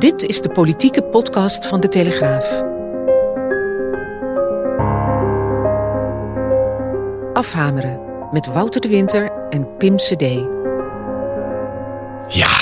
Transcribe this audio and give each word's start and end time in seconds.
Dit 0.00 0.22
is 0.22 0.40
de 0.40 0.48
politieke 0.48 1.02
podcast 1.02 1.66
van 1.66 1.80
de 1.80 1.88
Telegraaf. 1.88 2.62
Afhameren 7.32 8.00
met 8.32 8.46
Wouter 8.46 8.80
de 8.80 8.88
Winter 8.88 9.32
en 9.50 9.76
Pim 9.76 9.96
CD. 9.96 10.20
Ja, 12.28 12.58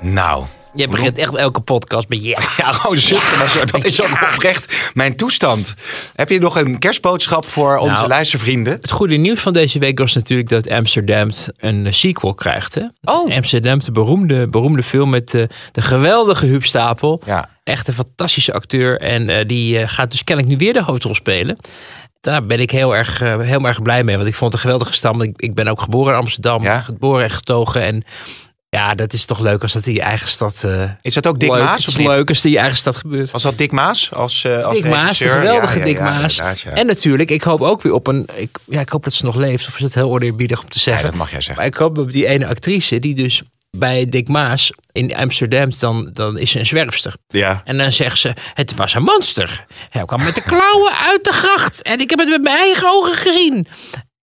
nou. 0.00 0.44
Je 0.74 0.88
begint 0.88 1.18
echt 1.18 1.34
elke 1.34 1.60
podcast 1.60 2.08
met 2.08 2.24
ja. 2.24 2.38
Ja, 2.56 2.72
gewoon 2.72 2.98
zuchten, 2.98 3.38
maar 3.38 3.48
zo, 3.48 3.64
dat 3.64 3.84
is 3.84 4.02
ook 4.02 4.18
oprecht 4.32 4.90
mijn 4.94 5.16
toestand. 5.16 5.74
Heb 6.14 6.28
je 6.28 6.38
nog 6.38 6.58
een 6.58 6.78
kerstboodschap 6.78 7.46
voor 7.46 7.76
onze 7.76 7.94
Nou, 7.94 8.08
luistervrienden? 8.08 8.78
Het 8.80 8.90
goede 8.90 9.16
nieuws 9.16 9.40
van 9.40 9.52
deze 9.52 9.78
week 9.78 9.98
was 9.98 10.14
natuurlijk 10.14 10.48
dat 10.48 10.70
Amsterdam 10.70 11.30
een 11.56 11.86
eh, 11.86 11.92
sequel 11.92 12.34
krijgt. 12.34 12.74
Hè? 12.74 12.82
Oh. 13.02 13.36
Amsterdam, 13.36 13.78
de 13.78 13.92
beroemde, 13.92 14.48
beroemde 14.48 14.82
film 14.82 15.10
met 15.10 15.34
eh, 15.34 15.42
de 15.72 15.82
geweldige 15.82 16.46
Huub 16.46 16.64
Stapel. 16.64 17.22
Ja. 17.26 17.48
Echt 17.64 17.88
een 17.88 17.94
fantastische 17.94 18.52
acteur. 18.52 19.00
En 19.00 19.28
eh, 19.28 19.46
die 19.46 19.78
eh, 19.78 19.88
gaat 19.88 20.10
dus 20.10 20.24
kennelijk 20.24 20.54
nu 20.54 20.64
weer 20.64 20.72
de 20.72 20.82
hoofdrol 20.82 21.14
spelen. 21.14 21.56
Daar 22.20 22.46
ben 22.46 22.60
ik 22.60 22.70
heel 22.70 22.96
erg, 22.96 23.20
eh, 23.20 23.40
heel 23.40 23.66
erg 23.66 23.82
blij 23.82 24.04
mee. 24.04 24.16
Want 24.16 24.28
ik 24.28 24.34
vond 24.34 24.52
het 24.52 24.54
een 24.54 24.68
geweldige 24.68 24.96
stam. 24.96 25.20
Ik, 25.20 25.32
ik 25.36 25.54
ben 25.54 25.68
ook 25.68 25.80
geboren 25.80 26.12
in 26.12 26.18
Amsterdam. 26.18 26.62
Ja. 26.62 26.80
Geboren 26.80 27.22
en 27.22 27.30
getogen. 27.30 27.82
En 27.82 28.02
ja, 28.74 28.94
dat 28.94 29.12
is 29.12 29.24
toch 29.24 29.40
leuk 29.40 29.62
als 29.62 29.72
dat 29.72 29.86
in 29.86 29.92
je 29.94 30.00
eigen 30.00 30.28
stad... 30.28 30.64
eh 30.64 30.90
Is 31.02 31.14
dat 31.14 31.26
ook 31.26 31.38
Dick 31.38 31.50
leuk. 31.50 31.62
Maas 31.62 31.88
of 31.88 31.98
leuk 31.98 32.28
als 32.28 32.44
in 32.44 32.50
je 32.50 32.58
eigen 32.58 32.78
stad 32.78 32.96
gebeurt. 32.96 33.30
Was 33.30 33.42
dat 33.42 33.58
Dick 33.58 33.72
Maas 33.72 34.12
als, 34.12 34.44
eh 34.44 34.64
als 34.64 34.74
Dick 34.74 34.86
Maas, 34.86 35.18
de 35.18 35.28
geweldige 35.28 35.78
Ja, 35.78 35.84
Dick 35.84 35.96
ja, 35.96 36.04
Maas. 36.04 36.40
En 36.64 36.86
natuurlijk, 36.86 37.30
ik 37.30 37.42
hoop 37.42 37.60
ook 37.60 37.82
weer 37.82 37.92
op 37.92 38.06
een... 38.06 38.26
Ik, 38.34 38.58
ja, 38.66 38.80
ik 38.80 38.88
hoop 38.88 39.04
dat 39.04 39.12
ze 39.12 39.24
nog 39.24 39.36
leeft. 39.36 39.66
Of 39.68 39.76
is 39.76 39.82
het 39.82 39.94
heel 39.94 40.10
oneerbiedig 40.10 40.62
om 40.62 40.68
te 40.68 40.78
zeggen. 40.78 41.04
dat 41.04 41.14
mag 41.14 41.30
jij 41.30 41.40
zeggen. 41.40 41.56
Maar 41.56 41.66
ik 41.66 41.74
hoop 41.74 41.98
op 41.98 42.12
die 42.12 42.26
ene 42.26 42.46
actrice 42.46 42.98
die 42.98 43.14
dus 43.14 43.42
bij 43.70 44.08
Dick 44.08 44.28
Maas 44.28 44.72
in 44.92 45.14
Amsterdam... 45.16 45.70
dan, 45.78 46.10
dan 46.12 46.38
is 46.38 46.50
ze 46.50 46.58
een 46.58 46.66
zwerfster. 46.66 47.14
Ja. 47.28 47.62
En 47.64 47.76
dan 47.76 47.92
zegt 47.92 48.18
ze, 48.18 48.32
het 48.54 48.76
was 48.76 48.94
een 48.94 49.02
monster. 49.02 49.64
Hij 49.88 50.04
kwam 50.04 50.24
met 50.24 50.34
de 50.34 50.42
klauwen 50.42 50.92
uit 50.96 51.24
de 51.24 51.32
gracht. 51.32 51.82
En 51.82 52.00
ik 52.00 52.10
heb 52.10 52.18
het 52.18 52.28
met 52.28 52.42
mijn 52.42 52.56
eigen 52.56 52.88
ogen 52.90 53.14
gezien. 53.14 53.66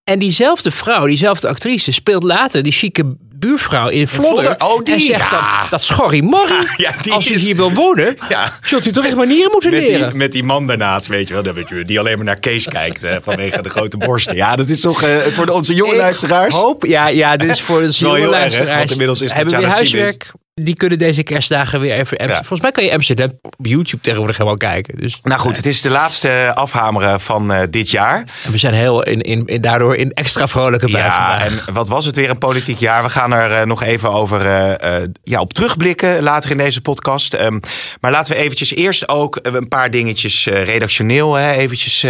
En 0.04 0.20
diezelfde 0.20 0.72
vrouw, 0.72 1.06
diezelfde 1.06 1.48
actrice... 1.48 1.92
speelt 1.92 2.24
later 2.24 2.64
die 2.64 2.72
chique 2.72 3.16
buurvrouw 3.42 3.88
in 3.90 4.08
Vlodder. 4.08 4.56
Oh, 4.58 4.84
die, 4.84 4.94
en 4.94 5.02
zegt 5.02 5.30
dan, 5.32 5.40
ja. 5.40 5.68
dat 5.70 5.84
schorrie 5.84 6.24
morrie. 6.24 6.68
Ja, 6.78 6.94
Als 7.10 7.30
u 7.30 7.34
is- 7.34 7.46
hier 7.46 7.56
wil 7.56 7.74
wonen, 7.74 8.18
Ja. 8.30 8.58
zult 8.62 8.86
u 8.86 8.92
toch 8.92 9.06
echt 9.06 9.16
manieren 9.16 9.52
moeten 9.52 9.72
Met 9.72 9.88
leren. 9.88 10.08
die, 10.10 10.18
met 10.18 10.32
die 10.32 10.44
man 10.44 10.68
daarnaast, 10.68 11.08
weet 11.08 11.28
je 11.28 11.34
wel, 11.42 11.56
je, 11.68 11.86
die 11.86 12.00
alleen 12.00 12.16
maar 12.16 12.26
naar 12.26 12.40
Kees 12.40 12.68
kijkt 12.68 13.06
vanwege 13.22 13.62
de 13.62 13.70
grote 13.70 13.98
borsten. 13.98 14.36
Ja, 14.36 14.56
dat 14.56 14.70
is 14.70 14.80
toch 14.80 15.04
eh, 15.04 15.16
voor 15.18 15.48
onze 15.48 15.74
jonge 15.74 15.92
Ik 15.92 15.98
luisteraars. 15.98 16.56
Hoop, 16.56 16.86
ja, 16.86 17.08
ja, 17.08 17.38
dit 17.38 17.50
is 17.50 17.62
voor 17.62 17.82
de 17.82 17.98
Wel 18.00 18.10
jonge 18.18 18.22
erg, 18.22 18.30
luisteraars. 18.30 18.78
want 18.78 18.92
inmiddels 18.92 19.22
is 19.22 19.28
het 19.28 19.38
hebben 19.38 19.54
Tatjana 19.54 19.76
huiswerk. 19.76 20.32
Die 20.54 20.76
kunnen 20.76 20.98
deze 20.98 21.24
kerstdagen 21.24 21.80
weer 21.80 21.94
even. 21.94 22.28
Ja. 22.28 22.36
Volgens 22.36 22.62
mij 22.62 22.72
kan 22.72 22.84
je 22.84 22.94
Amsterdam 22.94 23.32
op 23.42 23.56
YouTube 23.66 24.02
tegenwoordig 24.02 24.38
helemaal 24.38 24.58
kijken. 24.58 24.98
Dus 24.98 25.20
Nou 25.24 25.40
goed, 25.40 25.58
het 25.58 25.66
is 25.66 25.82
de 25.82 25.90
laatste 25.90 26.52
afhameren 26.56 27.20
van 27.20 27.52
eh, 27.54 27.62
dit 27.70 27.90
jaar. 27.90 28.24
en 28.46 28.52
we 28.52 28.58
zijn 28.58 28.74
heel 28.74 29.04
in, 29.04 29.22
in, 29.22 29.46
in, 29.46 29.62
daardoor 29.62 29.96
in 29.96 30.12
extra 30.12 30.48
vrolijke 30.48 30.92
bui 30.92 31.04
Ja, 31.04 31.12
vandaag. 31.12 31.68
en 31.68 31.74
wat 31.74 31.88
was 31.88 32.06
het 32.06 32.16
weer 32.16 32.30
een 32.30 32.38
politiek 32.38 32.80
jaar? 32.80 33.04
We 33.04 33.10
gaan 33.10 33.32
er 33.34 33.52
eh, 33.52 33.66
nog 33.66 33.84
even 33.84 34.12
over 34.12 34.46
eh, 34.46 35.02
ja, 35.24 35.40
op 35.40 35.54
terugblikken 35.54 36.24
later 36.24 36.52
in 36.52 36.58
deze 36.58 36.82
podcast. 36.82 37.34
Ehm, 37.34 37.60
maar 38.02 38.12
laten 38.12 38.36
we 38.36 38.42
eventjes 38.42 38.76
eerst 38.76 39.10
ook 39.10 39.40
een 39.42 39.68
paar 39.68 39.90
dingetjes 39.92 40.46
redactioneel 40.46 41.34
hè, 41.34 41.52
eventjes 41.52 42.06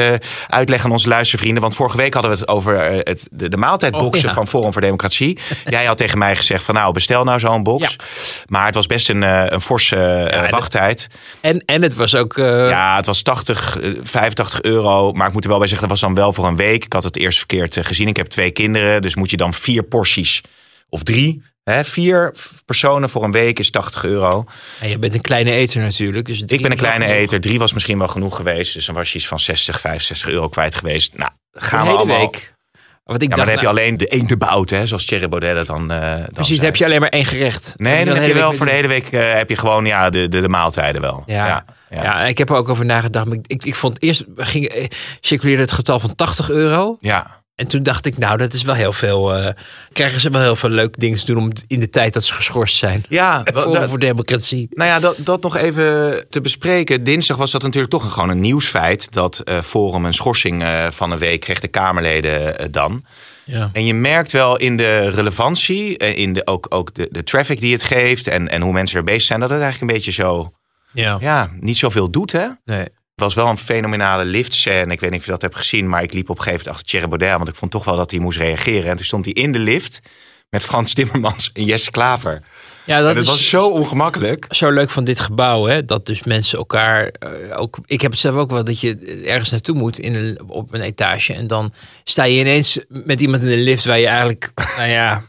uitleggen 0.48 0.88
aan 0.90 0.96
onze 0.96 1.08
luistervrienden. 1.08 1.62
Want 1.62 1.76
vorige 1.76 1.98
week 1.98 2.14
hadden 2.14 2.32
we 2.32 2.38
het 2.38 2.48
over 2.48 2.82
het, 2.82 3.28
de, 3.32 3.50
de 3.50 3.58
maaltijdboxen 3.58 4.24
Oh, 4.24 4.30
ja. 4.30 4.34
van 4.34 4.48
Forum 4.48 4.72
voor 4.72 4.82
Democratie. 4.82 5.38
Jij 5.66 5.86
had 5.86 5.98
tegen 5.98 6.18
mij 6.18 6.36
gezegd 6.36 6.64
van 6.64 6.76
nou, 6.76 6.94
bestel 6.94 7.24
nou 7.24 7.40
zo'n 7.40 7.64
box. 7.64 7.96
Ja. 7.98 8.06
Maar 8.48 8.66
het 8.66 8.76
was 8.76 8.86
best 8.86 9.10
een, 9.10 9.24
eh, 9.24 9.44
een 9.48 9.62
forse 9.62 9.96
eh, 9.96 10.50
wachttijd. 10.50 11.08
En, 11.42 11.64
en 11.66 11.82
het 11.82 11.96
was 11.96 12.16
ook. 12.16 12.38
eh, 12.38 12.70
Ja, 12.70 12.96
het 12.96 13.06
was 13.06 13.22
80, 13.22 13.80
eh, 13.80 13.90
85 14.02 14.62
euro. 14.62 15.12
Maar 15.12 15.28
ik 15.28 15.34
moet 15.34 15.44
er 15.44 15.50
wel 15.50 15.60
bij 15.60 15.68
zeggen, 15.68 15.88
dat 15.88 16.00
was 16.00 16.08
dan 16.08 16.18
wel 16.24 16.34
voor 16.34 16.46
een 16.48 16.56
week. 16.56 16.86
Ik 16.86 16.94
had 16.94 17.04
het 17.04 17.18
eerst 17.18 17.38
verkeerd 17.38 17.78
gezien. 17.86 18.08
Ik 18.08 18.18
heb 18.18 18.28
twee 18.28 18.52
kinderen, 18.52 19.02
dus 19.02 19.16
moet 19.16 19.30
je 19.32 19.38
dan 19.38 19.54
vier 19.54 19.84
porties 19.84 20.42
of 20.90 21.04
drie. 21.04 21.44
Hè, 21.64 21.84
vier 21.84 22.34
personen 22.66 23.10
voor 23.10 23.24
een 23.24 23.32
week 23.32 23.60
is 23.60 23.70
80 23.72 24.04
euro. 24.06 24.44
en 24.80 24.90
je 24.90 25.00
bent 25.00 25.14
een 25.14 25.22
kleine 25.22 25.52
eter 25.52 25.82
natuurlijk. 25.82 26.26
Dus 26.26 26.42
Ik 26.42 26.62
ben 26.62 26.72
een 26.72 26.78
kleine 26.78 27.06
eter. 27.06 27.42
Drie 27.42 27.60
was 27.60 27.74
misschien 27.74 27.98
wel 27.98 28.08
genoeg 28.08 28.36
geweest. 28.36 28.74
Dus 28.74 28.86
dan 28.86 28.96
was 28.96 29.12
je 29.12 29.18
iets 29.18 29.28
van 29.28 29.40
60, 29.40 29.80
65 29.80 30.30
euro 30.30 30.50
kwijt 30.50 30.76
geweest. 30.76 31.18
Nou, 31.18 31.32
gaan 31.52 31.86
we 31.88 31.94
allemaal. 31.94 32.20
week. 32.20 32.51
Ik 33.06 33.22
Ja, 33.22 33.28
maar 33.28 33.38
dan 33.38 33.48
heb 33.48 33.60
je 33.60 33.66
nou, 33.66 33.78
alleen 33.78 33.98
de 33.98 34.06
eendebout, 34.06 34.70
hè, 34.70 34.86
zoals 34.86 35.06
Thierry 35.06 35.30
Baudet 35.30 35.56
dat 35.56 35.68
dan, 35.68 35.92
eh 35.92 36.16
dan 36.16 36.30
precies, 36.34 36.56
dan 36.56 36.66
heb 36.66 36.76
je 36.76 36.86
alleen 36.86 37.00
maar 37.00 37.10
één 37.10 37.26
gerecht. 37.26 37.74
Nee, 37.78 38.06
dan 38.06 38.16
heb 38.16 38.28
je 38.28 38.34
de 38.34 38.40
wel 38.40 38.54
voor 38.54 38.66
de 38.66 38.72
hele 38.72 38.88
week 38.88 39.08
eh, 39.08 39.34
heb 39.34 39.50
je 39.50 39.58
gewoon 39.58 39.86
ja, 39.86 40.10
de, 40.10 40.30
de, 40.30 40.42
de 40.42 40.50
maaltijden 40.50 41.02
wel. 41.02 41.24
Ja. 41.26 41.48
ja. 41.48 41.66
Ja. 41.90 42.26
ik 42.26 42.38
heb 42.38 42.50
er 42.50 42.56
ook 42.56 42.70
over 42.70 42.86
nagedacht. 42.86 43.26
Maar 43.26 43.38
ik, 43.38 43.48
ik, 43.48 43.66
ik 43.66 43.76
vond 43.76 44.02
eerst 44.02 44.26
ging, 44.36 44.66
eh, 44.66 44.88
circuleerde 45.20 45.62
het 45.62 45.72
getal 45.72 46.00
van 46.00 46.16
80 46.16 46.50
euro. 46.50 46.98
ja. 47.00 47.41
En 47.62 47.68
toen 47.68 47.84
dacht 47.84 48.06
ik, 48.06 48.18
nou, 48.18 48.38
dat 48.38 48.54
is 48.54 48.64
wel 48.64 48.76
heel 48.76 48.94
veel. 48.94 49.36
eh, 49.36 49.54
krijgen 49.94 50.20
ze 50.20 50.30
wel 50.30 50.42
heel 50.42 50.56
veel 50.56 50.70
leuke 50.70 51.00
dingen 51.00 51.18
te 51.20 51.26
doen 51.26 51.38
om 51.38 51.52
in 51.68 51.80
de 51.80 51.90
tijd 51.90 52.14
dat 52.14 52.24
ze 52.24 52.34
geschorst 52.34 52.78
zijn. 52.78 53.04
Ja, 53.10 53.44
voor 53.90 54.00
democratie. 54.00 54.68
Nou 54.72 54.90
ja, 54.90 55.00
dat, 55.00 55.16
dat 55.20 55.42
nog 55.42 55.56
even 55.56 56.26
te 56.30 56.42
bespreken. 56.42 57.04
Dinsdag 57.04 57.38
was 57.38 57.52
dat 57.52 57.62
natuurlijk 57.62 57.92
toch 57.92 58.04
een, 58.04 58.10
gewoon 58.12 58.30
een 58.30 58.40
nieuwsfeit. 58.40 59.12
Dat 59.12 59.40
eh, 59.40 59.62
Forum 59.62 60.06
een 60.06 60.14
schorsing 60.14 60.64
eh, 60.64 60.88
van 60.92 61.12
een 61.12 61.18
week 61.18 61.40
kreeg 61.40 61.60
de 61.60 61.68
Kamerleden 61.68 62.72
dan. 62.72 63.04
Ja. 63.46 63.70
En 63.74 63.86
je 63.86 63.94
merkt 63.94 64.32
wel 64.32 64.58
in 64.58 64.78
de 64.78 65.10
relevantie, 65.10 65.98
in 65.98 66.34
de, 66.34 66.48
ook, 66.48 66.66
ook 66.70 66.94
de, 66.94 67.08
de 67.12 67.24
traffic 67.24 67.60
die 67.60 67.74
het 67.74 67.84
geeft 67.84 68.28
en, 68.28 68.48
en 68.48 68.62
hoe 68.62 68.74
mensen 68.74 68.98
er 68.98 69.04
bezig 69.04 69.22
zijn, 69.22 69.40
dat 69.40 69.50
het 69.50 69.62
eigenlijk 69.62 69.92
een 69.92 69.98
beetje 69.98 70.22
zo, 70.22 70.52
Ja. 70.92 71.18
ja, 71.20 71.50
niet 71.60 71.78
zoveel 71.78 72.10
doet 72.10 72.32
hè. 72.32 72.48
Nee. 72.66 72.88
Was 73.22 73.34
wel 73.34 73.48
een 73.48 73.58
fenomenale 73.58 74.26
liftscène. 74.26 74.94
Ik 74.94 75.00
weet 75.00 75.10
niet 75.10 75.20
of 75.20 75.26
je 75.26 75.32
dat 75.32 75.42
hebt 75.42 75.56
gezien, 75.56 75.90
maar 75.90 76.04
ik 76.04 76.14
liep 76.14 76.30
op 76.30 76.38
een 76.38 76.44
gegeven 76.44 76.58
moment 76.58 76.76
achter 76.76 76.88
Thierry 76.88 77.08
Baudet, 77.08 77.38
want 77.38 77.50
ik 77.50 77.56
vond 77.56 77.72
toch 77.72 77.84
wel 77.84 77.96
dat 77.96 78.12
hij 78.12 78.20
moest 78.20 78.38
reageren. 78.38 78.90
En 78.90 78.96
toen 78.96 79.06
stond 79.06 79.26
hij 79.26 79.34
in 79.34 79.52
de 79.52 79.60
lift 79.60 80.00
met 80.50 80.66
Frans 80.66 80.94
Timmermans 80.94 81.50
en 81.54 81.66
Jesse 81.66 81.92
Klaver. 81.92 82.42
Ja, 82.86 83.02
dat 83.02 83.16
is 83.16 83.26
was 83.28 83.50
zo 83.50 83.66
ongemakkelijk. 83.66 84.46
zo 84.50 84.70
leuk 84.70 84.90
van 84.90 85.04
dit 85.04 85.20
gebouw, 85.20 85.66
hè? 85.66 85.86
Dat 85.86 86.06
dus 86.06 86.24
mensen 86.24 86.58
elkaar 86.58 87.08
eh, 87.08 87.30
ook. 87.56 87.80
Ik 87.86 88.02
heb 88.02 88.12
het 88.12 88.20
zelf 88.20 88.36
ook 88.36 88.52
wel 88.52 88.64
dat 88.64 88.80
je 88.80 89.22
ergens 89.26 89.52
naartoe 89.52 89.76
moet 89.76 90.00
in 90.00 90.16
een, 90.16 90.40
op 90.48 90.74
een 90.74 90.82
etage 90.82 91.34
en 91.34 91.48
dan 91.48 91.74
sta 92.04 92.24
je 92.24 92.40
ineens 92.40 92.80
met 92.88 93.22
iemand 93.22 93.42
in 93.42 93.50
de 93.50 93.58
lift 93.58 93.86
waar 93.86 94.00
je 94.00 94.08
eigenlijk, 94.08 94.52
nou 94.78 94.90
ja, 94.90 95.22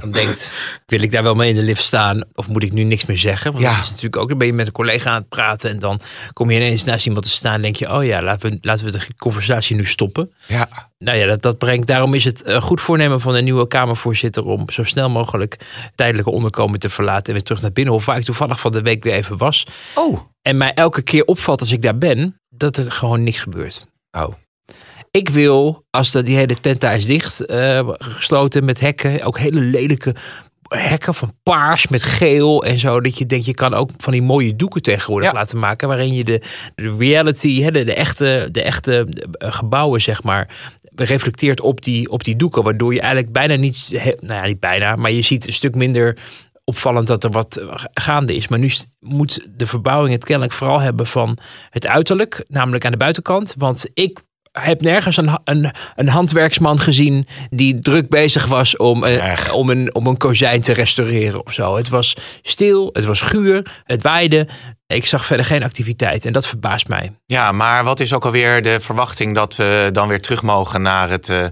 dan 0.00 0.10
denkt, 0.10 0.52
wil 0.86 1.00
ik 1.02 1.10
daar 1.10 1.22
wel 1.22 1.34
mee 1.34 1.48
in 1.50 1.56
de 1.56 1.62
lift 1.62 1.82
staan 1.82 2.24
of 2.34 2.48
moet 2.48 2.62
ik 2.62 2.72
nu 2.72 2.82
niks 2.82 3.06
meer 3.06 3.18
zeggen? 3.18 3.52
Want 3.52 3.64
Ja. 3.64 3.74
dat 3.74 3.84
is 3.84 3.88
natuurlijk 3.90 4.16
ook, 4.16 4.28
dan 4.28 4.38
ben 4.38 4.46
je 4.46 4.52
met 4.52 4.66
een 4.66 4.72
collega 4.72 5.10
aan 5.10 5.20
het 5.20 5.28
praten 5.28 5.70
en 5.70 5.78
dan 5.78 6.00
kom 6.32 6.50
je 6.50 6.56
ineens 6.56 6.84
naast 6.84 7.06
iemand 7.06 7.24
te 7.24 7.30
staan 7.30 7.54
en 7.54 7.62
denk 7.62 7.76
je, 7.76 7.92
oh 7.92 8.04
ja, 8.04 8.22
laten 8.22 8.50
we, 8.50 8.58
laten 8.60 8.84
we 8.84 8.90
de 8.90 9.00
conversatie 9.18 9.76
nu 9.76 9.86
stoppen. 9.86 10.32
Ja, 10.46 10.68
Nou 10.98 11.18
ja, 11.18 11.26
dat, 11.26 11.42
dat 11.42 11.58
brengt. 11.58 11.86
Daarom 11.86 12.14
is 12.14 12.24
het 12.24 12.46
een 12.46 12.62
goed 12.62 12.80
voornemen 12.80 13.20
van 13.20 13.32
de 13.34 13.40
nieuwe 13.40 13.68
Kamervoorzitter 13.68 14.44
om 14.44 14.70
zo 14.70 14.84
snel 14.84 15.10
mogelijk 15.10 15.56
tijdelijke 15.94 16.30
onderkomen 16.30 16.78
te 16.78 16.90
verlaten 16.90 17.26
en 17.26 17.32
weer 17.32 17.42
terug 17.42 17.62
naar 17.62 17.72
Binnenhof, 17.72 18.04
waar 18.04 18.18
ik 18.18 18.24
toevallig 18.24 18.60
van 18.60 18.72
de 18.72 18.82
week 18.82 19.02
weer 19.02 19.14
even 19.14 19.36
was. 19.36 19.66
Oh. 19.94 20.20
En 20.42 20.56
mij 20.56 20.72
elke 20.74 21.02
keer 21.02 21.24
opvalt 21.24 21.60
als 21.60 21.72
ik 21.72 21.82
daar 21.82 21.98
ben, 21.98 22.40
dat 22.48 22.76
er 22.76 22.90
gewoon 22.92 23.22
niks 23.22 23.40
gebeurt. 23.40 23.86
Oh. 24.10 24.32
Ik 25.10 25.28
wil, 25.28 25.84
als 25.90 26.12
dat 26.12 26.26
die 26.26 26.36
hele 26.36 26.60
tent 26.60 26.80
daar 26.80 26.96
is 26.96 27.06
dicht, 27.06 27.46
eh, 27.46 27.88
gesloten 27.98 28.64
met 28.64 28.80
hekken, 28.80 29.22
ook 29.22 29.38
hele 29.38 29.60
lelijke 29.60 30.14
hekken 30.68 31.14
van 31.14 31.32
paars 31.42 31.88
met 31.88 32.02
geel 32.02 32.64
en 32.64 32.78
zo. 32.78 33.00
Dat 33.00 33.18
je 33.18 33.26
denkt, 33.26 33.46
je 33.46 33.54
kan 33.54 33.74
ook 33.74 33.90
van 33.96 34.12
die 34.12 34.22
mooie 34.22 34.56
doeken 34.56 34.82
tegenwoordig 34.82 35.28
Ja. 35.28 35.34
laten 35.34 35.58
maken. 35.58 35.88
Waarin 35.88 36.14
je 36.14 36.24
de, 36.24 36.40
de 36.74 36.96
reality, 36.98 37.62
hè, 37.62 37.70
de, 37.70 37.84
de 37.84 37.94
echte, 37.94 38.48
de 38.52 38.62
echte 38.62 39.06
eh, 39.32 39.52
gebouwen, 39.52 40.00
zeg 40.02 40.22
maar, 40.22 40.48
reflecteert 40.96 41.60
op 41.60 41.82
die, 41.82 42.10
op 42.10 42.24
die 42.24 42.36
doeken. 42.36 42.62
Waardoor 42.62 42.94
je 42.94 43.00
eigenlijk 43.00 43.32
bijna 43.32 43.54
niet, 43.54 43.90
nou 44.20 44.40
ja, 44.40 44.46
niet 44.46 44.60
bijna, 44.60 44.96
maar 44.96 45.10
je 45.10 45.22
ziet 45.22 45.46
een 45.46 45.52
stuk 45.52 45.74
minder 45.74 46.18
opvallend 46.64 47.06
dat 47.06 47.24
er 47.24 47.30
wat 47.30 47.62
gaande 47.92 48.34
is. 48.34 48.48
Maar 48.48 48.58
nu 48.58 48.70
moet 49.00 49.46
de 49.56 49.66
verbouwing 49.66 50.12
het 50.12 50.24
kennelijk 50.24 50.54
vooral 50.54 50.80
hebben 50.80 51.06
van 51.06 51.38
het 51.70 51.86
uiterlijk, 51.86 52.44
namelijk 52.48 52.84
aan 52.84 52.90
de 52.90 52.96
buitenkant. 52.96 53.54
Want 53.58 53.86
ik 53.94 54.20
heb 54.60 54.80
nergens 54.80 55.16
een, 55.16 55.38
een, 55.44 55.72
een 55.94 56.08
handwerksman 56.08 56.78
gezien 56.78 57.26
die 57.50 57.78
druk 57.78 58.08
bezig 58.08 58.46
was 58.46 58.76
om, 58.76 59.04
eh, 59.04 59.54
om, 59.54 59.70
een, 59.70 59.94
om 59.94 60.06
een 60.06 60.16
kozijn 60.16 60.60
te 60.60 60.72
restaureren 60.72 61.46
of 61.46 61.52
zo. 61.52 61.76
Het 61.76 61.88
was 61.88 62.16
stil, 62.42 62.90
het 62.92 63.04
was 63.04 63.20
guur, 63.20 63.66
het 63.84 64.02
waaide. 64.02 64.48
Ik 64.86 65.06
zag 65.06 65.26
verder 65.26 65.46
geen 65.46 65.62
activiteit 65.62 66.24
en 66.24 66.32
dat 66.32 66.46
verbaast 66.46 66.88
mij. 66.88 67.12
Ja, 67.26 67.52
maar 67.52 67.84
wat 67.84 68.00
is 68.00 68.12
ook 68.12 68.24
alweer 68.24 68.62
de 68.62 68.80
verwachting 68.80 69.34
dat 69.34 69.56
we 69.56 69.88
dan 69.92 70.08
weer 70.08 70.20
terug 70.20 70.42
mogen 70.42 70.82
naar 70.82 71.10
het 71.10 71.28
eh, 71.28 71.44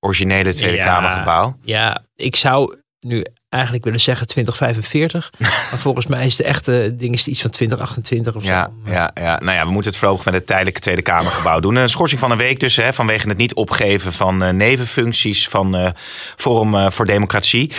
originele 0.00 0.54
Tweede 0.54 0.76
Ja. 0.76 0.84
Kamergebouw? 0.84 1.56
Ja, 1.62 2.04
ik 2.16 2.36
zou 2.36 2.76
nu 3.00 3.24
eigenlijk 3.52 3.84
willen 3.84 4.00
zeggen 4.00 4.26
2045. 4.26 5.30
maar 5.70 5.78
volgens 5.78 6.06
mij 6.06 6.26
is 6.26 6.36
de 6.36 6.44
echte 6.44 6.94
ding 6.96 7.14
is 7.14 7.26
iets 7.28 7.40
van 7.40 7.50
2028 7.50 8.34
of 8.34 8.44
Ja, 8.44 8.70
zo. 8.84 8.90
ja, 8.92 9.10
ja, 9.14 9.38
nou 9.42 9.56
ja, 9.56 9.64
we 9.64 9.70
moeten 9.70 9.90
het 9.90 10.00
voorlopig 10.00 10.24
met 10.24 10.34
het 10.34 10.46
tijdelijke 10.46 10.80
Tweede 10.80 11.02
Kamergebouw 11.02 11.60
doen. 11.60 11.76
Een 11.76 11.88
schorsing 11.90 12.20
van 12.20 12.30
een 12.30 12.38
week 12.38 12.60
dus, 12.60 12.76
hè, 12.76 12.92
vanwege 12.92 13.28
het 13.28 13.36
niet 13.36 13.54
opgeven 13.54 14.12
van 14.12 14.42
eh, 14.42 14.50
nevenfuncties 14.52 15.48
van 15.48 15.76
eh, 15.76 15.88
Forum 16.36 16.74
eh, 16.74 16.90
voor 16.90 17.04
Democratie. 17.06 17.72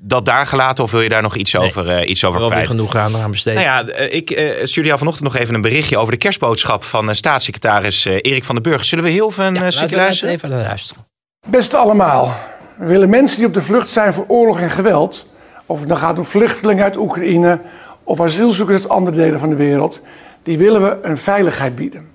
Dat 0.00 0.24
daar 0.24 0.46
gelaten 0.46 0.84
of 0.84 0.90
wil 0.90 1.00
je 1.00 1.08
daar 1.08 1.22
nog 1.22 1.36
iets 1.36 1.56
over, 1.56 1.88
eh, 1.88 2.08
iets 2.08 2.24
over 2.24 2.38
Wel 2.40 2.48
weer 2.48 2.56
kwijt? 2.58 2.70
genoeg 2.70 2.96
aan 2.96 3.16
aan 3.16 3.30
besteden. 3.30 3.62
Nou 3.62 3.86
ja, 3.88 3.94
ik 3.96 4.30
eh, 4.30 4.64
stuurde 4.64 4.88
jou 4.88 4.98
vanochtend 4.98 5.32
nog 5.32 5.36
even 5.42 5.54
een 5.54 5.60
berichtje 5.60 5.98
over 5.98 6.12
de 6.12 6.18
kerstboodschap 6.18 6.84
van 6.84 7.14
staatssecretaris 7.14 8.04
Erik 8.04 8.44
van 8.44 8.54
den 8.54 8.64
Burg. 8.64 8.84
Zullen 8.84 9.04
we 9.04 9.10
heel 9.10 9.28
even 9.28 9.44
een 9.44 9.50
Ja, 9.54 9.56
eh, 9.58 9.62
laten 9.64 9.78
stukje 9.78 9.96
luisteren? 9.96 10.34
even 10.34 10.48
naar 10.50 10.62
luisteren. 10.62 11.06
Beste 11.48 11.76
allemaal, 11.76 12.36
we 12.78 12.86
willen 12.86 13.08
mensen 13.08 13.38
die 13.38 13.46
op 13.46 13.54
de 13.54 13.62
vlucht 13.62 13.88
zijn 13.88 14.12
voor 14.14 14.24
oorlog 14.28 14.60
en 14.60 14.70
geweld, 14.70 15.32
of 15.66 15.78
het 15.78 15.88
nou 15.88 16.00
gaat 16.00 16.18
om 16.18 16.24
vluchtelingen 16.24 16.84
uit 16.84 16.96
Oekraïne 16.96 17.60
of 18.04 18.20
asielzoekers 18.20 18.82
uit 18.82 18.88
andere 18.88 19.16
delen 19.16 19.38
van 19.38 19.48
de 19.48 19.56
wereld, 19.56 20.02
die 20.42 20.58
willen 20.58 20.82
we 20.82 20.98
een 21.02 21.16
veiligheid 21.16 21.74
bieden. 21.74 22.08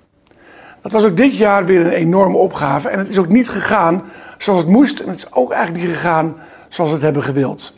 Dat 0.82 0.92
was 0.92 1.04
ook 1.04 1.16
dit 1.16 1.36
jaar 1.36 1.64
weer 1.64 1.80
een 1.80 1.92
enorme 1.92 2.36
opgave 2.36 2.88
en 2.88 2.98
het 2.98 3.08
is 3.08 3.18
ook 3.18 3.28
niet 3.28 3.48
gegaan 3.48 4.02
zoals 4.38 4.60
het 4.60 4.68
moest 4.68 5.00
en 5.00 5.08
het 5.08 5.16
is 5.16 5.32
ook 5.32 5.52
eigenlijk 5.52 5.84
niet 5.84 5.94
gegaan 5.94 6.36
zoals 6.68 6.90
we 6.90 6.96
het 6.96 7.04
hebben 7.04 7.22
gewild. 7.22 7.74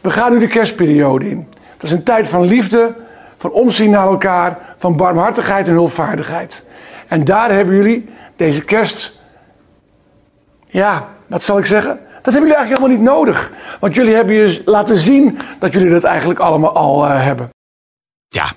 We 0.00 0.10
gaan 0.10 0.32
nu 0.32 0.38
de 0.38 0.46
kerstperiode 0.46 1.30
in. 1.30 1.48
Dat 1.76 1.82
is 1.82 1.92
een 1.92 2.02
tijd 2.02 2.26
van 2.26 2.44
liefde, 2.44 2.94
van 3.38 3.50
omzien 3.50 3.90
naar 3.90 4.06
elkaar, 4.06 4.58
van 4.78 4.96
barmhartigheid 4.96 5.68
en 5.68 5.72
hulpvaardigheid. 5.72 6.64
En 7.08 7.24
daar 7.24 7.50
hebben 7.50 7.74
jullie 7.74 8.08
deze 8.36 8.64
kerst 8.64 9.20
ja, 10.66 11.08
wat 11.32 11.42
zal 11.42 11.58
ik 11.58 11.66
zeggen? 11.66 11.98
Dat 12.22 12.32
hebben 12.32 12.50
jullie 12.50 12.56
eigenlijk 12.56 12.82
helemaal 12.82 12.96
niet 12.98 13.16
nodig. 13.16 13.52
Want 13.80 13.94
jullie 13.94 14.14
hebben 14.14 14.34
je 14.34 14.62
laten 14.64 14.98
zien 14.98 15.38
dat 15.58 15.72
jullie 15.72 15.90
dat 15.90 16.04
eigenlijk 16.04 16.40
allemaal 16.40 16.74
al 16.74 17.06
eh, 17.06 17.24
hebben. 17.24 17.50
Ja. 18.28 18.52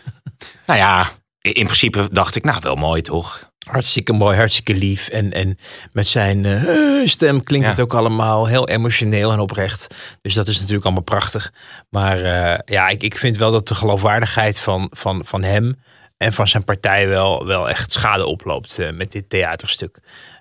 nou 0.66 0.78
ja, 0.78 1.08
in 1.40 1.64
principe 1.64 2.08
dacht 2.12 2.36
ik, 2.36 2.44
nou 2.44 2.60
wel 2.62 2.74
mooi 2.74 3.02
toch? 3.02 3.48
Hartstikke 3.70 4.12
mooi, 4.12 4.36
hartstikke 4.36 4.74
lief. 4.74 5.08
En, 5.08 5.32
en 5.32 5.58
met 5.92 6.06
zijn 6.06 6.44
eh, 6.44 7.06
stem 7.06 7.42
klinkt 7.42 7.66
Ja. 7.66 7.72
het 7.72 7.80
ook 7.80 7.94
allemaal 7.94 8.46
heel 8.46 8.68
emotioneel 8.68 9.32
en 9.32 9.38
oprecht. 9.38 9.94
Dus 10.22 10.34
dat 10.34 10.48
is 10.48 10.56
natuurlijk 10.56 10.84
allemaal 10.84 11.02
prachtig. 11.02 11.52
Maar 11.88 12.18
eh, 12.20 12.58
ja, 12.64 12.88
ik, 12.88 13.02
ik 13.02 13.16
vind 13.16 13.38
wel 13.38 13.50
dat 13.50 13.68
de 13.68 13.74
geloofwaardigheid 13.74 14.60
van, 14.60 14.90
van, 14.90 15.22
van 15.24 15.42
hem 15.42 15.76
en 16.16 16.32
van 16.32 16.48
zijn 16.48 16.64
partij 16.64 17.08
wel, 17.08 17.46
wel 17.46 17.68
echt 17.68 17.92
schade 17.92 18.26
oploopt 18.26 18.78
eh, 18.78 18.90
met 18.90 19.12
dit 19.12 19.30
theaterstuk. 19.30 19.98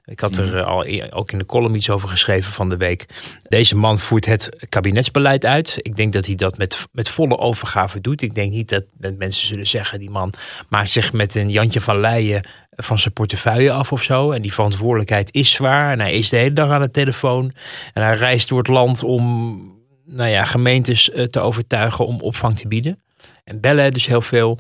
Ik 0.09 0.19
had 0.19 0.37
er 0.37 0.57
eh, 0.57 0.65
al 0.65 0.85
e- 0.85 1.07
ook 1.09 1.31
in 1.31 1.37
de 1.37 1.45
column 1.45 1.75
iets 1.75 1.89
over 1.89 2.09
geschreven 2.09 2.53
van 2.53 2.69
de 2.69 2.77
week. 2.77 3.05
Deze 3.43 3.75
man 3.75 3.99
voert 3.99 4.25
het 4.25 4.65
kabinetsbeleid 4.69 5.45
uit. 5.45 5.75
Ik 5.77 5.95
denk 5.95 6.13
dat 6.13 6.25
hij 6.25 6.35
dat 6.35 6.57
met, 6.57 6.87
met 6.91 7.09
volle 7.09 7.37
overgave 7.37 8.01
doet. 8.01 8.21
Ik 8.21 8.35
denk 8.35 8.51
niet 8.51 8.69
dat, 8.69 8.83
mensen 9.17 9.47
zullen 9.47 9.67
zeggen... 9.67 9.99
die 9.99 10.09
man 10.09 10.33
maakt 10.69 10.89
zich 10.89 11.13
met 11.13 11.35
een 11.35 11.49
Jantje 11.49 11.81
van 11.81 11.99
Leijen 11.99 12.47
van 12.75 12.99
zijn 12.99 13.13
portefeuille 13.13 13.71
af 13.71 13.91
of 13.91 14.03
zo. 14.03 14.31
En 14.31 14.41
die 14.41 14.53
verantwoordelijkheid 14.53 15.33
is 15.33 15.51
zwaar. 15.51 15.91
En 15.91 15.99
hij 15.99 16.13
is 16.13 16.29
de 16.29 16.37
hele 16.37 16.53
dag 16.53 16.69
aan 16.69 16.81
de 16.81 16.91
telefoon. 16.91 17.53
En 17.93 18.03
hij 18.03 18.15
reist 18.15 18.49
door 18.49 18.57
het 18.57 18.67
land 18.67 19.03
om 19.03 19.57
nou 20.05 20.29
ja, 20.29 20.45
gemeentes 20.45 21.11
eh, 21.11 21.23
te 21.23 21.39
overtuigen 21.39 22.05
om 22.05 22.21
opvang 22.21 22.57
te 22.57 22.67
bieden. 22.67 23.03
En 23.43 23.59
bellen 23.59 23.93
dus 23.93 24.05
heel 24.05 24.21
veel. 24.21 24.59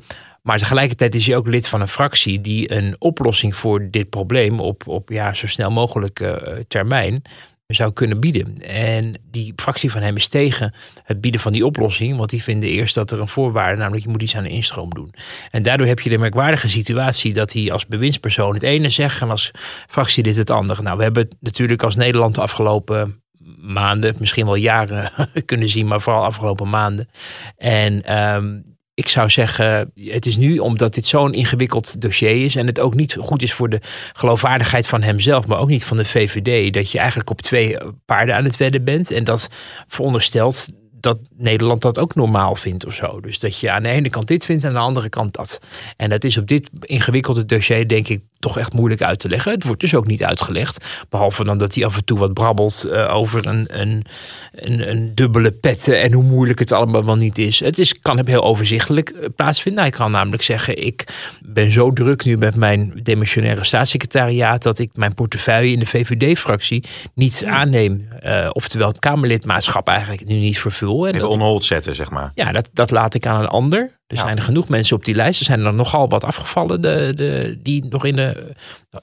Maar 0.49 0.57
tegelijkertijd 0.57 1.15
is 1.15 1.27
hij 1.27 1.35
ook 1.35 1.47
lid 1.47 1.67
van 1.67 1.81
een 1.81 1.87
fractie 1.87 2.41
die 2.41 2.73
een 2.73 2.95
oplossing 2.99 3.55
voor 3.55 3.89
dit 3.91 4.09
probleem 4.09 4.59
op, 4.59 4.87
op 4.87 5.09
ja, 5.09 5.33
zo 5.33 5.47
snel 5.47 5.71
mogelijk 5.71 6.19
eh, 6.19 6.31
termijn 6.67 7.21
zou 7.67 7.93
kunnen 7.93 8.19
bieden. 8.19 8.57
En 8.61 9.13
die 9.31 9.53
fractie 9.55 9.91
van 9.91 10.01
hem 10.01 10.15
is 10.15 10.27
tegen 10.27 10.73
het 11.03 11.21
bieden 11.21 11.41
van 11.41 11.51
die 11.51 11.65
oplossing. 11.65 12.17
Want 12.17 12.29
die 12.29 12.43
vinden 12.43 12.69
eerst 12.69 12.95
dat 12.95 13.11
er 13.11 13.19
een 13.19 13.27
voorwaarde, 13.27 13.77
namelijk 13.77 14.03
je 14.03 14.09
moet 14.09 14.21
iets 14.21 14.35
aan 14.35 14.43
de 14.43 14.49
instroom 14.49 14.89
doen. 14.93 15.13
En 15.51 15.63
daardoor 15.63 15.87
heb 15.87 15.99
je 15.99 16.09
de 16.09 16.17
merkwaardige 16.17 16.69
situatie 16.69 17.33
dat 17.33 17.53
hij 17.53 17.71
als 17.71 17.87
bewindspersoon 17.87 18.53
het 18.53 18.63
ene 18.63 18.89
zegt 18.89 19.21
en 19.21 19.29
als 19.29 19.51
fractielid 19.87 20.35
het 20.35 20.49
andere. 20.49 20.81
Nou, 20.81 20.97
we 20.97 21.03
hebben 21.03 21.23
het 21.23 21.35
natuurlijk 21.39 21.83
als 21.83 21.95
Nederland 21.95 22.35
de 22.35 22.41
afgelopen 22.41 23.21
maanden, 23.59 24.15
misschien 24.19 24.45
wel 24.45 24.55
jaren 24.55 25.11
kunnen 25.45 25.69
zien, 25.69 25.87
maar 25.87 26.01
vooral 26.01 26.23
afgelopen 26.23 26.69
maanden. 26.69 27.09
En 27.57 28.03
ehm, 28.03 28.57
ik 28.99 29.07
zou 29.07 29.29
zeggen, 29.29 29.91
het 29.95 30.25
is 30.25 30.37
nu 30.37 30.57
omdat 30.57 30.93
dit 30.93 31.05
zo'n 31.05 31.33
ingewikkeld 31.33 32.01
dossier 32.01 32.45
is 32.45 32.55
en 32.55 32.67
het 32.67 32.79
ook 32.79 32.95
niet 32.95 33.15
goed 33.19 33.41
is 33.41 33.53
voor 33.53 33.69
de 33.69 33.81
geloofwaardigheid 34.13 34.87
van 34.87 35.01
hemzelf, 35.01 35.47
maar 35.47 35.59
ook 35.59 35.67
niet 35.67 35.85
van 35.85 35.97
de 35.97 36.05
VVD, 36.05 36.73
dat 36.73 36.91
je 36.91 36.97
eigenlijk 36.97 37.29
op 37.29 37.41
twee 37.41 37.77
paarden 38.05 38.35
aan 38.35 38.43
het 38.43 38.57
wedden 38.57 38.83
bent. 38.83 39.11
En 39.11 39.23
dat 39.23 39.47
veronderstelt 39.87 40.67
dat 40.99 41.17
Nederland 41.37 41.81
dat 41.81 41.99
ook 41.99 42.15
normaal 42.15 42.55
vindt 42.55 42.85
of 42.85 42.93
zo. 42.93 43.19
Dus 43.19 43.39
dat 43.39 43.59
je 43.59 43.71
aan 43.71 43.83
de 43.83 43.89
ene 43.89 44.09
kant 44.09 44.27
dit 44.27 44.45
vindt 44.45 44.63
en 44.63 44.69
aan 44.69 44.75
de 44.75 44.81
andere 44.81 45.09
kant 45.09 45.33
dat. 45.33 45.59
En 45.97 46.09
dat 46.09 46.23
is 46.23 46.37
op 46.37 46.47
dit 46.47 46.69
ingewikkelde 46.81 47.45
dossier 47.45 47.87
denk 47.87 48.07
ik 48.07 48.21
toch 48.39 48.57
echt 48.57 48.73
moeilijk 48.73 49.01
uit 49.01 49.19
te 49.19 49.29
leggen. 49.29 49.51
Het 49.51 49.63
wordt 49.63 49.81
dus 49.81 49.95
ook 49.95 50.07
niet 50.07 50.23
uitgelegd. 50.23 50.85
Behalve 51.09 51.43
dan 51.43 51.57
dat 51.57 51.75
hij 51.75 51.85
af 51.85 51.95
en 51.95 52.05
toe 52.05 52.19
wat 52.19 52.33
brabbelt 52.33 52.83
eh, 52.83 53.15
over 53.15 53.47
een, 53.47 53.65
een, 53.69 54.05
een, 54.51 54.89
een 54.89 55.15
dubbele 55.15 55.51
petten 55.51 56.01
en 56.01 56.13
hoe 56.13 56.23
moeilijk 56.23 56.59
het 56.59 56.71
allemaal 56.71 57.05
wel 57.05 57.15
niet 57.15 57.37
is. 57.37 57.59
Het 57.59 57.79
is, 57.79 57.99
kan 57.99 58.27
heel 58.27 58.43
overzichtelijk 58.43 59.09
eh, 59.09 59.25
plaatsvinden. 59.35 59.81
Hij 59.81 59.91
kan 59.91 60.11
namelijk 60.11 60.43
zeggen, 60.43 60.85
ik 60.85 61.07
ben 61.41 61.71
zo 61.71 61.93
druk 61.93 62.25
nu 62.25 62.37
met 62.37 62.55
mijn 62.55 62.99
demissionaire 63.03 63.63
staatssecretariaat 63.63 64.63
dat 64.63 64.79
ik 64.79 64.89
mijn 64.93 65.13
portefeuille 65.13 65.71
in 65.71 65.79
de 65.79 65.85
VVD-fractie 65.85 66.83
niet 67.13 67.43
aanneem. 67.45 68.07
Eh, 68.19 68.49
oftewel 68.51 68.87
het 68.87 68.99
Kamerlidmaatschap 68.99 69.87
eigenlijk 69.87 70.25
nu 70.25 70.35
niet 70.35 70.59
vervul. 70.89 71.07
En 71.07 71.13
Even 71.15 71.27
dat, 71.29 71.37
on 71.37 71.43
hold 71.45 71.63
zetten, 71.63 71.95
zeg 71.95 72.09
maar. 72.09 72.31
ja, 72.35 72.51
dat, 72.51 72.69
dat 72.73 72.91
laat 72.91 73.13
ik 73.13 73.25
aan 73.25 73.41
een 73.41 73.47
ander. 73.47 73.79
Er 74.07 74.15
Ja. 74.15 74.21
zijn 74.23 74.37
er 74.37 74.43
genoeg 74.43 74.69
mensen 74.69 74.95
op 74.95 75.05
die 75.05 75.15
lijst. 75.15 75.39
Er 75.39 75.45
zijn 75.45 75.65
er 75.65 75.73
nogal 75.73 76.09
wat 76.09 76.23
afgevallen 76.23 76.81
de, 76.81 77.13
de, 77.15 77.59
die 77.63 77.85
nog 77.89 78.05
in 78.05 78.15
de, 78.15 78.53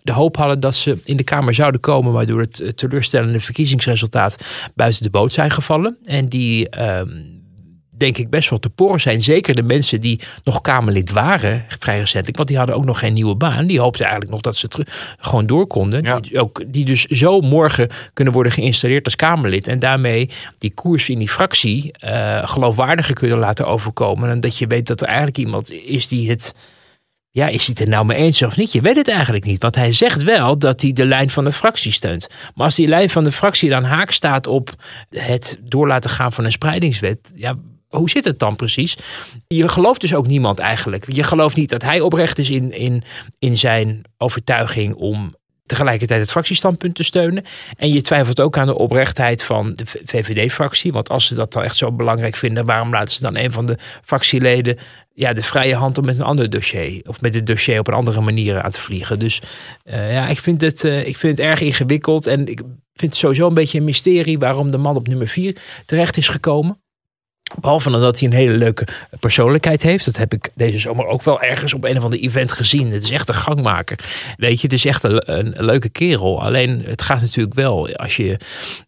de 0.02 0.12
hoop 0.12 0.36
hadden 0.36 0.60
dat 0.60 0.74
ze 0.74 0.98
in 1.04 1.16
de 1.16 1.22
Kamer 1.24 1.54
zouden 1.54 1.80
komen. 1.80 2.12
Maar 2.12 2.26
door 2.26 2.40
het 2.40 2.60
eh, 2.60 2.68
teleurstellende 2.68 3.40
verkiezingsresultaat 3.40 4.44
buiten 4.74 5.02
de 5.02 5.10
boot 5.10 5.32
zijn 5.32 5.50
gevallen. 5.50 5.96
En 6.04 6.28
die 6.28 6.68
ehm, 6.68 7.08
denk 7.96 8.18
ik 8.18 8.30
best 8.30 8.50
wel 8.50 8.58
te 8.58 8.70
poren 8.70 9.00
zijn. 9.00 9.20
Zeker 9.20 9.54
de 9.54 9.62
mensen 9.62 10.00
die 10.00 10.20
nog 10.44 10.60
Kamerlid 10.60 11.10
waren, 11.10 11.64
vrij 11.78 11.98
recentelijk. 11.98 12.36
Want 12.36 12.48
die 12.48 12.58
hadden 12.58 12.76
ook 12.76 12.84
nog 12.84 12.98
geen 12.98 13.12
nieuwe 13.12 13.34
baan. 13.34 13.66
Die 13.66 13.80
hoopten 13.80 14.04
eigenlijk 14.04 14.32
nog 14.32 14.40
dat 14.40 14.56
ze 14.56 14.68
terug, 14.68 15.16
gewoon 15.20 15.46
door 15.46 15.66
konden. 15.66 16.02
Ja. 16.02 16.20
Die, 16.20 16.40
ook, 16.40 16.62
die 16.66 16.84
dus 16.84 17.04
zo 17.04 17.40
morgen 17.40 17.90
kunnen 18.12 18.32
worden 18.34 18.52
geïnstalleerd 18.52 19.04
als 19.04 19.16
Kamerlid. 19.16 19.68
En 19.68 19.78
daarmee 19.78 20.30
die 20.58 20.74
koers 20.74 21.08
in 21.08 21.18
die 21.18 21.28
fractie 21.28 21.92
eh, 21.92 22.48
geloofwaardiger 22.48 23.14
kunnen 23.14 23.38
laten 23.38 23.66
overkomen. 23.66 24.30
En 24.30 24.40
dat 24.40 24.58
je 24.58 24.66
weet 24.66 24.86
dat 24.86 25.00
er 25.00 25.06
eigenlijk 25.06 25.38
iemand 25.38 25.72
is 25.72 26.08
die 26.08 26.30
het... 26.30 26.54
Ja, 27.30 27.48
is 27.48 27.66
hij 27.66 27.74
het 27.78 27.80
er 27.80 27.88
nou 27.88 28.06
mee 28.06 28.16
eens 28.16 28.42
of 28.42 28.56
niet? 28.56 28.72
Je 28.72 28.80
weet 28.80 28.96
het 28.96 29.08
eigenlijk 29.08 29.44
niet. 29.44 29.62
Want 29.62 29.74
hij 29.74 29.92
zegt 29.92 30.22
wel 30.22 30.58
dat 30.58 30.80
hij 30.80 30.92
de 30.92 31.04
lijn 31.04 31.30
van 31.30 31.44
de 31.44 31.52
fractie 31.52 31.92
steunt. 31.92 32.28
Maar 32.54 32.64
als 32.64 32.74
die 32.74 32.88
lijn 32.88 33.10
van 33.10 33.24
de 33.24 33.32
fractie 33.32 33.68
dan 33.68 33.84
haak 33.84 34.10
staat 34.10 34.46
op 34.46 34.70
het 35.08 35.58
door 35.62 35.86
laten 35.86 36.10
gaan 36.10 36.32
van 36.32 36.44
een 36.44 36.52
spreidingswet. 36.52 37.18
Ja, 37.34 37.56
hoe 37.88 38.10
zit 38.10 38.24
het 38.24 38.38
dan 38.38 38.56
precies? 38.56 38.98
Je 39.46 39.68
gelooft 39.68 40.00
dus 40.00 40.14
ook 40.14 40.26
niemand 40.26 40.58
eigenlijk. 40.58 41.12
Je 41.12 41.22
gelooft 41.22 41.56
niet 41.56 41.70
dat 41.70 41.82
hij 41.82 42.00
oprecht 42.00 42.38
is 42.38 42.50
in, 42.50 42.72
in, 42.72 43.02
in 43.38 43.58
zijn 43.58 44.02
overtuiging 44.18 44.94
om 44.94 45.34
tegelijkertijd 45.66 46.20
het 46.20 46.30
fractiestandpunt 46.30 46.94
te 46.94 47.02
steunen. 47.02 47.44
En 47.76 47.92
je 47.92 48.02
twijfelt 48.02 48.40
ook 48.40 48.58
aan 48.58 48.66
de 48.66 48.78
oprechtheid 48.78 49.42
van 49.42 49.72
de 49.74 49.84
VVD-fractie. 49.86 50.92
Want 50.92 51.08
als 51.08 51.26
ze 51.26 51.34
dat 51.34 51.52
dan 51.52 51.62
echt 51.62 51.76
zo 51.76 51.92
belangrijk 51.92 52.36
vinden, 52.36 52.66
waarom 52.66 52.90
laten 52.90 53.14
ze 53.14 53.22
dan 53.22 53.36
een 53.36 53.52
van 53.52 53.66
de 53.66 53.78
fractieleden 54.04 54.78
ja, 55.14 55.32
de 55.32 55.42
vrije 55.42 55.74
hand 55.74 55.98
om 55.98 56.04
met 56.04 56.14
een 56.14 56.22
ander 56.22 56.50
dossier 56.50 57.00
of 57.06 57.20
met 57.20 57.34
het 57.34 57.46
dossier 57.46 57.78
op 57.78 57.88
een 57.88 57.94
andere 57.94 58.20
manier 58.20 58.62
aan 58.62 58.70
te 58.70 58.80
vliegen? 58.80 59.18
Dus 59.18 59.42
eh, 59.82 60.12
ja, 60.12 60.28
ik 60.28 60.38
vind, 60.38 60.60
het, 60.60 60.84
eh, 60.84 61.06
ik 61.06 61.16
vind 61.16 61.38
het 61.38 61.46
erg 61.46 61.60
ingewikkeld 61.60 62.26
en 62.26 62.46
ik 62.46 62.58
vind 62.94 63.12
het 63.12 63.16
sowieso 63.16 63.46
een 63.46 63.54
beetje 63.54 63.78
een 63.78 63.84
mysterie 63.84 64.38
waarom 64.38 64.70
de 64.70 64.78
man 64.78 64.96
op 64.96 65.08
nummer 65.08 65.28
4 65.28 65.56
terecht 65.86 66.16
is 66.16 66.28
gekomen. 66.28 66.80
Behalve 67.54 67.90
dat 67.90 68.18
hij 68.18 68.28
een 68.28 68.34
hele 68.34 68.56
leuke 68.56 68.86
persoonlijkheid 69.20 69.82
heeft. 69.82 70.04
Dat 70.04 70.16
heb 70.16 70.32
ik 70.32 70.50
deze 70.54 70.78
zomer 70.78 71.06
ook 71.06 71.22
wel 71.22 71.40
ergens 71.42 71.74
op 71.74 71.84
een 71.84 71.96
of 71.96 72.04
ander 72.04 72.18
event 72.18 72.52
gezien. 72.52 72.92
Het 72.92 73.02
is 73.02 73.10
echt 73.10 73.28
een 73.28 73.34
gangmaker. 73.34 73.98
Weet 74.36 74.60
je, 74.60 74.66
het 74.66 74.72
is 74.72 74.84
echt 74.84 75.02
een, 75.04 75.54
leuke 75.56 75.88
kerel. 75.88 76.42
Alleen 76.42 76.82
het 76.86 77.02
gaat 77.02 77.20
natuurlijk 77.20 77.54
wel 77.54 77.96
als 77.96 78.16
je 78.16 78.38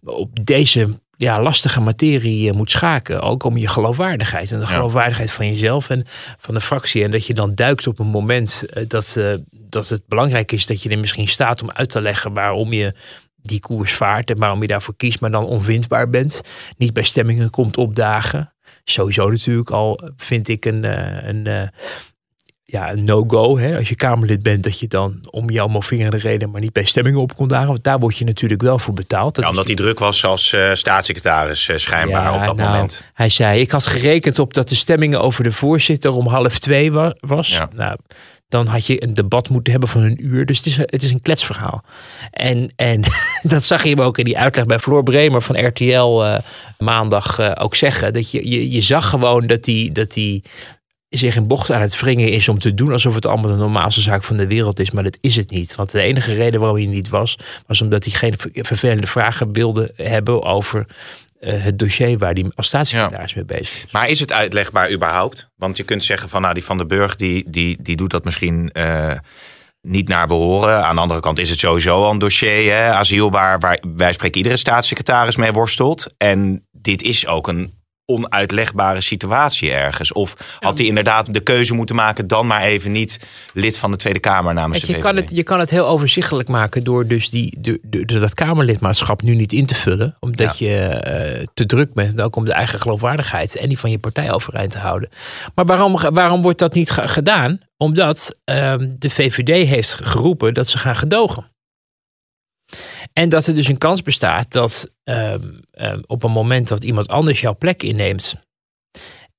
op 0.05 0.47
deze 0.47 0.89
ja, 1.17 1.43
lastige 1.43 1.81
materie 1.81 2.51
eh, 2.51 2.57
moet 2.57 2.71
schaken. 2.71 3.21
Ook 3.21 3.45
om 3.45 3.57
je 3.57 3.69
geloofwaardigheid. 3.69 4.53
En 4.53 4.59
de 4.59 4.65
Ja. 4.65 4.71
geloofwaardigheid 4.71 5.31
van 5.31 5.47
jezelf 5.47 5.91
en 5.91 6.05
van 6.39 6.55
de 6.55 6.61
fractie. 6.61 7.05
En 7.05 7.11
dat 7.11 7.27
je 7.27 7.35
dan 7.35 7.55
duikt 7.55 7.87
op 7.87 7.99
een 7.99 8.07
moment 8.07 8.65
eh, 8.73 8.85
dat, 8.89 9.15
eh, 9.19 9.25
dat 9.51 9.89
het 9.89 10.03
belangrijk 10.09 10.53
is 10.53 10.67
dat 10.67 10.83
je 10.83 10.89
er 10.89 10.99
misschien 10.99 11.29
staat 11.29 11.63
om 11.63 11.71
uit 11.71 11.91
te 11.91 12.01
leggen 12.01 12.33
waarom 12.33 12.73
je 12.73 12.95
die 13.49 13.61
koers 13.61 13.93
vaart 13.93 14.31
en 14.31 14.39
waarom 14.39 14.61
je 14.61 14.67
daarvoor 14.67 14.97
kiest, 14.97 15.21
maar 15.21 15.31
dan 15.31 15.45
onwindbaar 15.45 16.11
bent. 16.11 16.41
Niet 16.77 16.93
bij 16.93 17.03
stemmingen 17.03 17.51
komt 17.51 17.77
opdagen. 17.77 18.53
Sowieso 18.85 19.31
natuurlijk 19.31 19.71
al 19.71 20.11
vind 20.17 20.49
ik 20.49 20.65
een, 20.65 20.85
eh, 20.85 21.29
een, 21.29 21.47
een 21.47 21.71
ja, 22.71 22.93
een 22.93 23.05
no-go. 23.05 23.59
Als 23.77 23.89
je 23.89 23.95
Kamerlid 23.95 24.43
bent, 24.43 24.63
dat 24.63 24.79
je 24.79 24.87
dan 24.87 25.19
om 25.31 25.51
je 25.51 25.61
allemaal 25.61 25.83
vingerende 25.83 26.19
reden, 26.19 26.51
maar 26.51 26.61
niet 26.61 26.73
bij 26.73 26.85
stemmingen 26.85 27.21
op 27.21 27.37
kon 27.37 27.49
dagen. 27.49 27.69
Want 27.69 27.85
daar 27.85 27.99
word 27.99 28.17
je 28.17 28.25
natuurlijk 28.25 28.63
wel 28.63 28.79
voor 28.79 28.95
betaald. 28.95 29.37
ja, 29.37 29.49
omdat 29.49 29.67
hij 29.67 29.75
druk 29.75 29.99
was 29.99 30.25
als 30.25 30.53
uh, 30.53 30.75
staatssecretaris, 30.75 31.69
uh, 31.69 31.77
schijnbaar 31.77 32.35
op 32.35 32.45
dat 32.45 32.57
nou, 32.57 32.71
moment. 32.71 33.05
Hij 33.15 33.29
zei: 33.29 33.61
Ik 33.61 33.71
had 33.71 33.87
gerekend 33.87 34.39
op 34.39 34.55
dat 34.55 34.69
de 34.69 34.75
stemmingen 34.75 35.21
over 35.21 35.45
de 35.45 35.53
voorzitter 35.53 36.13
om 36.13 36.27
half 36.27 36.59
twee 36.59 36.93
wa 36.93 37.15
was. 37.21 37.49
Ja. 37.49 37.69
Nou, 37.75 37.97
dan 38.49 38.67
had 38.67 38.87
je 38.87 39.03
een 39.03 39.15
debat 39.15 39.49
moeten 39.49 39.71
hebben 39.73 39.91
van 39.91 40.03
een 40.03 40.25
uur. 40.27 40.47
Dus 40.47 40.57
het 40.57 40.67
is, 40.67 40.77
het 40.77 41.03
is 41.03 41.11
een 41.11 41.23
kletsverhaal. 41.23 41.85
En, 42.31 42.73
en 42.77 43.03
dat 43.43 43.63
zag 43.63 43.83
je 43.83 43.89
hem 43.89 44.01
ook 44.01 44.19
in 44.19 44.25
die 44.25 44.39
uitleg 44.39 44.67
bij 44.67 44.79
Floor 44.79 45.03
Bremer 45.03 45.43
van 45.43 45.67
RTL 45.67 46.23
uh, 46.25 46.39
maandag 46.79 47.59
ook 47.59 47.75
zeggen. 47.75 48.13
Dat 48.13 48.31
je, 48.31 48.71
je, 48.71 48.81
zag 48.81 49.09
gewoon 49.09 49.47
dat 49.47 49.67
hij 49.67 49.91
dat 49.93 50.13
die 50.13 50.43
zich 51.09 51.37
in 51.37 51.47
bocht 51.47 51.71
aan 51.71 51.81
het 51.81 52.01
wringen 52.01 52.33
is 52.33 52.49
om 52.49 52.59
te 52.59 52.75
doen 52.75 52.93
alsof 52.93 53.15
het 53.15 53.27
allemaal 53.27 53.51
de 53.51 53.57
normaalste 53.57 54.01
zaak 54.01 54.23
van 54.23 54.37
de 54.37 54.47
wereld 54.47 54.81
is. 54.81 54.91
Maar 54.91 55.05
dat 55.05 55.19
is 55.21 55.37
het 55.37 55.51
niet. 55.51 55.75
Want 55.75 55.91
de 55.91 56.03
enige 56.03 56.35
reden 56.35 56.61
waarom 56.61 56.79
hij 56.79 56.87
niet 56.87 57.09
was, 57.09 57.39
was 57.67 57.83
omdat 57.83 58.05
hij 58.05 58.13
geen 58.13 58.35
vervelende 58.65 59.07
vragen 59.07 59.53
wilde 59.53 59.93
hebben 59.97 60.43
over 60.43 60.87
uh, 61.41 61.65
het 61.65 61.79
dossier 61.79 62.19
waar 62.19 62.33
hij 62.33 62.51
als 62.55 62.67
staatssecretaris 62.67 63.33
ja. 63.33 63.37
mee 63.37 63.59
bezig 63.59 63.85
is. 63.85 63.93
Maar 63.93 64.09
is 64.09 64.21
het 64.21 64.33
uitlegbaar 64.33 64.91
überhaupt? 64.91 65.49
Want 65.57 65.77
je 65.77 65.83
kunt 65.83 66.05
zeggen 66.05 66.29
van 66.29 66.43
nou 66.43 66.55
die 66.55 66.65
Van 66.65 66.79
den 66.79 66.89
Burg 66.89 67.17
die, 67.17 67.51
die, 67.51 67.77
die 67.81 67.97
doet 67.97 68.11
dat 68.11 68.25
misschien 68.25 68.71
uh, 68.73 69.13
niet 69.81 70.09
naar 70.09 70.27
behoren. 70.27 70.85
Aan 70.85 70.95
de 70.95 71.01
andere 71.01 71.21
kant 71.21 71.39
is 71.39 71.51
het 71.51 71.59
sowieso 71.59 72.05
al 72.05 72.11
een 72.11 72.19
dossier, 72.19 72.73
hè, 72.73 72.93
asiel, 72.93 73.31
waar, 73.31 73.59
waar 73.59 73.79
wij 73.97 74.13
spreken 74.13 74.37
iedere 74.37 74.57
staatssecretaris 74.57 75.37
mee 75.37 75.53
worstelt. 75.53 76.15
En 76.17 76.67
dit 76.71 77.03
is 77.03 77.27
ook 77.27 77.49
een 77.49 77.78
onuitlegbare 78.09 79.01
situatie 79.01 79.71
ergens? 79.71 80.13
Of 80.13 80.37
had 80.61 80.79
hij 80.79 80.87
inderdaad 80.87 81.35
de 81.35 81.41
keuze 81.41 81.75
moeten 81.75 81.97
maken, 81.97 82.27
dan 82.27 82.47
maar 82.47 82.63
even 82.63 82.93
niet 82.93 83.21
lid 83.55 83.79
van 83.79 83.91
de 83.91 83.97
Tweede 83.97 84.19
Kamer 84.19 84.55
namens 84.55 84.83
je, 84.83 84.99
kan 84.99 85.17
het, 85.17 85.31
je 85.31 85.43
kan 85.43 85.61
het 85.61 85.71
heel 85.71 85.87
overzichtelijk 85.87 86.49
maken 86.49 86.85
door 86.85 87.07
dus 87.07 87.31
die, 87.31 87.57
de, 87.59 87.79
de, 87.83 88.05
de, 88.05 88.19
dat 88.19 88.35
Kamerlidmaatschap 88.35 89.23
nu 89.23 89.35
niet 89.35 89.53
in 89.53 89.67
te 89.67 89.75
vullen. 89.75 90.17
Omdat 90.21 90.59
ja. 90.59 90.67
je 90.69 91.39
uh, 91.41 91.47
te 91.55 91.67
druk 91.67 91.95
bent, 91.95 92.21
ook 92.21 92.37
om 92.37 92.45
de 92.45 92.53
eigen 92.53 92.81
geloofwaardigheid 92.81 93.57
en 93.57 93.69
die 93.69 93.79
van 93.79 93.91
je 93.91 93.99
partij 93.99 94.33
overeind 94.33 94.71
te 94.71 94.79
houden. 94.79 95.09
Maar 95.55 95.65
waarom, 95.65 95.99
waarom 96.13 96.43
wordt 96.43 96.59
dat 96.59 96.75
niet 96.75 96.91
gedaan? 96.91 97.61
Omdat 97.77 98.39
uh, 98.45 98.75
de 98.79 99.11
VVD 99.11 99.69
heeft 99.69 99.99
geroepen 100.03 100.55
dat 100.55 100.69
ze 100.69 100.79
gaan 100.79 100.97
gedogen. 100.97 101.47
En 103.19 103.29
dat 103.29 103.47
er 103.47 103.55
dus 103.55 103.69
een 103.69 103.79
kans 103.79 104.03
bestaat 104.03 104.53
dat 104.53 104.91
uh, 105.05 105.35
uh, 105.81 105.93
op 106.07 106.23
een 106.23 106.31
moment 106.31 106.69
dat 106.69 106.85
iemand 106.85 107.09
anders 107.09 107.41
jouw 107.41 107.57
plek 107.57 107.83
inneemt. 107.83 108.35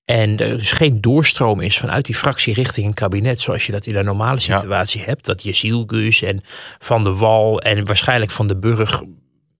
En 0.05 0.37
er 0.37 0.57
dus 0.57 0.71
geen 0.71 1.01
doorstroom 1.01 1.59
is 1.59 1.77
vanuit 1.77 2.05
die 2.05 2.15
fractie 2.15 2.53
richting 2.53 2.87
een 2.87 2.93
kabinet. 2.93 3.39
Zoals 3.39 3.65
je 3.65 3.71
dat 3.71 3.85
in 3.85 3.95
een 3.95 4.05
normale 4.05 4.39
situatie 4.39 4.99
ja. 4.99 5.05
hebt. 5.05 5.25
Dat 5.25 5.43
je 5.43 5.53
Zielgus 5.53 6.21
en 6.21 6.43
Van 6.79 7.03
de 7.03 7.13
Wal 7.13 7.61
en 7.61 7.85
waarschijnlijk 7.85 8.31
Van 8.31 8.47
de 8.47 8.57
Burg 8.57 9.03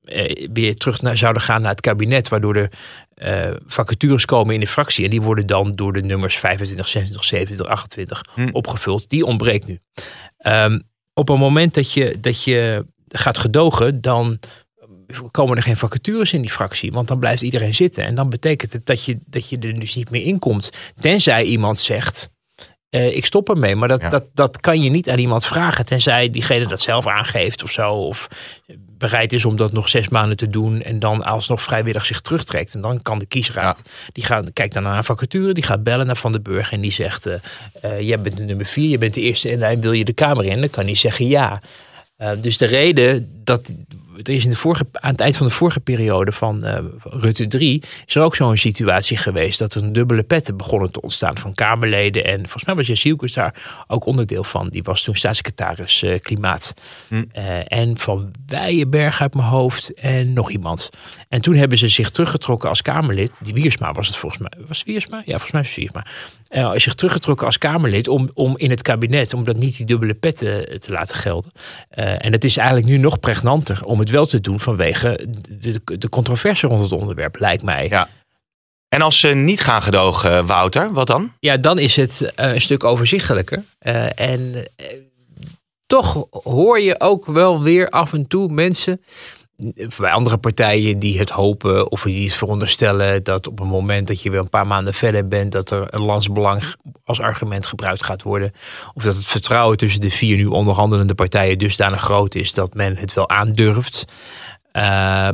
eh, 0.03 0.47
weer 0.53 0.75
terug 0.75 1.01
naar, 1.01 1.17
zouden 1.17 1.41
gaan 1.41 1.61
naar 1.61 1.71
het 1.71 1.81
kabinet. 1.81 2.27
Waardoor 2.27 2.55
er 2.55 2.71
uh, 3.15 3.55
vacatures 3.67 4.25
komen 4.25 4.53
in 4.53 4.59
de 4.59 4.67
fractie. 4.67 5.03
En 5.03 5.09
die 5.09 5.21
worden 5.21 5.47
dan 5.47 5.75
door 5.75 5.93
de 5.93 6.01
nummers 6.01 6.37
25, 6.37 6.87
26, 6.87 7.25
27, 7.25 7.67
28 7.67 8.21
hm. 8.33 8.49
opgevuld. 8.51 9.09
Die 9.09 9.25
ontbreekt 9.25 9.67
nu. 9.67 9.79
Um, 10.47 10.87
op 11.13 11.29
een 11.29 11.39
moment 11.39 11.73
dat 11.73 11.93
je, 11.93 12.17
dat 12.19 12.43
je 12.43 12.85
gaat 13.09 13.37
gedogen, 13.37 14.01
dan 14.01 14.39
komen 15.31 15.57
er 15.57 15.63
geen 15.63 15.77
vacatures 15.77 16.33
in 16.33 16.41
die 16.41 16.51
fractie. 16.51 16.91
Want 16.91 17.07
dan 17.07 17.19
blijft 17.19 17.41
iedereen 17.41 17.75
zitten. 17.75 18.05
En 18.05 18.15
dan 18.15 18.29
betekent 18.29 18.73
het 18.73 18.85
dat 18.85 19.03
je, 19.03 19.19
dat 19.25 19.49
je 19.49 19.57
er 19.59 19.79
dus 19.79 19.95
niet 19.95 20.09
meer 20.09 20.23
in 20.23 20.39
komt. 20.39 20.71
Tenzij 20.99 21.43
iemand 21.43 21.79
zegt. 21.79 22.29
Uh, 22.89 23.15
ik 23.15 23.25
stop 23.25 23.49
ermee. 23.49 23.75
Maar 23.75 23.87
dat, 23.87 23.99
ja. 23.99 24.09
dat, 24.09 24.25
dat 24.33 24.59
kan 24.59 24.81
je 24.81 24.89
niet 24.89 25.09
aan 25.09 25.17
iemand 25.17 25.45
vragen. 25.45 25.85
Tenzij 25.85 26.29
diegene 26.29 26.67
dat 26.67 26.81
zelf 26.81 27.07
aangeeft 27.07 27.63
of 27.63 27.71
zo. 27.71 27.91
Of 27.91 28.27
bereid 28.97 29.33
is 29.33 29.45
om 29.45 29.55
dat 29.55 29.71
nog 29.71 29.89
zes 29.89 30.09
maanden 30.09 30.37
te 30.37 30.47
doen. 30.47 30.81
En 30.81 30.99
dan 30.99 31.23
alsnog 31.23 31.61
vrijwillig 31.61 32.05
zich 32.05 32.21
terugtrekt. 32.21 32.73
En 32.73 32.81
dan 32.81 33.01
kan 33.01 33.19
de 33.19 33.25
kiesraad. 33.25 33.81
Ja. 33.83 33.91
Die 34.13 34.25
gaat, 34.25 34.53
kijkt 34.53 34.73
dan 34.73 34.83
naar 34.83 34.97
een 34.97 35.03
vacature. 35.03 35.53
Die 35.53 35.63
gaat 35.63 35.83
bellen 35.83 36.05
naar 36.05 36.17
Van 36.17 36.31
den 36.31 36.43
Burg. 36.43 36.71
En 36.71 36.81
die 36.81 36.91
zegt. 36.91 37.27
Uh, 37.27 37.33
uh, 37.85 38.01
jij 38.01 38.21
bent 38.21 38.37
de 38.37 38.43
nummer 38.43 38.65
vier. 38.65 38.89
Je 38.89 38.97
bent 38.97 39.13
de 39.13 39.21
eerste 39.21 39.49
in 39.49 39.59
lijn. 39.59 39.81
Wil 39.81 39.91
je 39.91 40.05
de 40.05 40.13
Kamer 40.13 40.45
in? 40.45 40.59
Dan 40.59 40.69
kan 40.69 40.85
hij 40.85 40.95
zeggen 40.95 41.27
ja. 41.27 41.61
Uh, 42.21 42.31
dus 42.41 42.57
de 42.57 42.65
reden 42.65 43.29
dat 43.43 43.73
er 44.23 44.33
is 44.33 44.43
in 44.43 44.49
de 44.49 44.55
vorige, 44.55 44.85
aan 44.91 45.11
het 45.11 45.21
eind 45.21 45.37
van 45.37 45.47
de 45.47 45.53
vorige 45.53 45.79
periode 45.79 46.31
van 46.31 46.65
uh, 46.65 46.77
Rutte 47.03 47.47
3 47.47 47.83
is 48.05 48.15
er 48.15 48.21
ook 48.21 48.35
zo'n 48.35 48.57
situatie 48.57 49.17
geweest 49.17 49.59
dat 49.59 49.73
er 49.73 49.83
een 49.83 49.93
dubbele 49.93 50.23
petten 50.23 50.57
begonnen 50.57 50.91
te 50.91 51.01
ontstaan 51.01 51.37
van 51.37 51.53
Kamerleden. 51.53 52.23
En 52.23 52.39
volgens 52.39 52.65
mij 52.65 52.75
was 52.75 52.87
Jessielkus 52.87 53.33
daar 53.33 53.83
ook 53.87 54.05
onderdeel 54.05 54.43
van. 54.43 54.69
Die 54.69 54.83
was 54.83 55.03
toen 55.03 55.15
staatssecretaris 55.15 56.03
uh, 56.03 56.19
Klimaat. 56.19 56.73
Hm. 57.07 57.15
Uh, 57.15 57.71
en 57.71 57.97
van 57.97 58.31
Weijenberg 58.47 59.21
uit 59.21 59.33
mijn 59.33 59.47
hoofd 59.47 59.93
en 59.93 60.33
nog 60.33 60.51
iemand. 60.51 60.89
En 61.29 61.41
toen 61.41 61.55
hebben 61.55 61.77
ze 61.77 61.87
zich 61.87 62.09
teruggetrokken 62.09 62.69
als 62.69 62.81
Kamerlid. 62.81 63.39
Die 63.41 63.53
Wiersma 63.53 63.91
was 63.91 64.07
het 64.07 64.15
volgens 64.15 64.41
mij. 64.41 64.51
Was 64.67 64.77
het 64.77 64.87
Wiersma? 64.87 65.17
Ja, 65.17 65.23
volgens 65.25 65.51
mij 65.51 65.61
was 65.61 65.69
het 65.69 65.79
Wiersma. 65.79 66.05
Uh, 66.49 66.71
zich 66.75 66.93
teruggetrokken 66.93 67.45
als 67.45 67.57
Kamerlid 67.57 68.07
om, 68.07 68.29
om 68.33 68.57
in 68.57 68.69
het 68.69 68.81
kabinet, 68.81 69.33
om 69.33 69.43
dat 69.43 69.57
niet 69.57 69.77
die 69.77 69.85
dubbele 69.85 70.13
petten 70.13 70.79
te 70.79 70.91
laten 70.91 71.15
gelden. 71.15 71.51
En 71.89 72.31
het 72.31 72.43
is 72.43 72.57
eigenlijk 72.57 72.87
nu 72.87 72.97
nog 72.97 73.19
pregnanter 73.19 73.85
om 73.85 73.99
het 73.99 74.08
wel 74.09 74.25
te 74.25 74.39
doen 74.39 74.59
vanwege 74.59 75.27
de, 75.49 75.81
de 75.97 76.09
controverse 76.09 76.67
rond 76.67 76.81
het 76.81 76.91
onderwerp, 76.91 77.39
lijkt 77.39 77.63
mij. 77.63 77.87
Ja. 77.89 78.07
En 78.87 79.01
als 79.01 79.19
ze 79.19 79.27
niet 79.27 79.61
gaan 79.61 79.81
gedogen, 79.81 80.45
Wouter, 80.45 80.93
wat 80.93 81.07
dan? 81.07 81.33
Ja, 81.39 81.57
dan 81.57 81.79
is 81.79 81.95
het 81.95 82.21
uh, 82.21 82.29
een 82.53 82.61
stuk 82.61 82.83
overzichtelijker. 82.83 83.63
en 84.15 84.65
toch 85.85 86.25
hoor 86.31 86.79
je 86.79 86.99
ook 86.99 87.25
wel 87.25 87.61
weer 87.61 87.89
af 87.89 88.13
en 88.13 88.27
toe 88.27 88.51
mensen 88.51 89.01
bij 89.97 90.11
andere 90.11 90.37
partijen 90.37 90.99
die 90.99 91.19
het 91.19 91.29
hopen 91.29 91.91
of 91.91 92.01
die 92.01 92.23
het 92.23 92.33
veronderstellen 92.33 93.23
dat 93.23 93.47
op 93.47 93.59
het 93.59 93.67
moment 93.67 94.07
dat 94.07 94.21
je 94.21 94.29
weer 94.29 94.39
een 94.39 94.49
paar 94.49 94.67
maanden 94.67 94.93
verder 94.93 95.27
bent, 95.27 95.51
dat 95.51 95.71
er 95.71 95.85
een 95.89 96.05
landsbelang 96.05 96.63
als 97.03 97.21
argument 97.21 97.65
gebruikt 97.65 98.03
gaat 98.03 98.23
worden. 98.23 98.51
Of 98.93 99.03
dat 99.03 99.15
het 99.15 99.25
vertrouwen 99.25 99.77
tussen 99.77 100.01
de 100.01 100.11
vier 100.11 100.37
nu 100.37 100.45
onderhandelende 100.45 101.15
partijen 101.15 101.57
dusdanig 101.57 102.01
groot 102.01 102.35
is 102.35 102.53
dat 102.53 102.73
men 102.73 102.97
het 102.97 103.13
wel 103.13 103.29
aandurft. 103.29 104.05
Uh, 104.73 105.29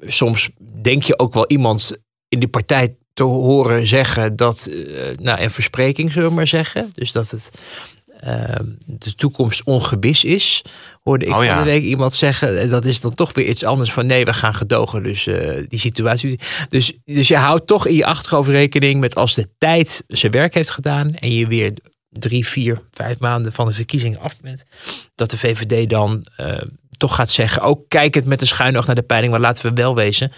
soms 0.00 0.50
denk 0.82 1.02
je 1.02 1.18
ook 1.18 1.34
wel 1.34 1.46
iemand 1.46 1.98
in 2.28 2.38
die 2.38 2.48
partij 2.48 2.96
te 3.12 3.22
horen 3.22 3.86
zeggen 3.86 4.36
dat, 4.36 4.68
uh, 4.70 5.16
nou, 5.16 5.40
een 5.40 5.50
verspreking 5.50 6.12
zullen 6.12 6.28
we 6.28 6.34
maar 6.34 6.46
zeggen. 6.46 6.90
Dus 6.94 7.12
dat 7.12 7.30
het 7.30 7.50
de 8.86 9.14
toekomst 9.16 9.62
ongewis 9.64 10.24
is. 10.24 10.62
Hoorde 11.02 11.26
ik 11.26 11.34
oh, 11.34 11.44
ja. 11.44 11.54
van 11.54 11.64
de 11.64 11.70
week 11.70 11.82
iemand 11.82 12.14
zeggen. 12.14 12.60
En 12.60 12.70
dat 12.70 12.84
is 12.84 13.00
dan 13.00 13.14
toch 13.14 13.34
weer 13.34 13.46
iets 13.46 13.64
anders 13.64 13.92
van 13.92 14.06
nee, 14.06 14.24
we 14.24 14.34
gaan 14.34 14.54
gedogen. 14.54 15.02
Dus 15.02 15.26
uh, 15.26 15.64
die 15.68 15.78
situatie. 15.78 16.38
Dus, 16.68 16.92
dus 17.04 17.28
je 17.28 17.36
houdt 17.36 17.66
toch 17.66 17.86
in 17.86 17.94
je 17.94 18.06
achterhoofd 18.06 18.48
rekening 18.48 19.00
met 19.00 19.14
als 19.14 19.34
de 19.34 19.48
tijd 19.58 20.04
zijn 20.08 20.32
werk 20.32 20.54
heeft 20.54 20.70
gedaan. 20.70 21.14
En 21.14 21.32
je 21.32 21.46
weer 21.46 21.72
drie, 22.10 22.46
vier, 22.46 22.82
vijf 22.92 23.18
maanden 23.18 23.52
van 23.52 23.66
de 23.66 23.72
verkiezingen 23.72 24.20
af 24.20 24.40
bent. 24.40 24.62
Dat 25.14 25.30
de 25.30 25.38
VVD 25.38 25.90
dan 25.90 26.26
uh, 26.40 26.56
toch 26.96 27.14
gaat 27.14 27.30
zeggen. 27.30 27.62
Ook 27.62 27.88
kijkend 27.88 28.24
met 28.24 28.40
een 28.40 28.46
schuin 28.46 28.76
oog 28.76 28.86
naar 28.86 28.94
de 28.94 29.02
peiling. 29.02 29.32
Maar 29.32 29.40
laten 29.40 29.66
we 29.66 29.82
wel 29.82 29.94
wezen. 29.94 30.32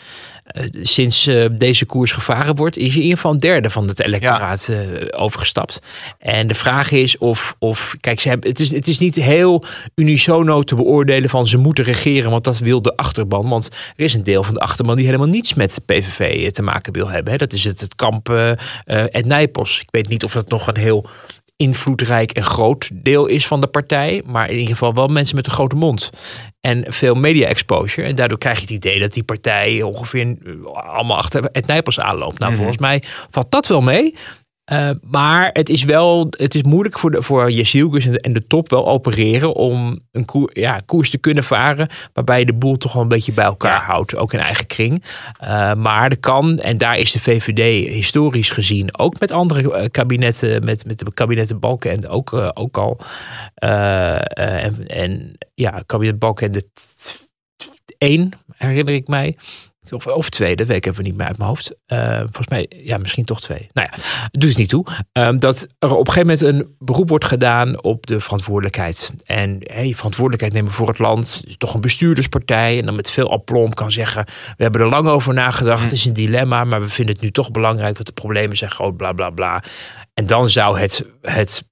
Uh, 0.56 0.64
sinds 0.82 1.26
uh, 1.26 1.46
deze 1.52 1.86
koers 1.86 2.12
gevaren 2.12 2.56
wordt, 2.56 2.76
is 2.76 2.88
je 2.88 2.96
in 2.96 3.02
ieder 3.02 3.16
geval 3.16 3.32
een 3.32 3.40
derde 3.40 3.70
van 3.70 3.88
het 3.88 4.00
electoraat 4.00 4.66
ja. 4.70 4.74
uh, 4.74 5.06
overgestapt. 5.10 5.80
En 6.18 6.46
de 6.46 6.54
vraag 6.54 6.90
is 6.90 7.18
of, 7.18 7.56
of 7.58 7.96
kijk, 8.00 8.20
ze 8.20 8.28
hebben, 8.28 8.48
het, 8.48 8.60
is, 8.60 8.72
het 8.72 8.88
is 8.88 8.98
niet 8.98 9.14
heel 9.14 9.64
unisono 9.94 10.62
te 10.62 10.74
beoordelen 10.74 11.30
van 11.30 11.46
ze 11.46 11.58
moeten 11.58 11.84
regeren, 11.84 12.30
want 12.30 12.44
dat 12.44 12.58
wil 12.58 12.82
de 12.82 12.96
achterban. 12.96 13.48
Want 13.48 13.68
er 13.96 14.04
is 14.04 14.14
een 14.14 14.24
deel 14.24 14.42
van 14.42 14.54
de 14.54 14.60
achterban 14.60 14.96
die 14.96 15.06
helemaal 15.06 15.26
niets 15.26 15.54
met 15.54 15.74
de 15.74 15.94
PVV 15.94 16.50
te 16.50 16.62
maken 16.62 16.92
wil 16.92 17.08
hebben. 17.08 17.32
Hè. 17.32 17.38
Dat 17.38 17.52
is 17.52 17.64
het, 17.64 17.80
het 17.80 17.94
kamp 17.94 18.28
Ed 18.84 19.26
Nijpels. 19.26 19.80
Ik 19.80 19.88
weet 19.90 20.08
niet 20.08 20.24
of 20.24 20.32
dat 20.32 20.48
nog 20.48 20.66
een 20.66 20.76
heel 20.76 21.08
invloedrijk 21.58 22.32
en 22.32 22.42
groot 22.42 22.90
deel 22.92 23.26
is 23.26 23.46
van 23.46 23.60
de 23.60 23.66
partij. 23.66 24.22
Maar 24.26 24.46
in 24.46 24.54
ieder 24.54 24.68
geval 24.68 24.94
wel 24.94 25.06
mensen 25.08 25.36
met 25.36 25.46
een 25.46 25.52
grote 25.52 25.76
mond. 25.76 26.10
En 26.60 26.84
veel 26.88 27.14
media 27.14 27.48
exposure. 27.48 28.06
En 28.06 28.14
daardoor 28.14 28.38
krijg 28.38 28.56
je 28.56 28.62
het 28.62 28.70
idee 28.70 29.00
dat 29.00 29.12
die 29.12 29.22
partij 29.22 29.82
ongeveer 29.82 30.36
allemaal 30.72 31.16
achter 31.16 31.48
het 31.52 31.66
Nijpels 31.66 32.00
aanloopt. 32.00 32.38
Nou, 32.38 32.52
mm 32.52 32.56
-hmm. 32.56 32.56
volgens 32.56 32.78
mij 32.78 33.02
valt 33.30 33.50
dat 33.50 33.66
wel 33.66 33.80
mee. 33.80 34.14
Uh, 34.72 34.90
maar 35.02 35.50
het 35.52 35.68
is 35.68 35.84
wel 35.84 36.26
het 36.30 36.54
is 36.54 36.62
moeilijk 36.62 36.98
voor, 36.98 37.10
de, 37.10 37.22
voor 37.22 37.46
en, 37.46 38.16
en 38.16 38.32
de 38.32 38.46
top 38.46 38.68
wel 38.68 38.88
opereren 38.88 39.54
om 39.54 40.00
een 40.12 40.24
koer, 40.24 40.50
ja, 40.52 40.80
koers 40.86 41.10
te 41.10 41.18
kunnen 41.18 41.44
varen. 41.44 41.88
Waarbij 42.12 42.38
je 42.38 42.46
de 42.46 42.54
boel 42.54 42.76
toch 42.76 42.92
wel 42.92 43.02
een 43.02 43.08
beetje 43.08 43.32
bij 43.32 43.44
elkaar 43.44 43.82
houdt. 43.82 44.16
Ook 44.16 44.32
in 44.32 44.38
eigen 44.38 44.66
kring. 44.66 45.04
Uh, 45.44 45.74
maar 45.74 46.10
er 46.10 46.18
kan, 46.18 46.58
en 46.58 46.78
daar 46.78 46.98
is 46.98 47.12
de 47.12 47.20
VVD 47.20 47.88
historisch 47.88 48.50
gezien 48.50 48.98
ook 48.98 49.20
met 49.20 49.32
andere 49.32 49.90
kabinetten, 49.90 50.64
met, 50.64 50.86
met 50.86 50.98
de 50.98 51.14
kabinetten 51.14 51.58
Balken 51.58 51.90
en 51.90 52.08
ook, 52.08 52.32
uh, 52.32 52.50
ook 52.54 52.76
al. 52.76 53.00
en, 53.54 54.86
en 54.86 55.38
ja, 55.54 55.82
kabinet 55.86 56.18
Balken 56.18 56.52
de 56.52 56.68
één 57.98 58.30
herinner 58.56 58.94
ik 58.94 59.08
mij. 59.08 59.36
Of, 59.92 60.06
of 60.06 60.30
twee, 60.30 60.56
dat 60.56 60.66
weet 60.66 60.76
ik 60.76 60.86
even 60.86 61.04
niet 61.04 61.16
meer 61.16 61.26
uit 61.26 61.38
mijn 61.38 61.48
hoofd. 61.48 61.74
Uh, 61.86 62.18
volgens 62.18 62.48
mij, 62.48 62.66
ja, 62.82 62.98
misschien 62.98 63.24
toch 63.24 63.40
twee. 63.40 63.68
Nou 63.72 63.88
ja, 63.90 63.98
doet 64.30 64.48
het 64.48 64.58
niet 64.58 64.68
toe. 64.68 64.86
Um, 65.12 65.38
dat 65.38 65.66
er 65.78 65.94
op 65.94 66.06
een 66.06 66.12
gegeven 66.12 66.38
moment 66.38 66.40
een 66.40 66.76
beroep 66.78 67.08
wordt 67.08 67.24
gedaan 67.24 67.82
op 67.82 68.06
de 68.06 68.20
verantwoordelijkheid. 68.20 69.12
En 69.24 69.58
hey, 69.60 69.94
verantwoordelijkheid 69.94 70.52
nemen 70.52 70.72
voor 70.72 70.88
het 70.88 70.98
land. 70.98 71.42
is 71.46 71.56
toch 71.56 71.74
een 71.74 71.80
bestuurderspartij. 71.80 72.78
En 72.78 72.84
dan 72.84 72.94
met 72.94 73.10
veel 73.10 73.30
aplomb 73.30 73.74
kan 73.74 73.92
zeggen: 73.92 74.24
We 74.56 74.62
hebben 74.62 74.80
er 74.80 74.88
lang 74.88 75.08
over 75.08 75.34
nagedacht. 75.34 75.82
Het 75.82 75.92
is 75.92 76.04
een 76.04 76.12
dilemma, 76.12 76.64
maar 76.64 76.80
we 76.80 76.88
vinden 76.88 77.14
het 77.14 77.24
nu 77.24 77.30
toch 77.30 77.50
belangrijk. 77.50 77.94
Want 77.94 78.06
de 78.06 78.12
problemen 78.12 78.56
zijn 78.56 78.70
groot, 78.70 78.96
bla 78.96 79.12
bla 79.12 79.30
bla. 79.30 79.62
En 80.14 80.26
dan 80.26 80.50
zou 80.50 80.78
het, 80.78 81.04
het 81.22 81.67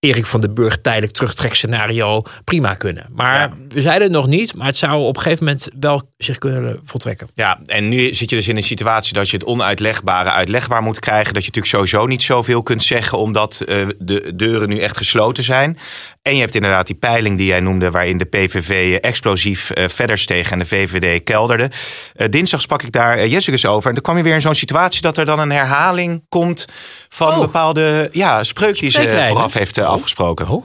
Erik 0.00 0.26
van 0.26 0.40
den 0.40 0.54
Burg 0.54 0.80
tijdelijk 0.80 1.12
terugtrekscenario 1.12 2.22
prima 2.44 2.74
kunnen. 2.74 3.06
Maar 3.10 3.50
we 3.68 3.80
zeiden 3.80 4.02
het 4.02 4.16
nog 4.16 4.26
niet, 4.26 4.56
maar 4.56 4.66
het 4.66 4.76
zou 4.76 5.02
op 5.02 5.16
een 5.16 5.22
gegeven 5.22 5.44
moment 5.44 5.68
wel 5.78 6.10
zich 6.16 6.38
kunnen 6.38 6.80
voltrekken. 6.84 7.28
Ja, 7.34 7.60
en 7.66 7.88
nu 7.88 8.14
zit 8.14 8.30
je 8.30 8.36
dus 8.36 8.48
in 8.48 8.56
een 8.56 8.62
situatie 8.62 9.12
dat 9.12 9.30
je 9.30 9.36
het 9.36 9.46
onuitlegbare 9.46 10.30
uitlegbaar 10.30 10.82
moet 10.82 10.98
krijgen. 10.98 11.34
Dat 11.34 11.44
je 11.44 11.50
natuurlijk 11.54 11.74
sowieso 11.74 12.06
niet 12.06 12.22
zoveel 12.22 12.62
kunt 12.62 12.82
zeggen, 12.82 13.18
omdat 13.18 13.64
uh, 13.66 13.88
de 13.98 14.32
deuren 14.36 14.68
nu 14.68 14.78
echt 14.78 14.96
gesloten 14.96 15.44
zijn. 15.44 15.78
En 16.26 16.34
je 16.34 16.40
hebt 16.40 16.54
inderdaad 16.54 16.86
die 16.86 16.96
peiling 16.96 17.36
die 17.36 17.46
jij 17.46 17.60
noemde, 17.60 17.90
waarin 17.90 18.18
de 18.18 18.24
PVV 18.24 18.96
explosief 19.00 19.70
uh, 19.74 19.88
verder 19.88 20.18
steeg 20.18 20.50
en 20.50 20.58
de 20.58 20.66
VVD 20.66 21.24
kelderde. 21.24 21.70
Uh, 22.16 22.26
dinsdag 22.30 22.60
sprak 22.60 22.82
ik 22.82 22.92
daar 22.92 23.26
Jessicus 23.26 23.66
over. 23.66 23.88
En 23.88 23.94
dan 23.94 24.02
kwam 24.02 24.16
je 24.16 24.22
weer 24.22 24.34
in 24.34 24.40
zo'n 24.40 24.54
situatie 24.54 25.02
dat 25.02 25.16
er 25.16 25.24
dan 25.24 25.38
een 25.38 25.50
herhaling 25.50 26.24
komt 26.28 26.66
van 27.08 27.28
Oh. 27.28 27.34
een 27.34 27.40
bepaalde 27.40 28.08
ja, 28.12 28.44
spreuk 28.44 28.78
die 28.78 28.90
ze 28.90 29.26
vooraf 29.28 29.52
heeft 29.52 29.78
afgesproken. 29.78 30.48
Oh. 30.48 30.64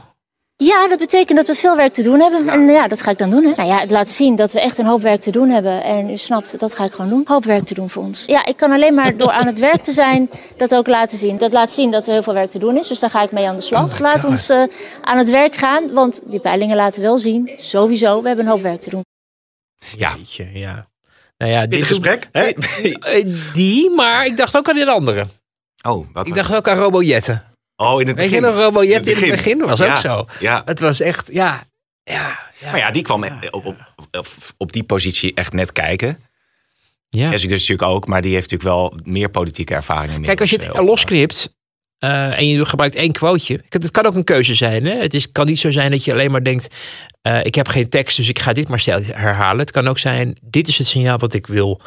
Ja, 0.63 0.87
dat 0.87 0.97
betekent 0.99 1.37
dat 1.37 1.47
we 1.47 1.55
veel 1.55 1.75
werk 1.75 1.93
te 1.93 2.03
doen 2.03 2.19
hebben. 2.19 2.49
En 2.49 2.67
ja, 2.67 2.87
dat 2.87 3.01
ga 3.01 3.11
ik 3.11 3.17
dan 3.17 3.29
doen. 3.29 3.43
Hè. 3.43 3.53
Nou 3.55 3.69
ja, 3.69 3.79
het 3.79 3.91
laat 3.91 4.09
zien 4.09 4.35
dat 4.35 4.51
we 4.53 4.61
echt 4.61 4.77
een 4.77 4.85
hoop 4.85 5.01
werk 5.01 5.21
te 5.21 5.31
doen 5.31 5.49
hebben. 5.49 5.83
En 5.83 6.09
u 6.09 6.17
snapt, 6.17 6.59
dat 6.59 6.75
ga 6.75 6.83
ik 6.83 6.91
gewoon 6.91 7.09
doen. 7.09 7.21
Hoop 7.25 7.43
werk 7.43 7.65
te 7.65 7.73
doen 7.73 7.89
voor 7.89 8.03
ons. 8.03 8.23
Ja, 8.25 8.45
ik 8.45 8.57
kan 8.57 8.71
alleen 8.71 8.93
maar 8.93 9.17
door 9.17 9.31
aan 9.31 9.45
het 9.45 9.59
werk 9.59 9.83
te 9.83 9.91
zijn 9.91 10.29
dat 10.57 10.75
ook 10.75 10.87
laten 10.87 11.17
zien. 11.17 11.37
Dat 11.37 11.51
laat 11.51 11.71
zien 11.71 11.91
dat 11.91 12.05
er 12.07 12.13
heel 12.13 12.23
veel 12.23 12.33
werk 12.33 12.51
te 12.51 12.59
doen 12.59 12.77
is. 12.77 12.87
Dus 12.87 12.99
daar 12.99 13.09
ga 13.09 13.21
ik 13.21 13.31
mee 13.31 13.47
aan 13.47 13.55
de 13.55 13.61
slag. 13.61 13.99
Laat 13.99 14.23
ons 14.23 14.49
uh, 14.49 14.63
aan 15.01 15.17
het 15.17 15.29
werk 15.29 15.55
gaan. 15.55 15.93
Want 15.93 16.21
die 16.25 16.39
peilingen 16.39 16.75
laten 16.75 17.01
wel 17.01 17.17
zien, 17.17 17.51
sowieso, 17.57 18.21
we 18.21 18.27
hebben 18.27 18.45
een 18.45 18.51
hoop 18.51 18.61
werk 18.61 18.81
te 18.81 18.89
doen. 18.89 19.03
Ja. 19.97 20.15
Jeetje, 20.17 20.49
ja. 20.53 20.87
Nou 21.37 21.51
ja, 21.51 21.59
Dit 21.61 21.69
dit 21.69 21.83
gesprek? 21.83 22.27
Hè? 22.31 22.41
Eh, 22.41 23.25
Die, 23.53 23.89
maar 23.89 24.25
ik 24.25 24.37
dacht 24.37 24.57
ook 24.57 24.69
aan 24.69 24.77
een 24.77 24.89
andere. 24.89 25.27
Oh, 25.87 26.07
welke? 26.13 26.29
Ik 26.29 26.35
dacht 26.35 26.53
ook 26.53 26.67
aan 26.67 26.77
Robojetten. 26.77 27.50
Oh, 27.81 28.01
in 28.01 28.07
het 28.07 28.15
Weet 28.15 28.29
begin. 28.29 28.45
je 28.45 28.51
nog, 28.51 28.55
Robojet 28.55 29.07
in 29.07 29.13
In 29.13 29.17
het 29.17 29.25
het 29.25 29.35
begin 29.35 29.59
was 29.59 29.81
ook 29.81 29.95
zo. 29.97 30.25
Ja, 30.39 30.61
Het 30.65 30.79
was 30.79 30.99
echt, 30.99 31.29
ja, 31.33 31.63
ja. 32.03 32.39
ja. 32.59 32.71
maar 32.71 32.79
ja, 32.79 32.91
die 32.91 33.03
kwam 33.03 33.23
op, 33.51 33.65
op, 34.11 34.27
op, 34.57 34.71
die 34.71 34.83
positie 34.83 35.33
echt 35.33 35.53
net 35.53 35.71
kijken. 35.71 36.17
Ja. 37.09 37.29
Jessicus 37.29 37.59
natuurlijk 37.59 37.89
ook, 37.89 38.07
maar 38.07 38.21
die 38.21 38.33
heeft 38.33 38.51
natuurlijk 38.51 38.77
wel 38.79 38.99
meer 39.03 39.29
politieke 39.29 39.73
ervaring. 39.73 40.25
Kijk, 40.25 40.41
als 40.41 40.49
je 40.49 40.55
het 40.55 40.65
eh, 40.65 40.83
losknipt 40.85 41.55
eh, 41.97 42.37
en 42.37 42.47
je 42.47 42.65
gebruikt 42.65 42.95
één 42.95 43.11
quoteje. 43.11 43.63
Het 43.69 43.91
kan 43.91 44.05
ook 44.05 44.15
een 44.15 44.23
keuze 44.23 44.55
zijn. 44.55 44.85
Hè? 44.85 44.95
Het 44.99 45.13
is, 45.13 45.31
kan 45.31 45.45
niet 45.45 45.59
zo 45.59 45.71
zijn 45.71 45.91
dat 45.91 46.05
je 46.05 46.11
alleen 46.11 46.31
maar 46.31 46.43
denkt... 46.43 46.75
eh, 47.21 47.43
ik 47.43 47.55
heb 47.55 47.67
geen 47.67 47.89
tekst, 47.89 48.17
dus 48.17 48.29
ik 48.29 48.39
ga 48.39 48.53
dit 48.53 48.67
maar 48.67 48.83
herhalen. 49.13 49.59
Het 49.59 49.71
kan 49.71 49.87
ook 49.87 49.99
zijn, 49.99 50.37
dit 50.41 50.67
is 50.67 50.77
het 50.77 50.87
signaal 50.87 51.17
wat 51.17 51.33
ik 51.33 51.47
wil 51.47 51.81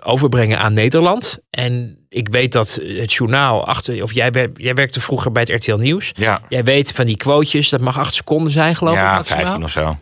overbrengen 0.00 0.58
aan 0.58 0.72
Nederland. 0.72 1.38
En 1.50 1.99
ik 2.12 2.28
weet 2.28 2.52
dat 2.52 2.78
het 2.82 3.12
journaal 3.12 3.66
achter... 3.66 4.02
Of 4.02 4.12
jij, 4.12 4.48
jij 4.54 4.74
werkte 4.74 5.00
vroeger 5.00 5.32
bij 5.32 5.42
het 5.48 5.64
RTL 5.64 5.76
Nieuws. 5.76 6.12
Ja, 6.14 6.40
Jij 6.48 6.64
weet 6.64 6.92
van 6.92 7.06
die 7.06 7.16
quotejes, 7.16 7.68
dat 7.68 7.80
mag 7.80 7.98
acht 7.98 8.14
seconden 8.14 8.52
zijn 8.52 8.74
geloof 8.76 8.94
ik 8.94 9.00
ja 9.00 9.14
maximaal. 9.14 9.42
15 9.42 9.64
of 9.64 9.70
zo. 9.70 9.96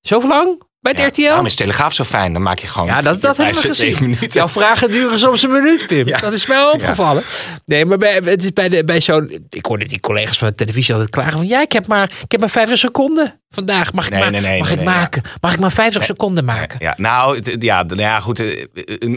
Zoveel 0.00 0.28
lang? 0.28 0.62
Bij 0.80 0.92
het 0.92 1.00
Ja. 1.00 1.06
RTL? 1.06 1.22
Daarom 1.22 1.46
is 1.46 1.54
Telegraaf 1.54 1.92
zo 1.94 2.04
fijn. 2.04 2.32
Dan 2.32 2.42
maak 2.42 2.58
je 2.58 2.66
gewoon 2.66 2.88
Ja, 2.88 3.02
dat, 3.02 3.20
dat 3.22 3.36
hebben 3.36 3.62
we 3.62 3.68
gezien. 3.68 4.16
Jouw 4.28 4.48
vragen 4.48 4.90
duren 4.90 5.18
soms 5.18 5.42
een 5.42 5.50
minuut, 5.52 5.86
Pim. 5.86 6.06
Ja. 6.06 6.18
Dat 6.18 6.32
is 6.32 6.46
mij 6.46 6.62
opgevallen. 6.72 7.22
Nee, 7.64 7.84
maar 7.84 7.98
bij, 7.98 8.14
het 8.24 8.42
is 8.44 8.52
bij, 8.52 8.68
de, 8.68 8.84
bij 8.84 9.00
zo'n... 9.00 9.46
Ik 9.48 9.66
hoorde 9.66 9.84
die 9.84 10.00
collega's 10.00 10.38
van 10.38 10.48
de 10.48 10.54
televisie 10.54 10.92
altijd 10.94 11.10
klagen 11.12 11.32
van... 11.32 11.46
Ja, 11.46 11.60
ik 11.60 11.72
heb 11.72 11.86
maar, 11.86 12.10
ik 12.22 12.30
heb 12.32 12.40
maar 12.40 12.50
50 12.50 12.78
seconden 12.78 13.40
vandaag. 13.50 13.92
Mag 13.92 14.06
ik, 14.06 14.10
Nee, 14.12 14.20
maar, 14.20 14.30
nee, 14.30 14.40
nee, 14.40 14.58
mag 14.58 14.70
ik 14.70 14.82
maken? 14.84 15.22
Mag 15.40 15.52
ik 15.52 15.58
maar 15.60 15.72
50 15.72 16.04
seconden 16.04 16.44
maken? 16.44 16.78
Ja, 16.82 16.94
nou, 16.96 17.36
het- 17.36 17.56
ja, 17.62 17.84
d- 17.84 17.98
ja 17.98 18.20
goed. 18.20 18.38
eh, 18.40 18.64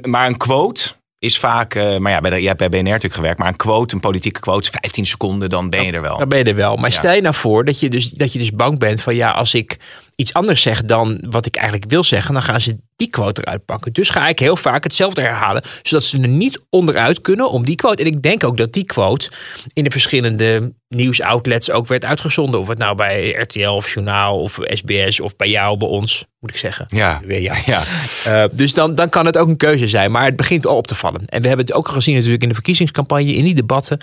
Maar 0.01 0.27
een 0.27 0.37
quote 0.37 0.81
is 1.25 1.37
vaak... 1.37 1.75
eh, 1.75 1.97
Maar 1.97 2.11
ja, 2.11 2.21
bij 2.21 2.29
de, 2.29 2.41
je 2.41 2.47
hebt 2.47 2.59
bij 2.59 2.69
BNR 2.69 2.83
natuurlijk 2.83 3.13
gewerkt. 3.13 3.39
Maar 3.39 3.47
een 3.47 3.55
quote, 3.55 3.95
een 3.95 4.01
politieke 4.01 4.39
quote, 4.39 4.61
is 4.61 4.77
15 4.81 5.05
seconden, 5.05 5.49
dan 5.49 5.69
ben 5.69 5.85
je 5.85 5.91
er 5.91 6.01
wel. 6.01 6.17
Dan 6.17 6.29
ben 6.29 6.37
je 6.37 6.43
er 6.43 6.55
wel. 6.55 6.75
Maar 6.75 6.91
stel 6.91 7.13
je 7.13 7.21
nou 7.21 7.35
voor 7.35 7.65
dat 7.65 7.79
je, 7.79 7.89
dus, 7.89 8.09
dat 8.09 8.33
je 8.33 8.39
dus 8.39 8.51
bang 8.51 8.79
bent 8.79 9.01
van... 9.01 9.15
Ja, 9.15 9.31
als 9.31 9.53
ik 9.53 9.77
iets 10.15 10.33
anders 10.33 10.61
zeg 10.61 10.85
dan 10.85 11.23
wat 11.29 11.45
ik 11.45 11.55
eigenlijk 11.55 11.89
wil 11.89 12.03
zeggen... 12.03 12.33
dan 12.33 12.43
gaan 12.43 12.61
ze 12.61 12.77
die 12.95 13.09
quote 13.09 13.41
eruit 13.41 13.65
pakken. 13.65 13.93
Dus 13.93 14.09
ga 14.09 14.27
ik 14.27 14.39
heel 14.39 14.55
vaak 14.55 14.83
hetzelfde 14.83 15.21
herhalen... 15.21 15.63
zodat 15.81 16.03
ze 16.03 16.21
er 16.21 16.27
niet 16.27 16.65
onderuit 16.69 17.21
kunnen 17.21 17.49
om 17.49 17.65
die 17.65 17.75
quote. 17.75 18.03
En 18.03 18.07
ik 18.07 18.21
denk 18.21 18.43
ook 18.43 18.57
dat 18.57 18.73
die 18.73 18.83
quote 18.83 19.31
in 19.73 19.83
de 19.83 19.91
verschillende 19.91 20.73
nieuwsoutlets 20.87 21.71
ook 21.71 21.87
werd 21.87 22.05
uitgezonden. 22.05 22.59
Of 22.59 22.67
het 22.67 22.77
nou 22.77 22.95
bij 22.95 23.31
RTL 23.31 23.69
of 23.69 23.93
Journaal 23.93 24.39
of 24.41 24.59
SBS 24.63 25.19
of 25.19 25.35
bij 25.35 25.49
jou, 25.49 25.77
bij 25.77 25.87
ons, 25.87 26.25
moet 26.39 26.49
ik 26.49 26.57
zeggen. 26.57 26.85
Ja, 26.89 27.21
Weer 27.25 27.41
jou. 27.41 27.57
ja. 27.73 27.83
Uh, 28.27 28.43
dus 28.51 28.73
dan, 28.73 28.95
dan 28.95 29.09
kan 29.09 29.25
het 29.25 29.37
ook 29.37 29.47
een 29.47 29.57
keuze 29.57 29.87
zijn. 29.87 30.11
Maar 30.11 30.25
het 30.25 30.35
begint 30.35 30.65
al 30.65 30.77
op 30.77 30.87
te 30.87 30.95
vallen. 30.95 31.25
En 31.25 31.41
we 31.41 31.47
hebben 31.47 31.65
het 31.65 31.75
ook 31.75 31.87
gezien 31.87 32.15
natuurlijk 32.15 32.43
in 32.43 32.49
de 32.49 32.55
verkiezingscampagne, 32.55 33.33
in 33.33 33.43
die 33.43 33.55
debatten. 33.55 33.99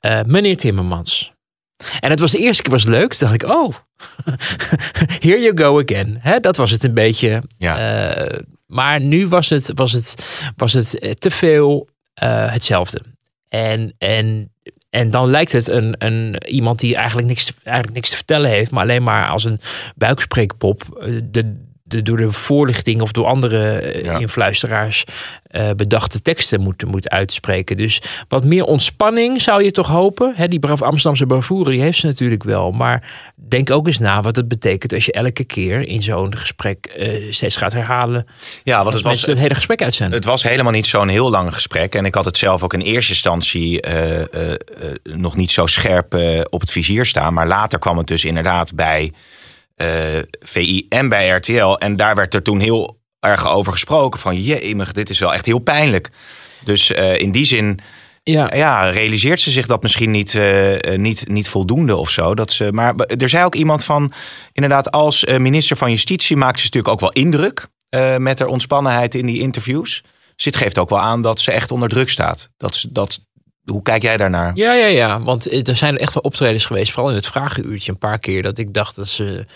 Uh, 0.00 0.20
meneer 0.26 0.56
Timmermans. 0.56 1.32
En 2.00 2.10
het 2.10 2.20
was 2.20 2.30
de 2.30 2.38
eerste 2.38 2.62
keer 2.62 2.72
was 2.72 2.82
het 2.82 2.92
leuk. 2.92 3.14
Toen 3.14 3.28
dacht 3.28 3.42
ik, 3.42 3.50
oh, 3.50 3.74
here 5.26 5.40
you 5.40 5.58
go 5.58 5.80
again. 5.80 6.18
Hè, 6.20 6.40
dat 6.40 6.56
was 6.56 6.70
het 6.70 6.84
een 6.84 6.94
beetje. 6.94 7.42
Ja. 7.58 8.16
Uh, 8.16 8.38
maar 8.66 9.00
nu 9.00 9.28
was 9.28 9.48
het, 9.48 9.72
was 9.74 9.92
het, 9.92 10.14
was 10.56 10.72
het 10.72 11.20
te 11.20 11.30
veel 11.30 11.88
uh, 12.22 12.52
hetzelfde. 12.52 13.02
En, 13.48 13.94
en, 13.98 14.52
en 14.90 15.10
dan 15.10 15.30
lijkt 15.30 15.52
het 15.52 15.68
een, 15.68 15.94
een, 15.98 16.46
iemand 16.46 16.78
die 16.78 16.96
eigenlijk 16.96 17.28
niks, 17.28 17.52
eigenlijk 17.62 17.96
niks 17.96 18.10
te 18.10 18.16
vertellen 18.16 18.50
heeft, 18.50 18.70
maar 18.70 18.82
alleen 18.82 19.02
maar 19.02 19.28
als 19.28 19.44
een 19.44 19.60
buikspreekpop 19.96 20.82
de, 21.30 21.69
de, 21.90 22.02
door 22.02 22.16
de 22.16 22.32
voorlichting 22.32 23.00
of 23.00 23.12
door 23.12 23.26
andere 23.26 23.92
ja. 24.02 24.18
influisteraars 24.18 25.04
uh, 25.50 25.70
bedachte 25.76 26.22
teksten 26.22 26.60
moet, 26.60 26.84
moet 26.84 27.08
uitspreken. 27.08 27.76
Dus 27.76 28.02
wat 28.28 28.44
meer 28.44 28.64
ontspanning 28.64 29.42
zou 29.42 29.64
je 29.64 29.70
toch 29.70 29.88
hopen. 29.88 30.32
Hè, 30.36 30.48
die 30.48 30.58
braaf 30.58 30.82
Amsterdamse 30.82 31.26
bravoure, 31.26 31.70
die 31.70 31.80
heeft 31.80 31.98
ze 31.98 32.06
natuurlijk 32.06 32.42
wel. 32.42 32.70
Maar 32.70 33.32
denk 33.34 33.70
ook 33.70 33.86
eens 33.86 33.98
na 33.98 34.22
wat 34.22 34.36
het 34.36 34.48
betekent 34.48 34.92
als 34.92 35.04
je 35.04 35.12
elke 35.12 35.44
keer 35.44 35.88
in 35.88 36.02
zo'n 36.02 36.36
gesprek 36.36 36.94
uh, 36.98 37.32
steeds 37.32 37.56
gaat 37.56 37.72
herhalen. 37.72 38.26
Ja, 38.64 38.82
want 38.82 38.94
het 38.94 39.04
was 39.04 39.26
het 39.26 39.38
hele 39.38 39.54
gesprek 39.54 39.82
uitzenden. 39.82 40.16
Het 40.16 40.24
was 40.24 40.42
helemaal 40.42 40.72
niet 40.72 40.86
zo'n 40.86 41.08
heel 41.08 41.30
lang 41.30 41.54
gesprek. 41.54 41.94
En 41.94 42.04
ik 42.04 42.14
had 42.14 42.24
het 42.24 42.38
zelf 42.38 42.62
ook 42.62 42.74
in 42.74 42.80
eerste 42.80 43.12
instantie 43.12 43.86
uh, 43.88 44.22
nog 45.02 45.36
niet 45.36 45.50
zo 45.50 45.66
scherp 45.66 46.14
op 46.50 46.60
het 46.60 46.70
vizier 46.70 47.06
staan. 47.06 47.34
Maar 47.34 47.46
later 47.46 47.78
kwam 47.78 47.98
het 47.98 48.06
dus 48.06 48.24
inderdaad 48.24 48.74
bij 48.74 49.12
VI 50.40 50.86
en 50.88 51.08
bij 51.08 51.28
RTL. 51.28 51.74
En 51.74 51.96
daar 51.96 52.14
werd 52.14 52.34
er 52.34 52.42
toen 52.42 52.60
heel 52.60 53.00
erg 53.20 53.48
over 53.48 53.72
gesproken. 53.72 54.20
Van 54.20 54.42
jemig, 54.42 54.92
dit 54.92 55.10
is 55.10 55.18
wel 55.18 55.34
echt 55.34 55.46
heel 55.46 55.58
pijnlijk. 55.58 56.10
Dus 56.64 56.90
uh, 56.90 57.18
in 57.18 57.32
die 57.32 57.44
zin 57.44 57.78
ja. 58.22 58.54
ja. 58.54 58.90
realiseert 58.90 59.40
ze 59.40 59.50
zich 59.50 59.66
dat 59.66 59.82
misschien 59.82 60.10
niet, 60.10 60.34
uh, 60.34 60.96
niet, 60.96 61.28
niet 61.28 61.48
voldoende 61.48 61.96
of 61.96 62.10
zo. 62.10 62.34
Dat 62.34 62.52
ze, 62.52 62.72
maar 62.72 62.94
er 62.96 63.28
zei 63.28 63.44
ook 63.44 63.54
iemand 63.54 63.84
van, 63.84 64.12
inderdaad, 64.52 64.90
als 64.90 65.24
minister 65.24 65.76
van 65.76 65.90
Justitie 65.90 66.36
maakt 66.36 66.58
ze 66.58 66.64
natuurlijk 66.64 66.92
ook 66.92 67.00
wel 67.00 67.24
indruk 67.24 67.68
uh, 67.90 68.16
met 68.16 68.38
haar 68.38 68.48
ontspannenheid 68.48 69.14
in 69.14 69.26
die 69.26 69.40
interviews. 69.40 70.02
Dus 70.34 70.44
dit 70.44 70.56
geeft 70.56 70.78
ook 70.78 70.88
wel 70.88 71.00
aan 71.00 71.22
dat 71.22 71.40
ze 71.40 71.50
echt 71.52 71.70
onder 71.70 71.88
druk 71.88 72.10
staat. 72.10 72.50
Dat, 72.56 72.74
ze, 72.74 72.92
dat, 72.92 73.20
hoe 73.70 73.82
kijk 73.82 74.02
jij 74.02 74.16
daarnaar? 74.16 74.52
Ja, 74.54 74.72
ja, 74.72 74.86
ja. 74.86 75.22
Want 75.22 75.68
er 75.68 75.76
zijn 75.76 75.98
echt 75.98 76.14
wel 76.14 76.22
optredens 76.22 76.64
geweest, 76.64 76.92
vooral 76.92 77.10
in 77.10 77.16
het 77.16 77.26
vragenuurtje 77.26 77.92
een 77.92 77.98
paar 77.98 78.18
keer, 78.18 78.42
dat 78.42 78.58
ik 78.58 78.74
dacht 78.74 78.96
dat 78.96 79.08
ze 79.08 79.46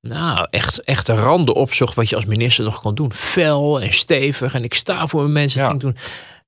nou 0.00 0.46
echt, 0.50 0.84
echt 0.84 1.06
de 1.06 1.14
randen 1.14 1.54
opzocht 1.54 1.94
wat 1.94 2.08
je 2.08 2.16
als 2.16 2.24
minister 2.24 2.64
nog 2.64 2.80
kon 2.80 2.94
doen. 2.94 3.12
Fel 3.12 3.80
en 3.80 3.92
stevig 3.92 4.54
en 4.54 4.64
ik 4.64 4.74
sta 4.74 5.06
voor 5.06 5.20
mijn 5.20 5.32
mensen. 5.32 5.60
Ja. 5.60 5.68
Ging 5.68 5.80
toen 5.80 5.96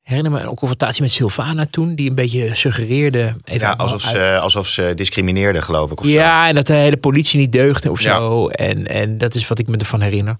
herinner 0.02 0.32
me 0.32 0.40
een 0.40 0.54
confrontatie 0.54 1.02
met 1.02 1.12
Sylvana 1.12 1.66
toen, 1.70 1.94
die 1.94 2.08
een 2.08 2.14
beetje 2.14 2.54
suggereerde. 2.54 3.34
Even 3.44 3.66
ja, 3.66 3.72
alsof 3.72 4.00
ze, 4.00 4.38
alsof 4.40 4.66
ze 4.66 4.92
discrimineerde, 4.94 5.62
geloof 5.62 5.90
ik. 5.90 6.00
Of 6.00 6.06
ja, 6.06 6.42
zo. 6.42 6.48
en 6.48 6.54
dat 6.54 6.66
de 6.66 6.74
hele 6.74 6.96
politie 6.96 7.38
niet 7.38 7.52
deugde 7.52 7.90
of 7.90 8.00
ja. 8.00 8.16
zo. 8.16 8.48
En, 8.48 8.86
en 8.86 9.18
dat 9.18 9.34
is 9.34 9.48
wat 9.48 9.58
ik 9.58 9.68
me 9.68 9.76
ervan 9.76 10.00
herinner. 10.00 10.36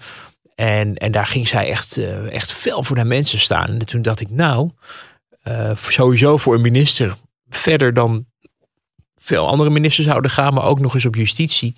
En, 0.54 0.96
en 0.96 1.12
daar 1.12 1.26
ging 1.26 1.48
zij 1.48 1.68
echt, 1.68 1.96
uh, 1.96 2.32
echt 2.32 2.52
fel 2.52 2.82
voor 2.82 2.96
de 2.96 3.04
mensen 3.04 3.40
staan. 3.40 3.68
En 3.68 3.86
toen 3.86 4.02
dacht 4.02 4.20
ik, 4.20 4.30
nou, 4.30 4.70
eh, 5.48 5.76
sowieso 5.76 6.36
voor 6.36 6.54
een 6.54 6.60
minister 6.60 7.16
verder 7.48 7.94
dan 7.94 8.26
veel 9.16 9.46
andere 9.46 9.70
ministers 9.70 10.06
zouden 10.06 10.30
gaan, 10.30 10.54
maar 10.54 10.64
ook 10.64 10.80
nog 10.80 10.94
eens 10.94 11.06
op 11.06 11.14
justitie. 11.14 11.74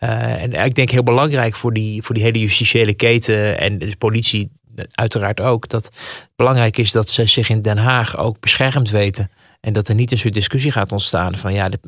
Uh, 0.00 0.42
en 0.42 0.52
ik 0.52 0.74
denk 0.74 0.90
heel 0.90 1.02
belangrijk 1.02 1.54
voor 1.54 1.72
die, 1.72 2.02
voor 2.02 2.14
die 2.14 2.24
hele 2.24 2.38
justitiële 2.38 2.94
keten 2.94 3.58
en 3.58 3.78
de 3.78 3.96
politie 3.96 4.50
uiteraard 4.92 5.40
ook. 5.40 5.68
Dat 5.68 5.90
belangrijk 6.36 6.78
is 6.78 6.92
dat 6.92 7.08
ze 7.08 7.24
zich 7.24 7.48
in 7.48 7.62
Den 7.62 7.78
Haag 7.78 8.16
ook 8.16 8.40
beschermd 8.40 8.90
weten. 8.90 9.30
En 9.60 9.72
dat 9.72 9.88
er 9.88 9.94
niet 9.94 10.12
een 10.12 10.18
soort 10.18 10.34
discussie 10.34 10.72
gaat 10.72 10.92
ontstaan 10.92 11.36
van 11.36 11.52
ja, 11.52 11.68
de 11.68 11.78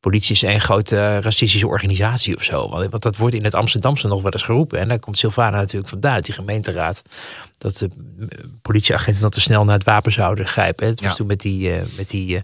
politie 0.00 0.34
is 0.34 0.42
een 0.42 0.60
grote 0.60 1.20
racistische 1.20 1.66
organisatie 1.66 2.36
of 2.36 2.44
zo. 2.44 2.68
Want 2.68 3.02
dat 3.02 3.16
wordt 3.16 3.34
in 3.34 3.44
het 3.44 3.54
Amsterdamse 3.54 4.08
nog 4.08 4.22
wel 4.22 4.32
eens 4.32 4.42
geroepen. 4.42 4.78
En 4.78 4.88
daar 4.88 4.98
komt 4.98 5.18
Sylvana 5.18 5.56
natuurlijk 5.56 5.90
vandaan, 5.90 6.14
uit 6.14 6.24
die 6.24 6.34
gemeenteraad. 6.34 7.02
Dat 7.58 7.76
de 7.76 7.90
politieagenten 8.62 9.22
dan 9.22 9.30
te 9.30 9.40
snel 9.40 9.64
naar 9.64 9.74
het 9.74 9.84
wapen 9.84 10.12
zouden 10.12 10.46
grijpen. 10.46 10.86
Het 10.86 11.00
was 11.00 11.16
toen 11.16 11.26
met 11.26 11.40
die, 11.40 11.70
uh, 11.70 11.82
met 11.96 12.10
die 12.10 12.42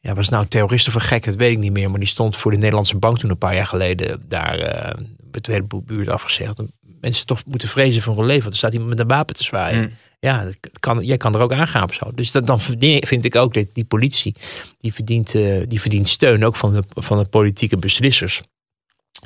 ja, 0.00 0.14
was 0.14 0.28
nou 0.28 0.46
terroristen 0.46 0.94
of 0.94 1.02
gek, 1.02 1.24
dat 1.24 1.34
weet 1.34 1.52
ik 1.52 1.58
niet 1.58 1.72
meer. 1.72 1.90
Maar 1.90 2.00
die 2.00 2.08
stond 2.08 2.36
voor 2.36 2.50
de 2.50 2.56
Nederlandse 2.56 2.96
bank 2.96 3.18
toen 3.18 3.30
een 3.30 3.38
paar 3.38 3.54
jaar 3.54 3.66
geleden 3.66 4.24
daar 4.28 4.58
uh, 4.58 5.04
werd 5.30 5.44
de 5.44 5.52
hele 5.52 5.66
buurt 5.84 6.08
afgezegd. 6.08 6.62
Mensen 7.00 7.26
toch 7.26 7.44
moeten 7.44 7.68
vrezen 7.68 8.02
voor 8.02 8.16
hun 8.16 8.26
leven. 8.26 8.42
Want 8.42 8.52
er 8.52 8.58
staat 8.58 8.72
iemand 8.72 8.90
met 8.90 9.00
een 9.00 9.06
wapen 9.06 9.34
te 9.34 9.44
zwaaien. 9.44 9.80
Mm. 9.80 9.92
Ja, 10.26 10.48
kan, 10.80 11.04
jij 11.04 11.16
kan 11.16 11.34
er 11.34 11.40
ook 11.40 11.52
aangaan 11.52 11.88
zo. 11.94 12.10
Dus 12.14 12.32
dan 12.32 12.60
vind 13.00 13.24
ik 13.24 13.36
ook 13.36 13.54
dat 13.54 13.66
die 13.72 13.84
politie, 13.84 14.34
die 14.80 14.92
verdient, 14.92 15.34
uh, 15.34 15.62
die 15.68 15.80
verdient 15.80 16.08
steun 16.08 16.44
ook 16.44 16.56
van 16.56 16.72
de, 16.72 16.82
van 16.88 17.18
de 17.18 17.28
politieke 17.28 17.76
beslissers. 17.76 18.42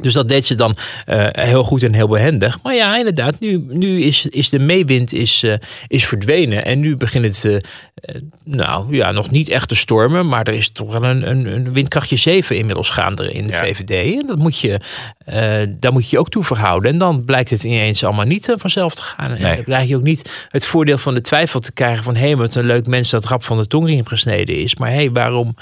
Dus 0.00 0.12
dat 0.12 0.28
deed 0.28 0.44
ze 0.44 0.54
dan 0.54 0.76
uh, 1.06 1.26
heel 1.30 1.64
goed 1.64 1.82
en 1.82 1.94
heel 1.94 2.08
behendig. 2.08 2.58
Maar 2.62 2.74
ja, 2.74 2.98
inderdaad, 2.98 3.40
nu, 3.40 3.64
nu 3.68 4.02
is, 4.02 4.26
is 4.26 4.48
de 4.48 4.58
meewind 4.58 5.12
is, 5.12 5.42
uh, 5.44 5.54
is 5.86 6.06
verdwenen. 6.06 6.64
En 6.64 6.80
nu 6.80 6.96
begint 6.96 7.24
het, 7.24 7.44
uh, 7.44 7.58
nou 8.44 8.96
ja, 8.96 9.10
nog 9.10 9.30
niet 9.30 9.48
echt 9.48 9.68
te 9.68 9.74
stormen. 9.74 10.28
Maar 10.28 10.46
er 10.46 10.54
is 10.54 10.70
toch 10.70 10.92
wel 10.92 11.04
een, 11.04 11.30
een, 11.30 11.52
een 11.52 11.72
windkrachtje 11.72 12.16
7 12.16 12.56
inmiddels 12.56 12.90
gaande 12.90 13.32
in 13.32 13.46
de 13.46 13.52
ja. 13.52 13.60
VVD. 13.64 14.20
En 14.20 14.26
dat 14.26 14.38
moet 14.38 14.58
je, 14.58 14.80
daar 15.68 15.92
moet 15.92 16.10
je 16.10 16.18
ook 16.18 16.28
toe 16.28 16.44
verhouden. 16.44 16.92
En 16.92 16.98
dan 16.98 17.24
blijkt 17.24 17.50
het 17.50 17.64
ineens 17.64 18.04
allemaal 18.04 18.26
niet 18.26 18.54
vanzelf 18.56 18.94
te 18.94 19.02
gaan. 19.02 19.30
En 19.30 19.40
dan 19.40 19.64
krijg 19.64 19.88
je 19.88 19.96
ook 19.96 20.02
niet 20.02 20.46
het 20.48 20.66
voordeel 20.66 20.98
van 20.98 21.14
de 21.14 21.20
twijfel 21.20 21.60
te 21.60 21.72
krijgen 21.72 22.04
van... 22.04 22.14
hé, 22.14 22.26
hey, 22.26 22.36
wat 22.36 22.54
een 22.54 22.66
leuk 22.66 22.86
mens 22.86 23.10
dat 23.10 23.24
rap 23.24 23.44
van 23.44 23.56
de 23.56 23.66
tong 23.66 24.00
gesneden 24.04 24.56
is. 24.56 24.76
Maar 24.76 24.88
hé, 24.88 24.94
hey, 24.94 25.10
waarom 25.10 25.54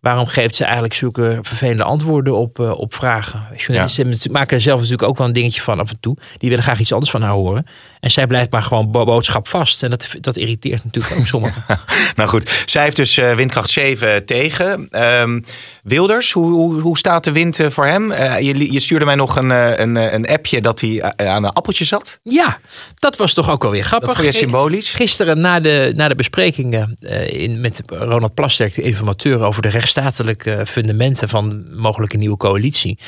waarom 0.00 0.26
geeft 0.26 0.54
ze 0.54 0.64
eigenlijk 0.64 0.94
zulke 0.94 1.38
vervelende 1.42 1.84
antwoorden 1.84 2.36
op, 2.36 2.58
uh, 2.58 2.70
op 2.70 2.94
vragen? 2.94 3.46
Journalisten 3.56 4.10
ja. 4.10 4.30
maken 4.30 4.56
er 4.56 4.62
zelf 4.62 4.78
natuurlijk 4.80 5.08
ook 5.08 5.18
wel 5.18 5.26
een 5.26 5.32
dingetje 5.32 5.62
van 5.62 5.80
af 5.80 5.90
en 5.90 6.00
toe. 6.00 6.16
Die 6.38 6.48
willen 6.48 6.64
graag 6.64 6.80
iets 6.80 6.92
anders 6.92 7.10
van 7.10 7.22
haar 7.22 7.32
horen. 7.32 7.66
En 8.00 8.10
zij 8.10 8.26
blijft 8.26 8.52
maar 8.52 8.62
gewoon 8.62 8.90
boodschap 8.90 9.48
vast. 9.48 9.82
En 9.82 9.90
dat, 9.90 10.08
dat 10.20 10.36
irriteert 10.36 10.84
natuurlijk 10.84 11.18
ook 11.18 11.26
sommigen. 11.26 11.64
nou 12.16 12.28
goed, 12.28 12.62
zij 12.64 12.82
heeft 12.82 12.96
dus 12.96 13.16
uh, 13.16 13.34
windkracht 13.34 13.70
7 13.70 14.24
tegen. 14.24 14.88
Um, 15.20 15.44
Wilders, 15.82 16.32
hoe, 16.32 16.52
hoe, 16.52 16.80
hoe, 16.80 16.98
staat 16.98 17.24
de 17.24 17.32
wind 17.32 17.60
voor 17.68 17.86
hem? 17.86 18.10
Uh, 18.10 18.40
je, 18.40 18.72
je, 18.72 18.80
stuurde 18.80 19.04
mij 19.04 19.14
nog 19.14 19.36
een, 19.36 19.50
een, 19.80 20.14
een 20.14 20.26
appje 20.28 20.60
dat 20.60 20.80
hij 20.80 21.14
aan 21.16 21.44
een 21.44 21.52
appeltje 21.52 21.84
zat. 21.84 22.18
Ja, 22.22 22.58
dat 22.94 23.16
was 23.16 23.34
toch 23.34 23.50
ook 23.50 23.62
wel 23.62 23.70
weer 23.70 23.84
grappig. 23.84 24.16
Dat 24.16 24.24
je 24.24 24.32
symbolisch? 24.32 24.90
Gisteren 24.90 25.40
na 25.40 25.60
de, 25.60 25.92
na 25.96 26.08
de 26.08 26.14
besprekingen 26.14 26.96
in, 27.28 27.60
met 27.60 27.82
Ronald 27.86 28.34
Plasterk, 28.34 28.74
de 28.74 28.82
informateur 28.82 29.40
over 29.40 29.62
de 29.62 29.68
rechtsstatelijke 29.68 30.62
fundamenten 30.66 31.28
van 31.28 31.64
mogelijke 31.76 32.16
nieuwe 32.16 32.36
coalitie, 32.36 32.98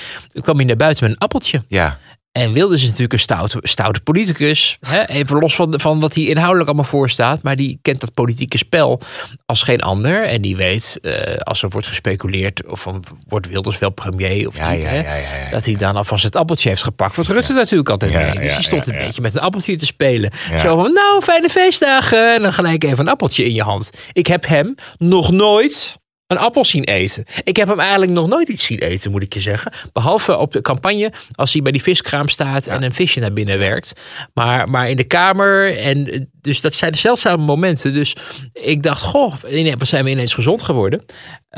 kwam 0.41 0.57
hij 0.57 0.65
naar 0.65 0.77
buiten 0.77 1.05
met 1.05 1.13
een 1.13 1.21
appeltje. 1.21 1.65
Ja. 1.69 1.99
En 2.33 2.53
Wilders 2.53 2.81
is 2.83 2.87
natuurlijk 2.87 3.13
een 3.13 3.19
stoute, 3.19 3.59
stoute 3.63 4.01
politicus. 4.01 4.79
Hè? 4.81 5.07
Even 5.07 5.39
los 5.39 5.55
van, 5.55 5.81
van 5.81 6.01
wat 6.01 6.15
hij 6.15 6.25
inhoudelijk 6.25 6.67
allemaal 6.67 6.85
voor 6.87 7.11
staat. 7.11 7.43
Maar 7.43 7.57
die 7.57 7.79
kent 7.83 8.01
dat 8.01 8.15
politieke 8.15 8.59
spel 8.59 9.01
als 9.47 9.63
geen 9.63 9.81
ander. 9.81 10.27
En 10.27 10.43
die 10.43 10.57
weet, 10.57 10.99
uh, 11.03 11.37
als 11.37 11.63
er 11.63 11.69
wordt 11.69 11.87
gespeculeerd... 11.87 12.67
of 12.67 12.81
van, 12.81 13.05
wordt 13.29 13.49
Wilders 13.49 13.79
wel 13.79 13.91
premier 13.91 14.49
of 14.49 14.57
ja, 14.57 14.71
niet... 14.71 14.83
Ja, 14.83 14.89
hè? 14.89 14.99
Ja, 14.99 15.51
dat 15.51 15.65
hij 15.65 15.75
dan 15.75 15.97
alvast 15.97 16.25
het 16.25 16.37
appeltje 16.37 16.69
heeft 16.69 16.83
gepakt. 16.83 17.17
Wat 17.17 17.27
Rutte 17.27 17.53
natuurlijk 17.53 17.91
altijd 17.91 18.13
mee. 18.13 18.41
Dus 18.41 18.55
die 18.55 18.65
stond 18.65 18.89
een 18.89 18.97
beetje 18.97 19.23
met 19.23 19.35
een 19.35 19.41
appeltje 19.41 19.77
te 19.77 19.87
spelen. 19.87 20.31
Zo 20.63 20.77
van, 20.77 20.93
nou, 20.93 21.23
fijne 21.23 21.49
feestdagen. 21.49 22.35
En 22.35 22.43
dan 22.43 22.53
gelijk 22.53 22.85
even 22.85 22.99
een 22.99 23.09
appeltje 23.09 23.45
in 23.45 23.55
je 23.55 23.63
hand. 23.63 23.91
Ik 24.13 24.27
heb 24.27 24.47
hem 24.47 24.75
nog 24.99 25.31
nooit 25.31 26.01
een 26.33 26.39
appel 26.39 26.65
zien 26.65 26.85
eten. 26.85 27.25
Ik 27.45 27.57
heb 27.57 27.69
hem 27.69 27.81
eigenlijk 27.81 28.13
nog 28.13 28.29
nooit 28.29 28.49
iets 28.49 28.65
zien 28.65 28.79
eten, 28.79 29.11
moet 29.11 29.23
ik 29.23 29.35
je 29.35 29.41
zeggen. 29.41 29.73
Behalve 29.93 30.37
op 30.37 30.53
de 30.53 30.61
campagne, 30.61 31.13
als 31.35 31.53
hij 31.53 31.63
bij 31.63 31.73
die 31.73 31.83
viskraam 31.83 32.29
staat 32.29 32.67
en 32.67 32.83
een 32.83 32.95
visje 32.95 33.21
naar 33.21 33.33
binnen 33.33 33.59
werkt. 33.59 34.01
Maar, 34.35 34.69
maar 34.69 34.89
in 34.89 34.97
de 34.97 35.05
kamer, 35.05 35.79
en 35.79 36.31
dus 36.43 36.61
dat 36.61 36.75
zijn 36.75 36.93
de 36.93 36.99
zeldzame 36.99 37.45
momenten. 37.45 37.93
Dus 37.93 38.17
ik 38.53 38.83
dacht, 38.83 39.03
goh, 39.03 39.35
wat 39.79 39.89
zijn 39.89 40.05
we 40.05 40.11
ineens 40.11 40.35
gezond 40.35 40.63
geworden. 40.63 41.05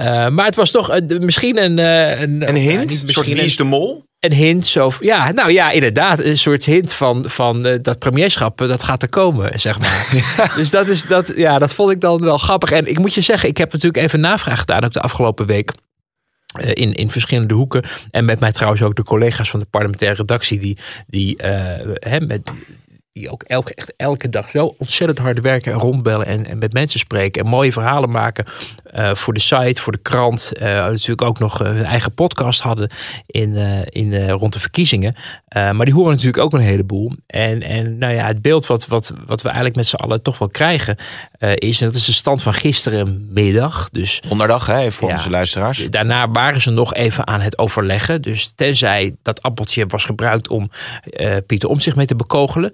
Uh, 0.00 0.28
maar 0.28 0.44
het 0.44 0.56
was 0.56 0.70
toch 0.70 0.94
uh, 0.94 1.18
misschien 1.18 1.58
een... 1.58 1.78
Uh, 1.78 2.20
een, 2.20 2.48
een 2.48 2.56
hint? 2.56 3.02
Een 3.02 3.12
soort 3.12 3.26
wie 3.26 3.36
is 3.36 3.56
de 3.56 3.64
mol? 3.64 4.04
Een 4.18 4.32
hint, 4.32 4.66
zo, 4.66 4.92
ja, 5.00 5.32
nou 5.32 5.52
ja, 5.52 5.70
inderdaad, 5.70 6.20
een 6.20 6.38
soort 6.38 6.64
hint 6.64 6.92
van, 6.92 7.30
van 7.30 7.66
uh, 7.66 7.74
dat 7.82 7.98
premierschap, 7.98 8.58
dat 8.58 8.82
gaat 8.82 9.02
er 9.02 9.08
komen, 9.08 9.60
zeg 9.60 9.78
maar. 9.78 10.08
Ja. 10.36 10.54
Dus 10.56 10.70
dat, 10.70 10.88
is, 10.88 11.06
dat, 11.06 11.32
ja, 11.36 11.58
dat 11.58 11.74
vond 11.74 11.90
ik 11.90 12.00
dan 12.00 12.20
wel 12.20 12.38
grappig. 12.38 12.70
En 12.70 12.86
ik 12.86 12.98
moet 12.98 13.14
je 13.14 13.20
zeggen, 13.20 13.48
ik 13.48 13.56
heb 13.56 13.72
natuurlijk 13.72 14.04
even 14.04 14.20
navraag 14.20 14.58
gedaan, 14.58 14.84
ook 14.84 14.92
de 14.92 15.00
afgelopen 15.00 15.46
week. 15.46 15.72
In, 16.54 16.94
in 16.94 17.10
verschillende 17.10 17.54
hoeken. 17.54 17.84
En 18.10 18.24
met 18.24 18.40
mij 18.40 18.52
trouwens 18.52 18.82
ook 18.82 18.94
de 18.94 19.02
collega's 19.02 19.50
van 19.50 19.60
de 19.60 19.66
parlementaire 19.70 20.16
redactie, 20.16 20.58
die, 20.58 20.78
die 21.06 21.36
hè, 21.98 22.20
met, 22.20 22.50
die 23.14 23.30
ook 23.30 23.42
elke, 23.42 23.74
echt 23.74 23.94
elke 23.96 24.28
dag 24.28 24.50
zo 24.50 24.74
ontzettend 24.78 25.18
hard 25.18 25.40
werken 25.40 25.72
en 25.72 25.78
rondbellen 25.78 26.26
en, 26.26 26.46
en 26.46 26.58
met 26.58 26.72
mensen 26.72 26.98
spreken 26.98 27.42
en 27.42 27.48
mooie 27.48 27.72
verhalen 27.72 28.10
maken 28.10 28.44
uh, 28.94 29.14
voor 29.14 29.34
de 29.34 29.40
site, 29.40 29.82
voor 29.82 29.92
de 29.92 29.98
krant. 30.02 30.52
Uh, 30.54 30.62
natuurlijk 30.66 31.22
ook 31.22 31.38
nog 31.38 31.58
hun 31.58 31.84
eigen 31.84 32.14
podcast 32.14 32.60
hadden 32.60 32.90
in, 33.26 33.50
uh, 33.50 33.78
in, 33.84 34.28
rond 34.28 34.52
de 34.52 34.60
verkiezingen. 34.60 35.14
maar 35.52 35.84
die 35.84 35.94
horen 35.94 36.10
natuurlijk 36.10 36.38
ook 36.38 36.52
een 36.52 36.60
heleboel. 36.60 37.12
En, 37.26 37.62
en 37.62 37.98
nou 37.98 38.12
ja, 38.12 38.26
het 38.26 38.42
beeld 38.42 38.66
wat, 38.66 38.86
wat, 38.86 39.12
wat 39.26 39.42
we 39.42 39.46
eigenlijk 39.48 39.76
met 39.76 39.86
z'n 39.86 39.96
allen 39.96 40.22
toch 40.22 40.38
wel 40.38 40.48
krijgen 40.48 40.96
is, 41.54 41.80
en 41.80 41.86
dat 41.86 41.94
is 41.94 42.04
de 42.04 42.12
stand 42.12 42.42
van 42.42 42.54
gisterenmiddag. 42.54 43.90
Dus, 43.90 44.22
Donderdag 44.28 44.66
hè, 44.66 44.92
voor 44.92 45.08
ja, 45.08 45.14
onze 45.14 45.30
luisteraars. 45.30 45.90
Daarna 45.90 46.30
waren 46.30 46.60
ze 46.60 46.70
nog 46.70 46.94
even 46.94 47.26
aan 47.26 47.40
het 47.40 47.58
overleggen. 47.58 48.22
Dus 48.22 48.52
tenzij 48.54 49.16
dat 49.22 49.42
appeltje 49.42 49.86
was 49.86 50.04
gebruikt 50.04 50.48
om 50.48 50.70
Pieter 51.46 51.68
om 51.68 51.80
zich 51.80 51.96
mee 51.96 52.06
te 52.06 52.16
bekogelen. 52.16 52.72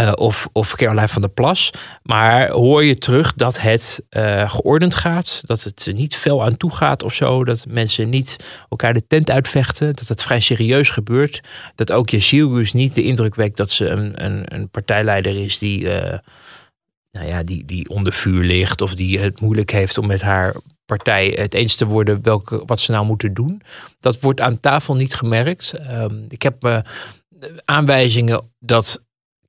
Uh, 0.00 0.12
of, 0.14 0.48
of 0.52 0.76
Caroline 0.76 1.08
van 1.08 1.22
der 1.22 1.30
Plas. 1.30 1.70
Maar 2.02 2.50
hoor 2.50 2.84
je 2.84 2.98
terug 2.98 3.34
dat 3.34 3.60
het 3.60 4.02
uh, 4.10 4.50
geordend 4.50 4.94
gaat. 4.94 5.42
Dat 5.46 5.62
het 5.62 5.90
niet 5.94 6.16
fel 6.16 6.44
aan 6.44 6.56
toe 6.56 6.74
gaat 6.74 7.02
of 7.02 7.14
zo. 7.14 7.44
Dat 7.44 7.66
mensen 7.68 8.08
niet 8.08 8.36
elkaar 8.68 8.92
de 8.92 9.06
tent 9.06 9.30
uitvechten. 9.30 9.94
Dat 9.94 10.08
het 10.08 10.22
vrij 10.22 10.40
serieus 10.40 10.90
gebeurt. 10.90 11.40
Dat 11.74 11.92
ook 11.92 12.10
Jezilgus 12.10 12.72
niet 12.72 12.94
de 12.94 13.02
indruk 13.02 13.34
wekt 13.34 13.56
dat 13.56 13.70
ze 13.70 13.88
een, 13.88 14.24
een, 14.24 14.54
een 14.54 14.68
partijleider 14.68 15.36
is 15.36 15.58
die, 15.58 15.84
uh, 15.84 16.18
nou 17.10 17.26
ja, 17.26 17.42
die, 17.42 17.64
die 17.64 17.88
onder 17.88 18.12
vuur 18.12 18.44
ligt. 18.44 18.80
Of 18.80 18.94
die 18.94 19.18
het 19.18 19.40
moeilijk 19.40 19.70
heeft 19.70 19.98
om 19.98 20.06
met 20.06 20.22
haar 20.22 20.54
partij 20.84 21.28
het 21.28 21.54
eens 21.54 21.76
te 21.76 21.86
worden 21.86 22.22
welke, 22.22 22.62
wat 22.66 22.80
ze 22.80 22.92
nou 22.92 23.06
moeten 23.06 23.34
doen. 23.34 23.62
Dat 24.00 24.20
wordt 24.20 24.40
aan 24.40 24.60
tafel 24.60 24.94
niet 24.94 25.14
gemerkt. 25.14 25.74
Um, 25.90 26.24
ik 26.28 26.42
heb 26.42 26.82
aanwijzingen 27.64 28.50
dat 28.58 29.02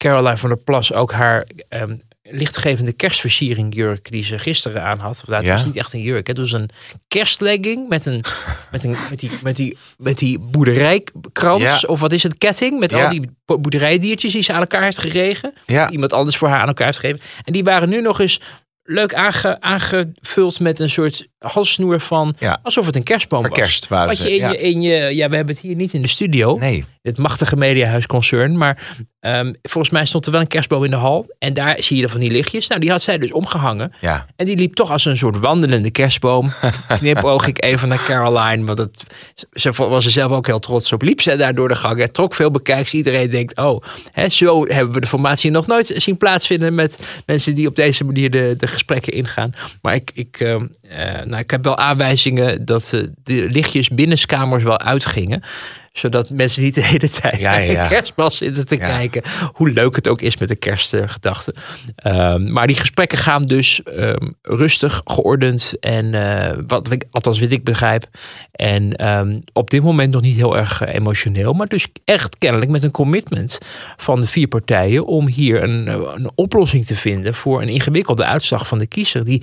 Caroline 0.03 0.37
van 0.37 0.49
der 0.49 0.57
Plas 0.57 0.93
ook 0.93 1.11
haar 1.11 1.47
um, 1.69 1.99
lichtgevende 2.21 2.93
kerstversiering 2.93 3.75
jurk 3.75 4.11
die 4.11 4.23
ze 4.23 4.39
gisteren 4.39 4.83
aan 4.83 4.99
had. 4.99 5.23
Dat 5.25 5.43
ja? 5.43 5.51
was 5.51 5.65
niet 5.65 5.75
echt 5.75 5.93
een 5.93 6.01
jurk. 6.01 6.27
Het 6.27 6.37
was 6.37 6.51
een 6.51 6.69
kerstlegging 7.07 7.89
met 7.89 8.05
een 8.05 8.23
met 8.71 8.83
een 8.83 8.95
met 9.09 9.19
die 9.19 9.31
met 9.43 9.55
die 9.55 9.77
met 9.97 10.17
die 10.17 10.39
boerderijkrans 10.39 11.81
ja. 11.81 11.87
of 11.87 11.99
wat 11.99 12.11
is 12.11 12.23
het 12.23 12.37
ketting 12.37 12.79
met 12.79 12.91
ja. 12.91 13.03
al 13.03 13.09
die 13.09 13.29
boerderijdiertjes 13.45 14.33
die 14.33 14.41
ze 14.41 14.53
aan 14.53 14.59
elkaar 14.59 14.83
heeft 14.83 14.97
geregen. 14.97 15.53
Iemand 15.89 16.13
anders 16.13 16.37
voor 16.37 16.47
haar 16.47 16.61
aan 16.61 16.67
elkaar 16.67 16.85
heeft 16.85 16.99
gegeven. 16.99 17.21
En 17.43 17.53
die 17.53 17.63
waren 17.63 17.89
nu 17.89 18.01
nog 18.01 18.19
eens 18.19 18.39
leuk 18.83 19.13
aange, 19.13 19.61
aangevuld 19.61 20.59
met 20.59 20.79
een 20.79 20.89
soort 20.89 21.27
halssnoer 21.37 21.99
van 21.99 22.35
ja. 22.39 22.59
alsof 22.63 22.85
het 22.85 22.95
een 22.95 23.03
kerstboom 23.03 23.47
was. 23.49 23.87
Waren 23.87 24.07
Wat 24.07 24.17
je 24.17 24.31
in, 24.31 24.37
ja. 24.37 24.51
je 24.51 24.57
in 24.57 24.81
je 24.81 25.15
ja, 25.15 25.29
we 25.29 25.35
hebben 25.35 25.55
het 25.55 25.63
hier 25.63 25.75
niet 25.75 25.93
in 25.93 26.01
de 26.01 26.07
studio. 26.07 26.57
Nee. 26.57 26.85
Het 27.03 27.17
machtige 27.17 27.55
mediahuisconcern, 27.55 28.57
maar 28.57 28.95
um, 29.21 29.55
volgens 29.61 29.93
mij 29.93 30.05
stond 30.05 30.25
er 30.25 30.31
wel 30.31 30.41
een 30.41 30.47
kerstboom 30.47 30.83
in 30.83 30.89
de 30.89 30.95
hal 30.95 31.33
en 31.39 31.53
daar 31.53 31.75
zie 31.79 31.95
je 31.95 32.01
dan 32.01 32.11
van 32.11 32.19
die 32.19 32.31
lichtjes. 32.31 32.67
Nou, 32.67 32.81
die 32.81 32.89
had 32.91 33.01
zij 33.01 33.17
dus 33.17 33.31
omgehangen. 33.31 33.93
Ja. 34.01 34.25
En 34.35 34.45
die 34.45 34.57
liep 34.57 34.73
toch 34.73 34.91
als 34.91 35.05
een 35.05 35.17
soort 35.17 35.39
wandelende 35.39 35.91
kerstboom. 35.91 36.51
Knipoog 36.99 37.47
ik 37.47 37.63
even 37.63 37.87
naar 37.87 38.03
Caroline, 38.05 38.65
want 38.65 38.77
het, 38.77 39.03
ze 39.51 39.71
was 39.71 40.05
er 40.05 40.11
zelf 40.11 40.31
ook 40.31 40.47
heel 40.47 40.59
trots 40.59 40.93
op. 40.93 41.01
Liep 41.01 41.21
ze 41.21 41.35
daar 41.35 41.55
door 41.55 41.67
de 41.67 41.75
gang. 41.75 41.99
Het 41.99 42.13
trok 42.13 42.33
veel 42.33 42.51
bekijks. 42.51 42.93
Iedereen 42.93 43.29
denkt, 43.29 43.57
oh, 43.57 43.83
hè, 44.11 44.29
zo 44.29 44.65
hebben 44.67 44.93
we 44.93 44.99
de 44.99 45.07
formatie 45.07 45.51
nog 45.51 45.67
nooit 45.67 45.93
zien 45.95 46.17
plaatsvinden 46.17 46.75
met 46.75 47.21
mensen 47.25 47.55
die 47.55 47.67
op 47.67 47.75
deze 47.75 48.03
manier 48.03 48.31
de, 48.31 48.53
de 48.57 48.67
gesprekken 48.67 49.13
ingaan. 49.13 49.53
Maar 49.81 49.95
ik, 49.95 50.11
ik, 50.13 50.39
uh, 50.39 50.61
nou, 51.25 51.37
ik 51.37 51.51
heb 51.51 51.63
wel 51.63 51.77
aanwijzingen 51.77 52.65
dat 52.65 52.91
uh, 52.93 53.07
de 53.23 53.47
lichtjes 53.49 53.89
binnenskamers 53.89 54.63
wel 54.63 54.79
uitgingen. 54.79 55.43
Zodat 55.93 56.29
mensen 56.29 56.63
niet 56.63 56.75
de 56.75 56.83
hele 56.93 57.09
tijd 57.09 57.39
Ja, 57.39 57.57
ja, 57.57 57.73
naar 57.73 57.93
ja. 57.93 58.01
de 58.15 58.29
zitten 58.29 58.65
te 58.65 58.77
kijken. 58.77 59.23
Hoe 59.53 59.69
leuk 59.69 59.95
het 59.95 60.07
ook 60.07 60.21
is 60.21 60.37
met 60.37 60.49
de 60.49 60.55
kerstgedachte. 60.55 61.55
Ehm, 61.95 62.51
maar 62.51 62.67
die 62.67 62.75
gesprekken 62.75 63.17
gaan 63.17 63.41
dus 63.41 63.83
ehm, 63.83 64.29
rustig, 64.41 65.01
geordend. 65.05 65.73
En 65.79 66.13
eh, 66.13 66.57
wat 66.67 66.91
ik, 66.91 67.03
althans 67.11 67.39
wat 67.39 67.51
ik 67.51 67.63
begrijp. 67.63 68.05
En 68.51 68.95
ehm, 68.95 69.39
op 69.53 69.69
dit 69.69 69.83
moment 69.83 70.13
nog 70.13 70.21
niet 70.21 70.35
heel 70.35 70.57
erg 70.57 70.81
eh, 70.81 70.93
emotioneel. 70.93 71.53
Maar 71.53 71.67
dus 71.67 71.87
echt 72.05 72.37
kennelijk 72.37 72.71
met 72.71 72.83
een 72.83 72.91
commitment 72.91 73.57
van 73.97 74.21
de 74.21 74.27
vier 74.27 74.47
partijen. 74.47 75.05
Om 75.05 75.27
hier 75.27 75.63
een, 75.63 75.87
een 75.87 76.31
oplossing 76.35 76.85
te 76.85 76.95
vinden 76.95 77.33
voor 77.33 77.61
een 77.61 77.69
ingewikkelde 77.69 78.25
uitslag 78.25 78.67
van 78.67 78.77
de 78.77 78.87
kiezer. 78.87 79.25
Die 79.25 79.41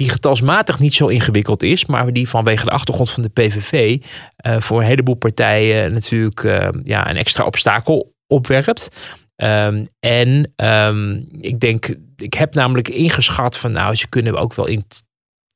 die 0.00 0.08
getalsmatig 0.08 0.78
niet 0.78 0.94
zo 0.94 1.06
ingewikkeld 1.06 1.62
is, 1.62 1.86
maar 1.86 2.12
die 2.12 2.28
vanwege 2.28 2.64
de 2.64 2.70
achtergrond 2.70 3.10
van 3.10 3.22
de 3.22 3.28
PVV 3.28 4.02
eh, 4.36 4.60
voor 4.60 4.80
een 4.80 4.86
heleboel 4.86 5.14
partijen 5.14 5.92
natuurlijk 5.92 6.44
eh, 6.44 6.68
ja, 6.84 7.10
een 7.10 7.16
extra 7.16 7.44
obstakel 7.44 8.14
opwerpt. 8.26 8.88
Ehm, 9.36 9.84
en 9.98 10.52
ehm, 10.56 11.22
ik 11.40 11.60
denk, 11.60 11.94
ik 12.16 12.34
heb 12.34 12.54
namelijk 12.54 12.88
ingeschat 12.88 13.56
van 13.56 13.72
nou, 13.72 13.94
ze 13.94 14.08
kunnen 14.08 14.36
ook 14.36 14.54
wel 14.54 14.66
in 14.66 14.84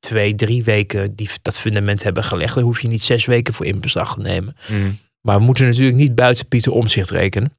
twee, 0.00 0.34
drie 0.34 0.64
weken 0.64 1.14
die, 1.14 1.30
dat 1.42 1.58
fundament 1.58 2.02
hebben 2.02 2.24
gelegd. 2.24 2.54
Daar 2.54 2.64
hoef 2.64 2.80
je 2.80 2.88
niet 2.88 3.02
zes 3.02 3.24
weken 3.24 3.54
voor 3.54 3.66
in 3.66 3.80
beslag 3.80 4.14
te 4.14 4.20
nemen. 4.20 4.56
Mm. 4.68 4.98
Maar 5.20 5.38
we 5.38 5.44
moeten 5.44 5.66
natuurlijk 5.66 5.96
niet 5.96 6.14
buiten 6.14 6.48
Pieter 6.48 6.72
Omzicht 6.72 7.10
rekenen. 7.10 7.56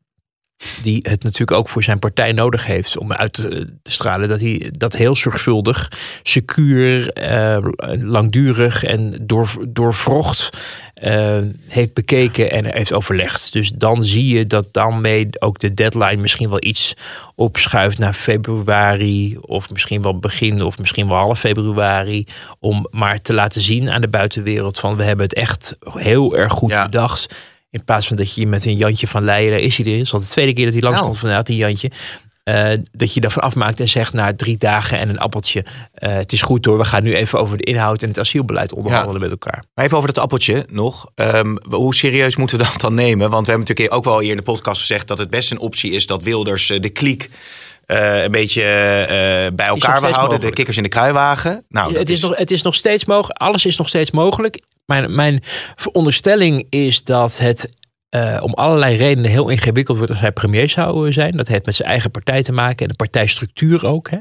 Die 0.83 1.05
het 1.09 1.23
natuurlijk 1.23 1.57
ook 1.57 1.69
voor 1.69 1.83
zijn 1.83 1.99
partij 1.99 2.31
nodig 2.31 2.65
heeft 2.65 2.97
om 2.97 3.13
uit 3.13 3.33
te, 3.33 3.73
te 3.81 3.91
stralen. 3.91 4.29
Dat 4.29 4.39
hij 4.39 4.69
dat 4.77 4.93
heel 4.93 5.15
zorgvuldig, 5.15 5.91
secuur, 6.23 7.09
eh, 7.13 7.57
langdurig 7.99 8.83
en 8.83 9.17
door, 9.21 9.49
doorvrocht 9.67 10.49
eh, 10.93 11.37
heeft 11.67 11.93
bekeken 11.93 12.51
en 12.51 12.65
heeft 12.73 12.93
overlegd. 12.93 13.53
Dus 13.53 13.71
dan 13.71 14.03
zie 14.03 14.37
je 14.37 14.47
dat 14.47 14.67
daarmee 14.71 15.29
ook 15.39 15.59
de 15.59 15.73
deadline 15.73 16.21
misschien 16.21 16.49
wel 16.49 16.63
iets 16.63 16.93
opschuift 17.35 17.97
naar 17.97 18.13
februari. 18.13 19.37
Of 19.41 19.69
misschien 19.69 20.01
wel 20.01 20.19
begin 20.19 20.61
of 20.61 20.77
misschien 20.77 21.07
wel 21.07 21.17
half 21.17 21.39
februari. 21.39 22.25
Om 22.59 22.87
maar 22.91 23.21
te 23.21 23.33
laten 23.33 23.61
zien 23.61 23.89
aan 23.89 24.01
de 24.01 24.07
buitenwereld 24.07 24.79
van 24.79 24.95
we 24.95 25.03
hebben 25.03 25.25
het 25.25 25.35
echt 25.35 25.77
heel 25.89 26.35
erg 26.37 26.53
goed 26.53 26.71
Ja. 26.71 26.85
bedacht. 26.85 27.35
In 27.75 27.83
plaats 27.85 28.07
van 28.07 28.17
dat 28.17 28.35
je 28.35 28.47
met 28.47 28.65
een 28.65 28.75
Jantje 28.77 29.07
van 29.07 29.23
Leijen, 29.23 29.51
daar 29.51 29.59
is 29.59 29.77
hij 29.77 29.85
er. 29.85 29.91
Het 29.91 30.01
is 30.01 30.13
al 30.13 30.19
de 30.19 30.25
tweede 30.25 30.53
keer 30.53 30.65
dat 30.65 30.73
hij 30.73 30.83
langskomt 30.83 31.11
Nou. 31.11 31.19
vanuit 31.25 31.45
die 31.45 31.55
Jantje. 31.57 31.91
eh, 32.43 32.71
dat 32.91 33.13
je 33.13 33.21
daarvan 33.21 33.43
afmaakt 33.43 33.79
en 33.79 33.89
zegt 33.89 34.13
na 34.13 34.33
drie 34.35 34.57
dagen 34.57 34.99
en 34.99 35.09
een 35.09 35.19
appeltje. 35.19 35.65
eh, 35.93 36.13
het 36.15 36.31
is 36.33 36.41
goed 36.41 36.65
hoor, 36.65 36.77
we 36.77 36.85
gaan 36.85 37.03
nu 37.03 37.15
even 37.15 37.39
over 37.39 37.57
de 37.57 37.63
inhoud 37.63 38.01
en 38.01 38.07
het 38.07 38.19
asielbeleid 38.19 38.73
onderhandelen 38.73 39.21
met 39.21 39.31
elkaar. 39.31 39.63
Maar 39.73 39.85
even 39.85 39.97
over 39.97 40.13
dat 40.13 40.23
appeltje 40.23 40.65
nog. 40.69 41.09
Ehm, 41.15 41.55
hoe 41.69 41.95
serieus 41.95 42.35
moeten 42.35 42.57
we 42.57 42.63
dat 42.63 42.79
dan 42.79 42.93
nemen? 42.93 43.29
Want 43.29 43.45
we 43.45 43.51
hebben 43.51 43.67
natuurlijk 43.67 43.97
ook 43.97 44.03
wel 44.03 44.19
hier 44.19 44.31
in 44.31 44.37
de 44.37 44.43
podcast 44.43 44.79
gezegd 44.79 45.07
dat 45.07 45.17
het 45.17 45.29
best 45.29 45.51
een 45.51 45.59
optie 45.59 45.91
is 45.91 46.05
dat 46.05 46.23
Wilders 46.23 46.69
eh, 46.69 46.81
de 46.81 46.89
kliek 46.89 47.29
eh, 47.85 48.23
een 48.23 48.31
beetje 48.31 48.61
eh, 48.61 49.07
bij 49.55 49.67
nog 49.67 49.83
elkaar 49.83 50.11
houden. 50.11 50.41
De 50.41 50.53
kikkers 50.53 50.77
in 50.77 50.83
de 50.83 50.89
kruiwagen. 50.89 51.65
Nou, 51.69 51.97
het, 51.97 52.09
is 52.09 52.21
nog, 52.21 52.37
het 52.37 52.51
is 52.51 52.61
nog 52.61 52.75
steeds 52.75 53.05
mogelijk. 53.05 53.39
Alles 53.39 53.65
is 53.65 53.77
nog 53.77 53.87
steeds 53.87 54.11
mogelijk. 54.11 54.61
Mijn, 54.85 55.15
mijn 55.15 55.43
veronderstelling 55.75 56.67
is 56.69 57.03
dat 57.03 57.37
het 57.37 57.69
eh, 58.15 58.37
om 58.41 58.53
allerlei 58.53 58.97
redenen 58.97 59.31
heel 59.31 59.49
ingewikkeld 59.49 59.97
wordt 59.97 60.11
als 60.11 60.21
hij 60.21 60.31
premier 60.31 60.69
zou 60.69 61.07
eh, 61.07 61.13
zijn. 61.13 61.37
Dat 61.37 61.47
heeft 61.47 61.65
met 61.65 61.75
zijn 61.75 61.89
eigen 61.89 62.11
partij 62.11 62.43
te 62.43 62.51
maken 62.51 62.77
en 62.77 62.87
de 62.87 62.95
partijstructuur 62.95 63.85
ook. 63.85 64.09
Hè. 64.09 64.17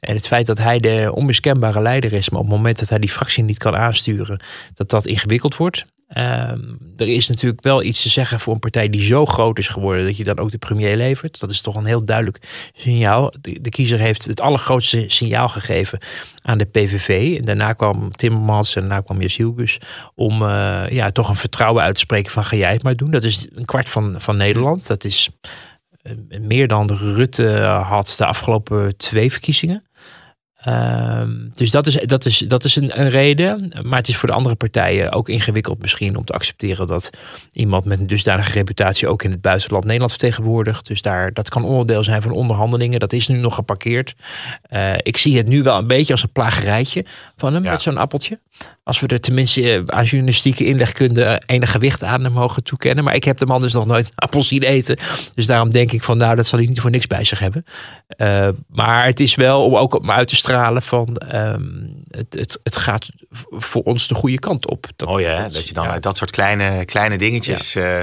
En 0.00 0.14
het 0.14 0.26
feit 0.26 0.46
dat 0.46 0.58
hij 0.58 0.78
de 0.78 1.10
onmiskenbare 1.14 1.82
leider 1.82 2.12
is, 2.12 2.30
maar 2.30 2.40
op 2.40 2.46
het 2.46 2.56
moment 2.56 2.78
dat 2.78 2.88
hij 2.88 2.98
die 2.98 3.10
fractie 3.10 3.44
niet 3.44 3.58
kan 3.58 3.76
aansturen, 3.76 4.40
dat 4.74 4.90
dat 4.90 5.06
ingewikkeld 5.06 5.56
wordt. 5.56 5.84
Ehm, 6.08 6.60
er 6.96 7.08
is 7.08 7.28
natuurlijk 7.28 7.62
wel 7.62 7.82
iets 7.82 8.02
te 8.02 8.08
zeggen 8.08 8.40
voor 8.40 8.54
een 8.54 8.58
partij 8.58 8.88
die 8.88 9.02
zo 9.02 9.26
groot 9.26 9.58
is 9.58 9.68
geworden 9.68 10.04
dat 10.04 10.16
je 10.16 10.24
dan 10.24 10.38
ook 10.38 10.50
de 10.50 10.58
premier 10.58 10.96
levert. 10.96 11.40
Dat 11.40 11.50
is 11.50 11.60
toch 11.60 11.74
een 11.74 11.84
heel 11.84 12.04
duidelijk 12.04 12.70
signaal. 12.74 13.32
De, 13.40 13.68
kiezer 13.68 13.98
heeft 13.98 14.24
het 14.24 14.40
allergrootste 14.40 15.04
signaal 15.06 15.48
gegeven 15.48 15.98
aan 16.42 16.58
de 16.58 16.64
PVV. 16.64 17.38
En 17.38 17.44
daarna 17.44 17.72
kwam 17.72 18.12
Timmermans 18.12 18.74
en 18.74 18.80
daarna 18.80 19.00
kwam 19.00 19.20
Jasielgus 19.20 19.78
om 20.14 20.42
eh, 20.42 20.88
ja, 20.88 21.10
toch 21.10 21.28
een 21.28 21.36
vertrouwen 21.36 21.82
uit 21.82 21.94
te 21.94 22.00
spreken 22.00 22.32
van 22.32 22.44
ga 22.44 22.56
jij 22.56 22.72
het 22.72 22.82
maar 22.82 22.96
doen. 22.96 23.10
Dat 23.10 23.24
is 23.24 23.46
een 23.54 23.64
kwart 23.64 23.88
van, 23.88 24.14
van 24.18 24.36
Nederland. 24.36 24.86
Dat 24.86 25.04
is 25.04 25.30
eh, 26.02 26.12
meer 26.40 26.68
dan 26.68 26.92
Rutte 26.92 27.58
had 27.62 28.14
de 28.18 28.26
afgelopen 28.26 28.96
twee 28.96 29.30
verkiezingen. 29.30 29.87
Ehm, 30.68 31.30
dus 31.54 31.70
dat 31.70 31.86
is, 31.86 31.94
dat 31.94 32.24
is, 32.24 32.38
dat 32.38 32.64
is 32.64 32.76
een, 32.76 33.00
een 33.00 33.08
reden. 33.08 33.72
Maar 33.82 33.98
het 33.98 34.08
is 34.08 34.16
voor 34.16 34.28
de 34.28 34.34
andere 34.34 34.54
partijen 34.54 35.12
ook 35.12 35.28
ingewikkeld 35.28 35.80
misschien 35.80 36.16
om 36.16 36.24
te 36.24 36.32
accepteren 36.32 36.86
dat 36.86 37.10
iemand 37.52 37.84
met 37.84 37.98
een 38.00 38.06
dusdanige 38.06 38.52
reputatie 38.52 39.08
ook 39.08 39.22
in 39.22 39.30
het 39.30 39.40
buitenland 39.40 39.84
Nederland 39.84 40.10
vertegenwoordigt. 40.10 40.86
Dus 40.86 41.02
daar, 41.02 41.32
dat 41.32 41.48
kan 41.48 41.64
onderdeel 41.64 42.02
zijn 42.04 42.22
van 42.22 42.30
onderhandelingen. 42.30 43.00
Dat 43.00 43.12
is 43.12 43.28
nu 43.28 43.36
nog 43.36 43.54
geparkeerd. 43.54 44.14
Eh, 44.62 44.92
ik 44.96 45.16
zie 45.16 45.36
het 45.36 45.46
nu 45.46 45.62
wel 45.62 45.78
een 45.78 45.86
beetje 45.86 46.12
als 46.12 46.22
een 46.22 46.32
plagerijtje 46.32 47.04
van 47.36 47.54
hem 47.54 47.64
Ja. 47.64 47.70
met 47.70 47.80
zo'n 47.80 47.96
appeltje. 47.96 48.38
Als 48.84 49.00
we 49.00 49.06
er 49.06 49.20
tenminste 49.20 49.72
eh, 49.72 49.82
aan 49.86 50.04
journalistieke 50.04 50.64
inlegkunde 50.64 51.42
enig 51.46 51.70
gewicht 51.70 52.04
aan 52.04 52.24
hem 52.24 52.32
mogen 52.32 52.62
toekennen. 52.62 53.04
Maar 53.04 53.14
ik 53.14 53.24
heb 53.24 53.38
de 53.38 53.46
man 53.46 53.60
dus 53.60 53.72
nog 53.72 53.86
nooit 53.86 54.06
een 54.06 54.12
appel 54.14 54.42
zien 54.42 54.62
eten. 54.62 54.96
Dus 55.34 55.46
daarom 55.46 55.70
denk 55.70 55.92
ik 55.92 56.02
van 56.02 56.18
nou, 56.18 56.36
dat 56.36 56.46
zal 56.46 56.58
hij 56.58 56.68
niet 56.68 56.80
voor 56.80 56.90
niks 56.90 57.06
bij 57.06 57.24
zich 57.24 57.38
hebben. 57.38 57.64
Eh, 58.08 58.48
maar 58.68 59.06
het 59.06 59.20
is 59.20 59.34
wel 59.34 59.64
om 59.64 59.76
ook 59.76 60.00
om 60.00 60.10
uit 60.10 60.28
te 60.28 60.36
stralen 60.36 60.57
van 60.82 61.16
ehm, 61.16 61.62
het, 62.10 62.34
het, 62.34 62.60
het 62.62 62.76
gaat 62.76 63.08
voor 63.50 63.82
ons 63.82 64.08
de 64.08 64.14
goede 64.14 64.38
kant 64.38 64.68
op. 64.68 64.86
Dat, 64.96 65.08
Mooi 65.08 65.24
hè, 65.26 65.42
dat- 65.42 65.52
dat 65.52 65.68
je 65.68 65.74
dan 65.74 65.84
ja. 65.84 65.90
uit 65.90 66.02
dat 66.02 66.16
soort 66.16 66.30
kleine, 66.30 66.84
kleine 66.84 67.18
dingetjes... 67.18 67.74
eh, 67.74 68.00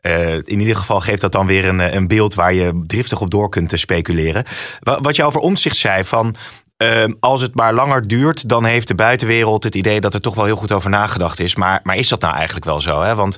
eh, 0.00 0.34
in 0.34 0.60
ieder 0.60 0.76
geval 0.76 1.00
geeft 1.00 1.20
dat 1.20 1.32
dan 1.32 1.46
weer 1.46 1.68
een, 1.68 1.96
een 1.96 2.08
beeld 2.08 2.34
waar 2.34 2.52
je 2.54 2.82
driftig 2.86 3.20
op 3.20 3.30
door 3.30 3.48
kunt 3.48 3.72
eh, 3.72 3.78
speculeren. 3.78 4.44
Wa- 4.80 5.00
Wat 5.00 5.16
je 5.16 5.24
over 5.24 5.40
omzicht 5.40 5.76
zei 5.76 6.04
van... 6.04 6.34
ehm, 6.76 7.12
als 7.20 7.40
het 7.40 7.54
maar 7.54 7.74
langer 7.74 8.06
duurt, 8.08 8.48
dan 8.48 8.64
heeft 8.64 8.88
de 8.88 8.94
buitenwereld 8.94 9.64
het 9.64 9.74
idee 9.74 10.00
dat 10.00 10.14
er 10.14 10.20
toch 10.20 10.34
wel 10.34 10.44
heel 10.44 10.56
goed 10.56 10.72
over 10.72 10.90
nagedacht 10.90 11.40
is. 11.40 11.54
Maar, 11.54 11.80
maar 11.82 11.96
is 11.96 12.08
dat 12.08 12.20
nou 12.20 12.34
eigenlijk 12.34 12.64
wel 12.64 12.80
zo? 12.80 13.02
Hè? 13.02 13.14
Want 13.14 13.36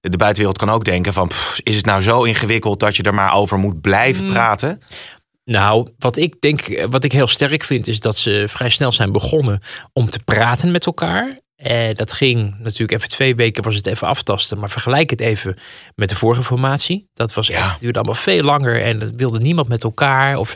de 0.00 0.16
buitenwereld 0.16 0.58
kan 0.58 0.70
ook 0.70 0.84
denken 0.84 1.12
van, 1.12 1.28
pff, 1.28 1.60
is 1.62 1.76
het 1.76 1.86
nou 1.86 2.02
zo 2.02 2.22
ingewikkeld 2.22 2.80
dat 2.80 2.96
je 2.96 3.02
er 3.02 3.14
maar 3.14 3.34
over 3.34 3.58
moet 3.58 3.80
blijven 3.80 4.24
Mm. 4.24 4.30
praten? 4.32 4.82
Nou, 5.44 5.88
wat 5.98 6.16
ik 6.16 6.40
denk, 6.40 6.86
wat 6.90 7.04
ik 7.04 7.12
heel 7.12 7.26
sterk 7.26 7.64
vind, 7.64 7.86
is 7.86 8.00
dat 8.00 8.16
ze 8.16 8.44
vrij 8.48 8.70
snel 8.70 8.92
zijn 8.92 9.12
begonnen 9.12 9.60
om 9.92 10.10
te 10.10 10.18
praten 10.24 10.70
met 10.70 10.86
elkaar. 10.86 11.38
Eh, 11.56 11.94
dat 11.94 12.12
ging 12.12 12.54
natuurlijk 12.58 12.92
even 12.98 13.08
twee 13.08 13.34
weken 13.34 13.62
was 13.62 13.74
het 13.74 13.86
even 13.86 14.08
aftasten. 14.08 14.58
Maar 14.58 14.70
vergelijk 14.70 15.10
het 15.10 15.20
even 15.20 15.56
met 15.94 16.08
de 16.08 16.16
vorige 16.16 16.42
formatie. 16.44 17.08
Dat 17.14 17.34
was 17.34 17.46
Ja. 17.46 17.56
echt, 17.64 17.80
duurde 17.80 17.98
allemaal 17.98 18.14
veel 18.22 18.42
langer. 18.42 18.82
En 18.82 18.98
dat 18.98 19.10
wilde 19.16 19.38
niemand 19.40 19.68
met 19.68 19.84
elkaar. 19.84 20.36
Of, 20.36 20.54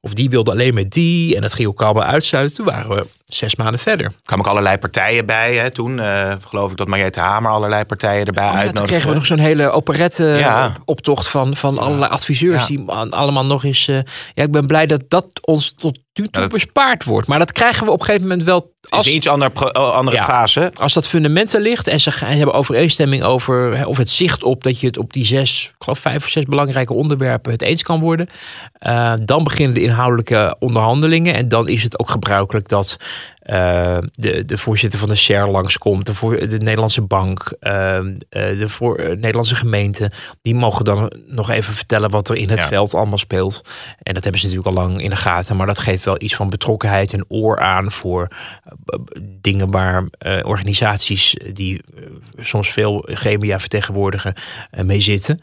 of 0.00 0.12
die 0.14 0.30
wilde 0.30 0.50
alleen 0.50 0.74
met 0.74 0.90
die. 0.90 1.34
En 1.36 1.40
dat 1.42 1.52
ging 1.54 1.68
ook 1.68 1.82
allemaal 1.82 2.02
uitsluiten. 2.04 2.56
Toen 2.56 2.66
waren 2.66 2.96
we 2.96 3.06
zes 3.26 3.56
maanden 3.56 3.80
verder. 3.80 4.06
Er 4.06 4.12
kwamen 4.24 4.44
ook 4.44 4.50
allerlei 4.50 4.78
partijen 4.78 5.26
bij 5.26 5.54
hè, 5.56 5.70
toen. 5.70 6.00
eh, 6.00 6.32
geloof 6.48 6.70
ik 6.70 6.76
dat 6.76 6.88
Mariette 6.88 7.20
Hamer 7.20 7.50
allerlei 7.50 7.84
partijen 7.84 8.26
erbij 8.26 8.44
Oh 8.44 8.50
ja, 8.52 8.56
uitnodigde. 8.56 8.78
toen 8.78 8.86
kregen 8.86 9.08
we 9.08 9.14
nog 9.14 9.26
zo'n 9.26 9.38
hele 9.38 9.70
operette 9.70 10.24
Ja. 10.24 10.66
op- 10.66 10.82
optocht 10.84 11.28
van, 11.28 11.56
van 11.56 11.78
allerlei 11.78 12.10
adviseurs. 12.12 12.60
Ja. 12.68 12.76
Die 12.76 12.90
allemaal 13.12 13.44
nog 13.44 13.64
eens... 13.64 13.88
eh, 13.88 13.98
ja, 14.34 14.42
ik 14.42 14.50
ben 14.52 14.66
blij 14.66 14.86
dat 14.86 15.02
dat 15.08 15.26
ons 15.40 15.72
tot 15.74 15.98
nu 16.14 16.28
toe 16.28 16.48
bespaard 16.48 17.04
wordt. 17.04 17.28
Maar 17.28 17.38
dat 17.38 17.52
krijgen 17.52 17.84
we 17.84 17.90
op 17.90 17.98
een 18.00 18.04
gegeven 18.06 18.26
moment 18.28 18.46
wel... 18.46 18.74
Is 18.86 18.92
Als, 18.92 19.06
een 19.06 19.14
iets 19.14 19.28
ander, 19.28 19.50
oh, 19.72 19.90
andere 19.92 20.16
Ja. 20.16 20.24
fase. 20.24 20.70
als 20.80 20.92
dat 20.92 21.08
fundament 21.08 21.54
er 21.54 21.60
ligt 21.60 21.86
en 21.86 22.00
ze 22.00 22.10
gaan- 22.10 22.30
hebben 22.30 22.54
overeenstemming 22.54 23.22
over... 23.22 23.86
of 23.86 23.96
het 23.96 24.10
zicht 24.10 24.42
op 24.42 24.62
dat 24.62 24.80
je 24.80 24.86
het 24.86 24.98
op 24.98 25.12
die 25.12 25.24
zes, 25.24 25.64
ik 25.66 25.74
geloof 25.82 25.98
vijf 25.98 26.24
of 26.24 26.30
zes 26.30 26.44
belangrijke 26.44 26.92
onderwerpen 26.92 27.52
het 27.52 27.62
eens 27.62 27.82
kan 27.82 28.00
worden. 28.00 28.28
eh, 28.78 29.12
dan 29.24 29.44
beginnen 29.44 29.74
de 29.74 29.82
inhoudelijke 29.82 30.56
onderhandelingen. 30.58 31.34
En 31.34 31.48
dan 31.48 31.68
is 31.68 31.82
het 31.82 31.98
ook 31.98 32.10
gebruikelijk 32.10 32.68
dat 32.68 32.96
eh, 33.40 33.96
de, 34.12 34.44
de 34.44 34.58
voorzitter 34.58 34.98
van 34.98 35.08
de 35.08 35.14
SHARE 35.16 35.50
langskomt. 35.50 36.06
De, 36.06 36.14
voor, 36.14 36.48
de 36.48 36.58
Nederlandse 36.58 37.02
bank, 37.02 37.54
eh, 37.60 37.96
eh, 37.98 38.04
de 38.28 38.68
voor, 38.68 38.96
eh, 38.96 39.08
Nederlandse 39.16 39.54
gemeente. 39.54 40.10
Die 40.42 40.54
mogen 40.54 40.84
dan 40.84 41.12
nog 41.26 41.50
even 41.50 41.74
vertellen 41.74 42.10
wat 42.10 42.28
er 42.28 42.36
in 42.36 42.48
het 42.50 42.58
Ja. 42.60 42.66
veld 42.68 42.94
allemaal 42.94 43.18
speelt. 43.18 43.62
En 44.02 44.14
dat 44.14 44.22
hebben 44.22 44.40
ze 44.40 44.46
natuurlijk 44.46 44.76
al 44.76 44.82
lang 44.82 45.02
in 45.02 45.10
de 45.10 45.16
gaten. 45.16 45.56
Maar 45.56 45.66
dat 45.66 45.78
geeft 45.78 46.04
wel 46.04 46.22
iets 46.22 46.34
van 46.36 46.50
betrokkenheid 46.50 47.12
en 47.12 47.24
oor 47.28 47.60
aan 47.60 47.90
voor 47.92 48.28
eh, 48.64 48.72
dingen 49.40 49.70
waar 49.70 50.04
eh, 50.18 50.38
organisaties 50.44 51.36
die 51.52 51.82
eh, 51.96 52.02
soms 52.36 52.70
veel 52.70 53.08
GMA 53.10 53.58
vertegenwoordigen 53.58 54.34
eh, 54.70 54.84
mee 54.84 55.00
zitten. 55.00 55.38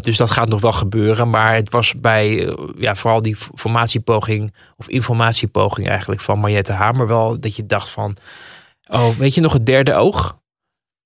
Dus 0.00 0.16
dat 0.16 0.30
gaat 0.30 0.48
nog 0.48 0.60
wel 0.60 0.72
gebeuren. 0.72 1.30
Maar 1.30 1.54
het 1.54 1.70
was 1.70 1.94
bij 2.00 2.54
ja, 2.78 2.94
vooral 2.94 3.22
die 3.22 3.36
formatiepoging 3.54 4.54
of 4.76 4.88
informatiepoging 4.88 5.88
eigenlijk 5.88 6.20
van 6.20 6.40
Mariette 6.40 6.72
Hamer 6.72 7.06
wel 7.06 7.40
dat 7.40 7.56
je 7.56 7.66
dacht 7.66 7.88
van, 7.88 8.16
oh, 8.86 9.08
weet 9.08 9.34
je 9.34 9.40
nog 9.40 9.52
het 9.52 9.66
derde 9.66 9.94
oog? 9.94 10.38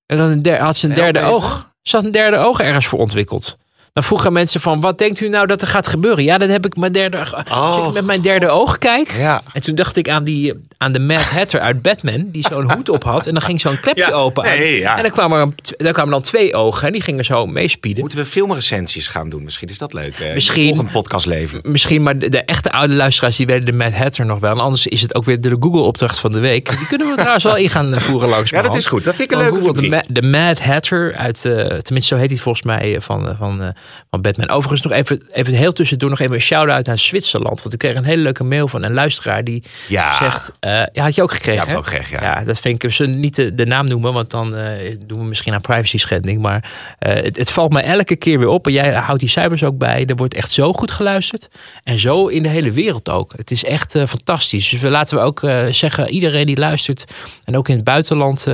En 0.05 0.17
dan 0.17 0.55
had 0.55 0.77
ze 0.77 0.87
een 0.87 0.93
derde 0.93 1.21
oog. 1.21 1.71
Ze 1.81 1.95
had 1.95 2.05
een 2.05 2.11
derde 2.11 2.37
oog 2.37 2.59
ergens 2.59 2.87
voor 2.87 2.99
ontwikkeld. 2.99 3.57
Dan 3.97 4.05
vroegen 4.05 4.33
mensen 4.33 4.61
van, 4.61 4.81
wat 4.81 4.97
denkt 4.97 5.19
u 5.21 5.29
nou 5.29 5.47
dat 5.47 5.61
er 5.61 5.67
gaat 5.67 5.87
gebeuren? 5.87 6.23
Ja, 6.23 6.37
dat 6.37 6.49
heb 6.49 6.65
ik 6.65 6.75
mijn 6.75 6.91
derde, 6.91 7.25
als 7.49 7.87
ik 7.87 7.93
met 7.93 8.05
mijn 8.05 8.21
derde 8.21 8.49
oog 8.49 8.77
kijk. 8.77 9.11
Ja. 9.17 9.41
En 9.53 9.61
toen 9.61 9.75
dacht 9.75 9.95
ik 9.95 10.09
aan 10.09 10.23
die, 10.23 10.53
aan 10.77 10.91
de 10.91 10.99
Mad 10.99 11.21
Hatter 11.21 11.59
uit 11.59 11.81
Batman, 11.81 12.29
die 12.31 12.45
zo'n 12.49 12.71
hoed 12.73 12.89
op 12.89 13.03
had. 13.03 13.25
En 13.27 13.33
dan 13.33 13.41
ging 13.43 13.61
zo'n 13.61 13.79
klepje 13.79 14.03
Ja, 14.05 14.11
open. 14.11 14.43
nee, 14.43 14.79
ja. 14.79 14.95
En 14.97 15.01
dan 15.01 15.11
kwamen, 15.11 15.39
er, 15.39 15.53
daar 15.77 15.93
kwamen 15.93 16.11
dan 16.11 16.21
twee 16.21 16.53
ogen 16.55 16.87
en 16.87 16.93
die 16.93 17.01
gingen 17.01 17.25
zo 17.25 17.45
meespieden. 17.45 17.99
Moeten 17.99 18.19
we 18.19 18.25
filmrecensies 18.25 19.07
gaan 19.07 19.29
doen? 19.29 19.43
Misschien 19.43 19.67
is 19.69 19.77
dat 19.77 19.93
leuk. 19.93 20.19
eh, 20.19 20.33
Misschien. 20.33 20.67
Volgend 20.67 20.91
podcast 20.91 21.25
leven. 21.25 21.59
Misschien, 21.63 22.03
maar 22.03 22.17
de, 22.19 22.29
de 22.29 22.43
echte 22.43 22.71
oude 22.71 22.93
luisteraars 22.93 23.35
die 23.37 23.45
weten 23.45 23.65
de 23.65 23.73
Mad 23.73 23.93
Hatter 23.93 24.25
nog 24.25 24.39
wel. 24.39 24.51
En 24.51 24.59
anders 24.59 24.87
is 24.87 25.01
het 25.01 25.15
ook 25.15 25.23
weer 25.25 25.41
de 25.41 25.57
Google-opdracht 25.59 26.19
van 26.19 26.31
de 26.31 26.39
week. 26.39 26.69
Die 26.77 26.87
kunnen 26.87 27.07
we 27.07 27.15
trouwens 27.15 27.43
wel 27.43 27.55
in 27.55 27.69
gaan 27.69 27.93
eh, 27.93 27.99
voeren 28.01 28.29
langs. 28.29 28.49
Ja, 28.49 28.61
dat 28.61 28.75
is 28.75 28.85
goed. 28.85 29.03
Dat 29.03 29.15
vind 29.15 29.31
ik 29.31 29.37
een 29.37 29.43
leuke 29.43 29.59
Google, 29.59 29.81
de. 29.81 29.87
Ma- 29.87 30.03
de 30.07 30.21
Mad 30.21 30.59
Hatter 30.59 31.15
uit, 31.15 31.45
eh, 31.45 31.53
tenminste 31.53 32.15
zo 32.15 32.21
heet 32.21 32.29
hij 32.29 32.39
volgens 32.39 32.63
mij 32.65 32.97
van, 33.01 33.35
van, 33.37 33.73
van 34.09 34.21
Batman. 34.21 34.49
Overigens 34.49 34.81
nog 34.81 34.91
even, 34.91 35.25
even 35.31 35.53
heel 35.53 35.71
tussendoor 35.73 36.09
nog 36.09 36.19
even 36.19 36.35
een 36.35 36.41
shout-out 36.41 36.85
naar 36.85 36.97
Zwitserland. 36.99 37.61
Want 37.61 37.73
ik 37.73 37.79
kreeg 37.79 37.95
een 37.95 38.03
hele 38.03 38.21
leuke 38.21 38.43
mail 38.43 38.67
van 38.67 38.83
een 38.83 38.93
luisteraar 38.93 39.43
die 39.43 39.63
Ja. 39.87 40.17
zegt... 40.17 40.51
eh, 40.59 40.71
ja, 40.91 41.03
had 41.03 41.15
je 41.15 41.21
ook 41.21 41.31
gekregen, 41.33 41.65
Ja, 41.65 41.71
hè? 41.71 41.77
ook 41.77 41.87
gekregen, 41.87 42.21
ja. 42.21 42.43
dat 42.43 42.59
vind 42.59 42.83
ik, 42.83 42.91
zullen 42.91 43.19
niet 43.19 43.35
de, 43.35 43.55
de 43.55 43.65
naam 43.65 43.85
noemen, 43.87 44.13
want 44.13 44.29
dan 44.29 44.55
eh, 44.55 44.95
doen 45.05 45.19
we 45.19 45.25
misschien 45.25 45.53
aan 45.53 45.61
privacy 45.61 45.97
schending. 45.97 46.41
Maar 46.41 46.71
eh, 46.99 47.13
het, 47.23 47.37
het 47.37 47.51
valt 47.51 47.71
me 47.73 47.81
elke 47.81 48.15
keer 48.15 48.39
weer 48.39 48.47
op. 48.47 48.67
En 48.67 48.73
jij 48.73 48.93
houdt 48.93 49.19
die 49.19 49.29
cijfers 49.29 49.63
ook 49.63 49.77
bij. 49.77 50.05
Er 50.05 50.15
wordt 50.15 50.33
echt 50.33 50.51
zo 50.51 50.73
goed 50.73 50.91
geluisterd. 50.91 51.47
En 51.83 51.99
zo 51.99 52.27
in 52.27 52.43
de 52.43 52.49
hele 52.49 52.71
wereld 52.71 53.09
ook. 53.09 53.33
Het 53.35 53.51
is 53.51 53.63
echt 53.63 53.91
fantastisch. 53.91 54.69
Dus 54.69 54.81
we 54.81 54.89
laten 54.89 55.17
we 55.17 55.23
ook 55.23 55.39
zeggen, 55.69 56.09
iedereen 56.09 56.45
die 56.45 56.57
luistert. 56.57 57.05
En 57.43 57.57
ook 57.57 57.69
in 57.69 57.75
het 57.75 57.83
buitenland. 57.83 58.45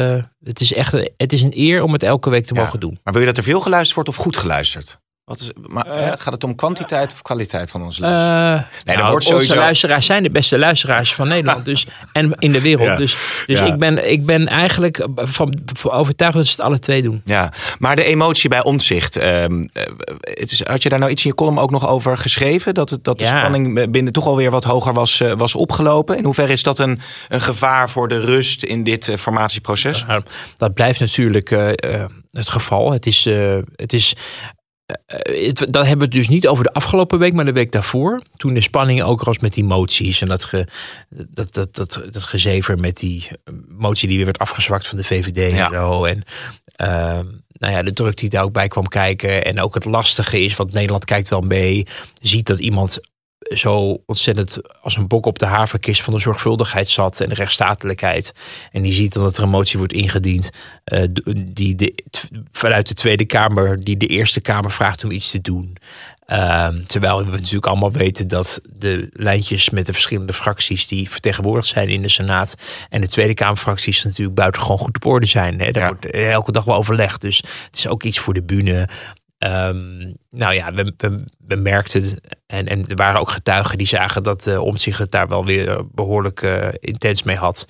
het 0.43 0.62
is 0.62 0.74
echt 0.74 0.93
een- 0.93 1.10
het 1.17 1.34
is 1.34 1.41
een 1.41 1.52
eer 1.56 1.82
om 1.84 1.93
het 1.93 2.04
elke 2.04 2.30
week 2.30 2.46
te 2.46 2.54
Ja. 2.56 2.62
mogen 2.63 2.80
doen. 2.80 3.00
Maar 3.04 3.13
wil 3.13 3.22
je 3.22 3.28
dat 3.28 3.38
er 3.38 3.43
veel 3.43 3.62
geluisterd 3.62 3.93
wordt 3.96 4.10
of 4.10 4.15
goed 4.15 4.38
geluisterd? 4.38 4.98
Wat 5.26 5.40
is, 5.40 5.52
maar, 5.68 5.86
eh, 5.86 6.08
gaat 6.18 6.34
het 6.34 6.44
om 6.44 6.56
kwantiteit 6.56 7.12
of 7.12 7.22
kwaliteit 7.22 7.72
van 7.72 7.84
onze 7.84 8.02
luisteraars? 8.02 8.62
Eh, 8.62 8.86
Nee, 8.86 8.96
nou, 8.96 9.10
wordt 9.10 9.26
Onze 9.26 9.38
sowieso- 9.38 9.56
luisteraars 9.56 10.06
zijn 10.06 10.24
de 10.24 10.32
beste 10.32 10.60
luisteraars 10.60 11.16
van 11.16 11.28
Nederland. 11.28 11.66
Dus, 11.66 11.88
en 12.14 12.34
in 12.40 12.52
de 12.52 12.62
wereld. 12.62 12.88
Ja. 12.88 12.96
Dus, 12.96 13.44
dus 13.46 13.60
Ja. 13.60 13.66
ik, 13.66 13.78
ben, 13.78 14.12
ik 14.12 14.26
ben 14.26 14.48
eigenlijk 14.48 15.08
van, 15.16 15.54
van 15.74 15.92
overtuigd 15.92 16.36
dat 16.36 16.46
ze 16.46 16.52
het 16.52 16.62
alle 16.62 16.80
twee 16.80 17.02
doen. 17.02 17.22
Ja, 17.26 17.52
maar 17.80 17.96
de 17.96 18.04
emotie 18.04 18.50
bij 18.50 18.64
omzicht. 18.64 19.16
ehm, 19.18 19.64
eh, 19.74 19.84
het 20.20 20.52
is, 20.52 20.64
had 20.64 20.84
je 20.84 20.90
daar 20.90 21.00
nou 21.00 21.12
iets 21.12 21.24
in 21.24 21.30
je 21.30 21.36
column 21.36 21.60
ook 21.60 21.72
nog 21.72 21.88
over 21.88 22.18
geschreven? 22.18 22.74
Dat, 22.74 22.90
het, 22.90 23.04
dat 23.04 23.18
de 23.18 23.24
Ja. 23.24 23.40
spanning 23.40 23.92
binnen 23.92 24.14
toch 24.14 24.26
alweer 24.28 24.52
wat 24.52 24.64
hoger 24.64 24.94
was, 24.94 25.20
eh, 25.20 25.32
was 25.34 25.56
opgelopen? 25.56 26.18
In 26.18 26.24
hoeverre 26.26 26.52
is 26.52 26.64
dat 26.64 26.80
een, 26.80 27.00
een 27.30 27.42
gevaar 27.42 27.90
voor 27.90 28.08
de 28.08 28.20
rust 28.20 28.64
in 28.64 28.84
dit 28.84 29.12
formatieproces? 29.18 30.06
Nou, 30.06 30.24
dat 30.58 30.74
blijft 30.74 31.00
natuurlijk 31.00 31.52
eh, 31.52 31.70
eh, 31.70 32.06
het 32.32 32.50
geval. 32.50 32.92
Het 32.92 33.06
is, 33.06 33.26
eh, 33.26 33.58
het 33.76 33.94
is 33.94 34.16
het, 34.86 35.58
dat 35.58 35.86
hebben 35.86 35.98
we 35.98 36.04
het 36.04 36.12
dus 36.12 36.30
niet 36.30 36.48
over 36.48 36.63
de 36.63 36.74
afgelopen 36.74 37.19
week, 37.19 37.34
maar 37.34 37.46
de 37.46 37.52
week 37.52 37.72
daarvoor. 37.72 38.22
Toen 38.36 38.54
de 38.54 38.62
spanning 38.62 39.04
ook 39.04 39.24
was 39.24 39.39
met 39.39 39.54
die 39.54 39.63
moties 39.63 40.22
en 40.22 40.28
dat, 40.28 40.43
ge, 40.43 40.67
dat, 41.10 41.54
dat, 41.54 41.76
dat, 41.76 42.02
dat 42.12 42.24
gezever 42.24 42.80
met 42.80 42.98
die 42.98 43.28
motie 43.67 44.08
die 44.08 44.17
weer 44.17 44.26
werd 44.26 44.39
afgezwakt 44.39 44.88
van 44.88 44.98
de 44.98 45.04
VVD 45.04 45.52
Ja. 45.52 45.65
en 45.65 45.74
zo. 45.74 46.06
En 46.06 46.24
eh, 46.76 47.19
nou 47.48 47.74
ja, 47.74 47.84
de 47.84 47.93
druk 47.93 48.17
die 48.17 48.30
daar 48.30 48.43
ook 48.43 48.54
bij 48.54 48.67
kwam 48.67 48.88
kijken. 48.88 49.46
En 49.46 49.62
ook 49.62 49.74
het 49.74 49.86
lastige 49.86 50.39
is, 50.43 50.56
want 50.56 50.74
Nederland 50.74 51.06
kijkt 51.06 51.30
wel 51.30 51.41
mee, 51.41 51.88
ziet 52.22 52.48
dat 52.48 52.60
iemand 52.60 53.00
zo 53.43 54.01
ontzettend 54.06 54.58
als 54.82 54.97
een 54.97 55.08
bok 55.08 55.25
op 55.25 55.39
de 55.39 55.45
haverkist 55.45 56.01
van 56.01 56.13
de 56.13 56.19
zorgvuldigheid 56.19 56.88
zat 56.89 57.19
en 57.19 57.29
de 57.29 57.36
rechtsstatelijkheid. 57.36 58.34
En 58.71 58.82
die 58.82 58.93
ziet 58.93 59.13
dan 59.13 59.23
dat 59.23 59.38
er 59.38 59.43
een 59.43 59.49
motie 59.49 59.77
wordt 59.77 59.93
ingediend 59.93 60.49
eh, 60.84 61.03
die 61.36 61.75
de, 61.75 62.03
vanuit 62.51 62.88
de 62.88 62.93
Tweede 62.93 63.25
Kamer, 63.25 63.84
die 63.84 63.97
de 63.97 64.08
Eerste 64.08 64.41
Kamer 64.41 64.71
vraagt 64.71 65.03
om 65.03 65.12
iets 65.12 65.32
te 65.32 65.41
doen. 65.41 65.77
Ehm, 66.25 66.84
terwijl 66.84 67.25
we 67.25 67.32
natuurlijk 67.32 67.65
allemaal 67.65 67.91
weten 67.91 68.27
dat 68.27 68.62
de 68.63 69.10
lijntjes 69.13 69.69
met 69.69 69.86
de 69.86 69.93
verschillende 69.93 70.34
fracties 70.34 70.88
die 70.88 71.10
vertegenwoordigd 71.10 71.67
zijn 71.67 71.89
in 71.89 72.01
de 72.01 72.10
Senaat 72.10 72.56
en 72.89 73.01
de 73.01 73.08
Tweede 73.08 73.34
Kamerfracties 73.34 74.03
natuurlijk 74.03 74.36
buitengewoon 74.38 74.77
goed 74.77 74.95
op 74.95 75.06
orde 75.06 75.25
zijn. 75.25 75.60
Hè. 75.60 75.71
Daar 75.71 75.84
Ja. 75.84 75.88
wordt 75.88 76.06
elke 76.12 76.51
dag 76.51 76.63
wel 76.63 76.75
overlegd. 76.75 77.21
Dus 77.21 77.38
het 77.65 77.77
is 77.77 77.88
ook 77.88 78.03
iets 78.03 78.19
voor 78.19 78.34
de 78.34 78.43
bühne. 78.43 78.89
Ehm, 79.43 80.12
nou 80.29 80.53
ja, 80.53 80.73
we, 80.73 80.93
we, 80.97 81.25
we 81.38 81.56
merkten 81.56 82.19
en, 82.45 82.67
en 82.67 82.88
er 82.88 82.95
waren 82.95 83.19
ook 83.19 83.29
getuigen 83.29 83.77
die 83.77 83.88
zagen 83.88 84.23
dat 84.23 84.47
uh, 84.47 84.62
Omtzigt 84.62 84.97
het 84.97 85.12
daar 85.12 85.27
wel 85.27 85.45
weer 85.45 85.82
behoorlijk 85.91 86.41
uh, 86.41 86.67
intens 86.79 87.23
mee 87.23 87.36
had. 87.36 87.67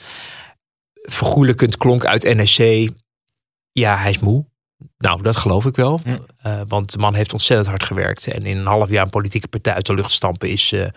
Vergoelijkend 0.94 1.78
klonk 1.78 2.06
uit 2.06 2.24
NSC, 2.24 2.90
ja, 3.72 3.98
hij 3.98 4.10
is 4.10 4.20
moe. 4.20 4.46
Nou, 4.98 5.22
dat 5.22 5.38
geloof 5.38 5.66
ik 5.66 5.76
wel. 5.76 6.00
Ja. 6.04 6.20
Uh, 6.46 6.62
want 6.68 6.92
de 6.92 6.98
man 6.98 7.14
heeft 7.14 7.34
ontzettend 7.34 7.70
hard 7.70 7.84
gewerkt. 7.84 8.28
En 8.28 8.46
in 8.46 8.58
een 8.58 8.66
half 8.66 8.90
jaar 8.90 9.04
een 9.04 9.10
politieke 9.10 9.48
partij 9.48 9.74
uit 9.74 9.86
de 9.86 9.94
lucht 9.94 10.12
stampen 10.12 10.50
is, 10.50 10.72
uh, 10.72 10.88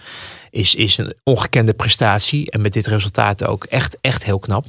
is, 0.51 0.75
is 0.75 0.99
een 0.99 1.15
ongekende 1.23 1.75
prestatie. 1.75 2.51
En 2.51 2.61
met 2.61 2.73
dit 2.73 2.87
resultaat 2.87 3.45
ook 3.45 3.65
echt, 3.65 3.99
echt 4.01 4.25
heel 4.25 4.39
knap. 4.39 4.67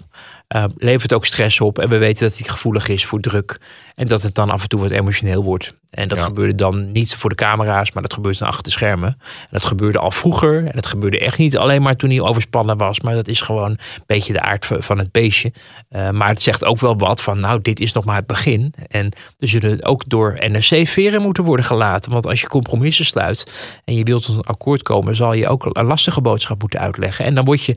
Uh, 0.55 0.63
levert 0.77 1.13
ook 1.13 1.25
stress 1.25 1.61
op. 1.61 1.79
En 1.79 1.89
we 1.89 1.97
weten 1.97 2.27
dat 2.27 2.37
hij 2.37 2.47
gevoelig 2.47 2.87
is 2.87 3.05
voor 3.05 3.19
druk. 3.19 3.59
En 3.95 4.07
dat 4.07 4.21
het 4.21 4.35
dan 4.35 4.49
af 4.49 4.61
en 4.61 4.67
toe 4.67 4.79
wat 4.79 4.91
emotioneel 4.91 5.43
wordt. 5.43 5.73
En 5.89 6.07
dat 6.07 6.17
ja. 6.17 6.23
gebeurde 6.23 6.55
dan 6.55 6.91
niet 6.91 7.15
voor 7.15 7.29
de 7.29 7.35
camera's, 7.35 7.91
maar 7.91 8.03
dat 8.03 8.13
gebeurde 8.13 8.37
dan 8.37 8.47
achter 8.47 8.63
de 8.63 8.69
schermen. 8.69 9.09
En 9.19 9.47
dat 9.49 9.65
gebeurde 9.65 9.99
al 9.99 10.11
vroeger. 10.11 10.65
En 10.65 10.71
dat 10.73 10.85
gebeurde 10.85 11.19
echt 11.19 11.37
niet 11.37 11.57
alleen 11.57 11.81
maar 11.81 11.95
toen 11.95 12.09
hij 12.09 12.21
overspannen 12.21 12.77
was. 12.77 13.01
Maar 13.01 13.13
dat 13.13 13.27
is 13.27 13.41
gewoon 13.41 13.69
een 13.71 13.79
beetje 14.05 14.33
de 14.33 14.41
aard 14.41 14.67
van 14.69 14.97
het 14.97 15.11
beestje. 15.11 15.53
Uh, 15.91 16.09
maar 16.09 16.27
het 16.27 16.41
zegt 16.41 16.65
ook 16.65 16.79
wel 16.79 16.97
wat 16.97 17.21
van, 17.21 17.39
nou, 17.39 17.61
dit 17.61 17.79
is 17.79 17.93
nog 17.93 18.05
maar 18.05 18.15
het 18.15 18.27
begin. 18.27 18.73
En 18.87 19.11
er 19.39 19.47
zullen 19.47 19.83
ook 19.83 20.03
door 20.07 20.37
NRC 20.47 20.87
veren 20.87 21.21
moeten 21.21 21.43
worden 21.43 21.65
gelaten. 21.65 22.11
Want 22.11 22.27
als 22.27 22.41
je 22.41 22.47
compromissen 22.47 23.05
sluit 23.05 23.79
en 23.85 23.95
je 23.95 24.03
wilt 24.03 24.25
tot 24.25 24.35
een 24.35 24.41
akkoord 24.41 24.83
komen, 24.83 25.15
zal 25.15 25.33
je 25.33 25.47
ook 25.47 25.69
een 25.71 25.85
lastige 25.85 26.21
boodschap 26.21 26.61
moeten 26.61 26.79
uitleggen. 26.79 27.25
En 27.25 27.35
dan 27.35 27.45
word 27.45 27.63
je 27.63 27.75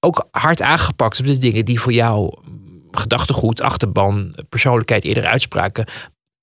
ook 0.00 0.28
hard 0.30 0.62
aangepakt 0.62 1.20
op 1.20 1.26
de 1.26 1.38
dingen 1.38 1.64
die 1.64 1.80
voor 1.80 1.92
jou 1.92 2.38
gedachtegoed, 2.90 3.60
achterban, 3.60 4.34
persoonlijkheid, 4.48 5.04
eerder 5.04 5.26
uitspraken 5.26 5.86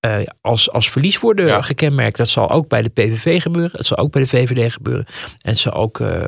uh, 0.06 0.16
als, 0.40 0.70
als 0.70 0.90
verlies 0.90 1.18
worden 1.18 1.46
ja. 1.46 1.62
gekenmerkt. 1.62 2.16
Dat 2.16 2.28
zal 2.28 2.50
ook 2.50 2.68
bij 2.68 2.82
de 2.82 2.88
PVV 2.88 3.42
gebeuren. 3.42 3.76
Het 3.76 3.86
zal 3.86 3.96
ook 3.96 4.12
bij 4.12 4.22
de 4.22 4.28
VVD 4.28 4.72
gebeuren. 4.72 5.06
En 5.22 5.50
het 5.50 5.58
zal 5.58 5.72
ook, 5.72 5.98
uh, 5.98 6.24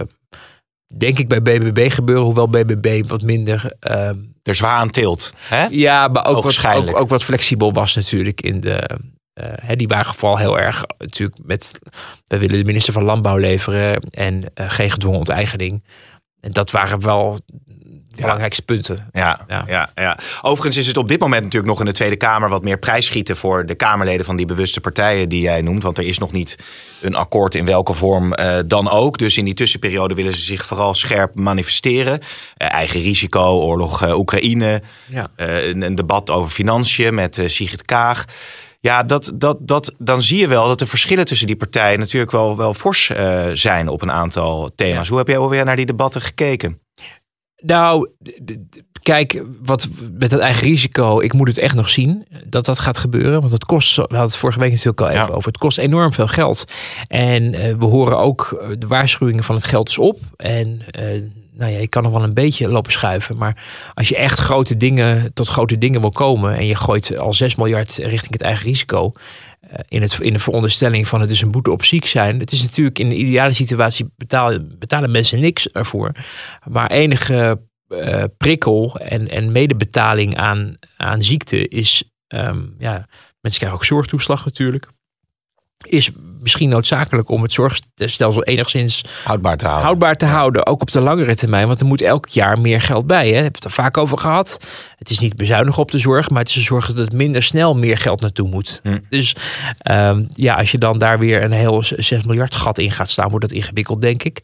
denk 0.97 1.19
ik, 1.19 1.29
bij 1.29 1.43
BBB 1.43 1.91
gebeuren. 1.91 2.25
Hoewel 2.25 2.49
BBB 2.49 3.09
wat 3.09 3.23
minder... 3.23 3.73
Uh, 3.91 4.11
er 4.43 4.55
zwaar 4.55 4.77
aan 4.77 4.91
tilt. 4.91 5.33
Hè? 5.37 5.67
Ja, 5.71 6.09
maar 6.09 6.27
ook 6.27 6.43
wat, 6.45 6.67
ook, 6.77 6.99
ook 6.99 7.09
wat 7.09 7.25
flexibel 7.25 7.73
was 7.73 7.95
natuurlijk 7.95 8.41
in 8.41 8.61
de... 8.61 8.99
Uh, 9.41 9.47
hè, 9.61 9.77
die 9.77 9.89
waren 9.89 10.07
geval 10.07 10.39
heel 10.39 10.59
erg 10.59 10.85
natuurlijk 10.99 11.39
met... 11.43 11.79
We 12.27 12.39
willen 12.39 12.59
de 12.59 12.65
minister 12.65 12.93
van 12.93 13.05
Landbouw 13.05 13.37
leveren 13.37 14.01
en 14.01 14.45
geen 14.55 14.91
gedwongen 14.91 15.19
onteigening. 15.19 15.83
En 16.41 16.53
dat 16.53 16.71
waren 16.71 17.01
wel 17.01 17.39
de 18.21 18.21
belangrijkste 18.21 18.63
punten. 18.63 19.09
Ja, 19.13 19.41
ja. 19.49 19.65
Ja, 19.67 19.91
ja, 19.95 20.19
Overigens 20.43 20.77
is 20.77 20.87
het 20.87 20.97
op 20.97 21.09
dit 21.09 21.21
moment 21.21 21.43
natuurlijk 21.43 21.71
nog 21.71 21.81
in 21.81 21.87
de 21.87 21.93
Tweede 21.93 22.17
Kamer 22.17 22.49
wat 22.49 22.63
meer 22.63 22.79
prijsschieten 22.79 23.37
voor 23.37 23.67
de 23.67 23.75
Kamerleden 23.75 24.27
van 24.27 24.37
die 24.37 24.47
bewuste 24.47 24.81
partijen 24.81 25.29
die 25.29 25.43
jij 25.43 25.63
noemt. 25.63 25.83
Want 25.83 25.99
er 25.99 26.07
is 26.07 26.19
nog 26.19 26.33
niet 26.33 26.57
een 27.01 27.15
akkoord 27.15 27.55
in 27.55 27.65
welke 27.65 27.95
vorm 27.95 28.33
uh, 28.41 28.59
dan 28.67 28.91
ook. 28.91 29.19
Dus 29.19 29.37
in 29.37 29.45
die 29.45 29.55
tussenperiode 29.55 30.15
willen 30.15 30.35
ze 30.35 30.43
zich 30.43 30.65
vooral 30.65 30.95
scherp 30.95 31.35
manifesteren. 31.35 32.21
Uh, 32.21 32.73
eigen 32.73 33.01
risico, 33.01 33.61
oorlog 33.61 34.05
uh, 34.05 34.19
Oekraïne, 34.19 34.83
ja. 35.07 35.29
een, 35.37 35.83
een, 35.83 35.95
debat 35.95 36.31
over 36.31 36.51
financiën 36.51 37.15
met 37.15 37.43
Sigrid 37.47 37.85
Kaag. 37.85 38.25
Ja, 38.83 39.03
dat, 39.03 39.33
dat, 39.35 39.59
dat, 39.61 39.95
dan 39.99 40.23
zie 40.23 40.39
je 40.39 40.49
wel 40.49 40.67
dat 40.67 40.79
de 40.79 40.87
verschillen 40.87 41.25
tussen 41.25 41.47
die 41.47 41.57
partijen 41.57 41.99
natuurlijk 41.99 42.31
wel, 42.31 42.57
wel 42.57 42.75
fors 42.75 43.11
uh, 43.11 43.49
zijn 43.53 43.89
op 43.89 44.03
een 44.03 44.13
aantal 44.13 44.71
thema's. 44.75 45.03
Ja. 45.03 45.09
Hoe 45.09 45.19
heb 45.19 45.27
jij 45.27 45.39
alweer 45.39 45.65
naar 45.65 45.77
die 45.77 45.87
debatten 45.87 46.21
gekeken? 46.21 46.81
Nou, 47.57 48.11
kijk, 49.03 49.43
wat 49.63 49.89
met 50.19 50.31
dat 50.31 50.41
eigen 50.41 50.67
risico, 50.67 51.21
ik 51.21 51.33
moet 51.33 51.49
het 51.49 51.59
echt 51.59 51.75
nog 51.75 51.89
zien 51.89 52.27
dat 52.47 52.65
dat 52.65 52.79
gaat 52.79 52.99
gebeuren. 52.99 53.41
Want 53.41 53.53
het 53.53 53.65
kost, 53.65 53.97
we 53.97 54.03
hadden 54.03 54.21
het 54.21 54.37
vorige 54.37 54.59
week 54.59 54.71
natuurlijk 54.71 55.01
al 55.01 55.09
even 55.09 55.21
ja. 55.21 55.29
over, 55.29 55.49
het 55.49 55.59
kost 55.61 55.79
enorm 55.79 56.13
veel 56.13 56.27
geld. 56.27 56.65
En 57.09 57.43
uh, 57.43 57.75
we 57.79 57.85
horen 57.85 58.19
ook 58.19 58.65
de 58.79 58.87
waarschuwingen 58.87 59.45
van 59.45 59.55
het 59.55 59.65
geld 59.65 59.89
is 59.89 59.99
op. 59.99 60.19
En 60.37 60.83
uh, 61.01 61.23
nou 61.61 61.73
ja, 61.73 61.79
je 61.79 61.89
kan 61.89 62.03
nog 62.03 62.13
wel 62.13 62.23
een 62.23 62.35
beetje 62.35 62.69
lopen 62.69 62.93
schuiven. 62.93 63.37
Maar 63.37 63.65
als 63.95 64.09
je 64.09 64.17
echt 64.17 64.39
grote 64.39 64.77
dingen, 64.77 65.35
tot 65.35 65.49
grote 65.49 65.79
dingen 65.79 66.01
wil 66.01 66.11
komen 66.11 66.57
en 66.57 66.67
je 66.67 66.75
gooit 66.75 67.19
al 67.19 67.33
6 67.33 67.55
miljard 67.55 67.97
richting 67.97 68.33
het 68.33 68.43
eigen 68.43 68.65
risico. 68.65 69.13
Uh, 69.65 69.79
in, 69.89 70.03
het, 70.03 70.19
in 70.21 70.33
de 70.33 70.39
veronderstelling 70.39 71.09
van 71.09 71.21
het 71.21 71.31
is 71.31 71.41
een 71.41 71.51
boete 71.51 71.71
op 71.71 71.85
ziek 71.85 72.07
zijn. 72.07 72.39
Het 72.39 72.53
is 72.53 72.63
natuurlijk 72.63 72.99
in 72.99 73.09
de 73.09 73.15
ideale 73.15 73.53
situatie 73.53 74.13
betalen, 74.17 74.75
betalen 74.79 75.11
mensen 75.11 75.41
niks 75.41 75.69
ervoor. 75.69 76.13
Maar 76.65 76.91
enige 76.91 77.61
uh, 77.91 78.25
prikkel 78.37 78.97
en, 78.97 79.29
en 79.29 79.53
medebetaling 79.53 80.37
aan, 80.37 80.77
aan 80.97 81.23
ziekte 81.23 81.69
is. 81.69 82.05
Um, 82.29 82.75
ja, 82.79 83.07
mensen 83.41 83.61
krijgen 83.61 83.73
ook 83.79 83.85
zorgtoeslag 83.85 84.45
natuurlijk. 84.45 84.89
Is 85.87 86.11
misschien 86.41 86.69
noodzakelijk 86.69 87.29
om 87.29 87.43
het 87.43 87.53
zorgstelsel 87.53 88.45
enigszins 88.45 89.05
Houdbaar 89.25 89.57
te 89.57 89.65
houden. 89.65 89.87
houdbaar 89.87 90.17
te 90.17 90.27
houden, 90.27 90.67
ook 90.67 90.81
op 90.81 90.91
de 90.91 91.01
langere 91.01 91.35
termijn. 91.35 91.67
Want 91.67 91.81
er 91.81 91.87
moet 91.87 92.03
elk 92.03 92.29
jaar 92.29 92.61
meer 92.61 92.83
geld 92.83 93.07
bij. 93.07 93.27
Hè? 93.27 93.35
Hebben 93.35 93.51
we 93.51 93.57
het 93.57 93.65
er 93.65 93.71
vaak 93.71 93.97
over 93.97 94.19
gehad. 94.19 94.59
Het 94.97 95.11
is 95.11 95.19
niet 95.19 95.37
bezuinigen 95.37 95.83
op 95.83 95.91
de 95.91 95.99
zorg, 95.99 96.31
maar 96.31 96.43
het 96.43 96.57
is 96.57 96.65
zorgen 96.65 96.95
dat 96.95 97.05
het 97.05 97.15
minder 97.15 97.43
snel 97.43 97.75
meer 97.77 97.99
geld 97.99 98.21
naartoe 98.21 98.49
moet. 98.49 98.81
Hm. 98.83 98.99
Dus 99.09 99.37
ehm, 99.79 100.25
ja, 100.35 100.55
als 100.55 100.71
je 100.71 100.79
dan 100.79 100.99
daar 100.99 101.19
weer 101.19 101.43
een 101.43 101.53
heel 101.53 101.83
6 101.83 102.23
miljard 102.23 102.55
gat 102.55 102.79
in 102.79 102.91
gaat 102.91 103.09
staan, 103.09 103.29
wordt 103.29 103.49
dat 103.49 103.57
ingewikkeld, 103.57 104.01
denk 104.01 104.23
ik. 104.23 104.41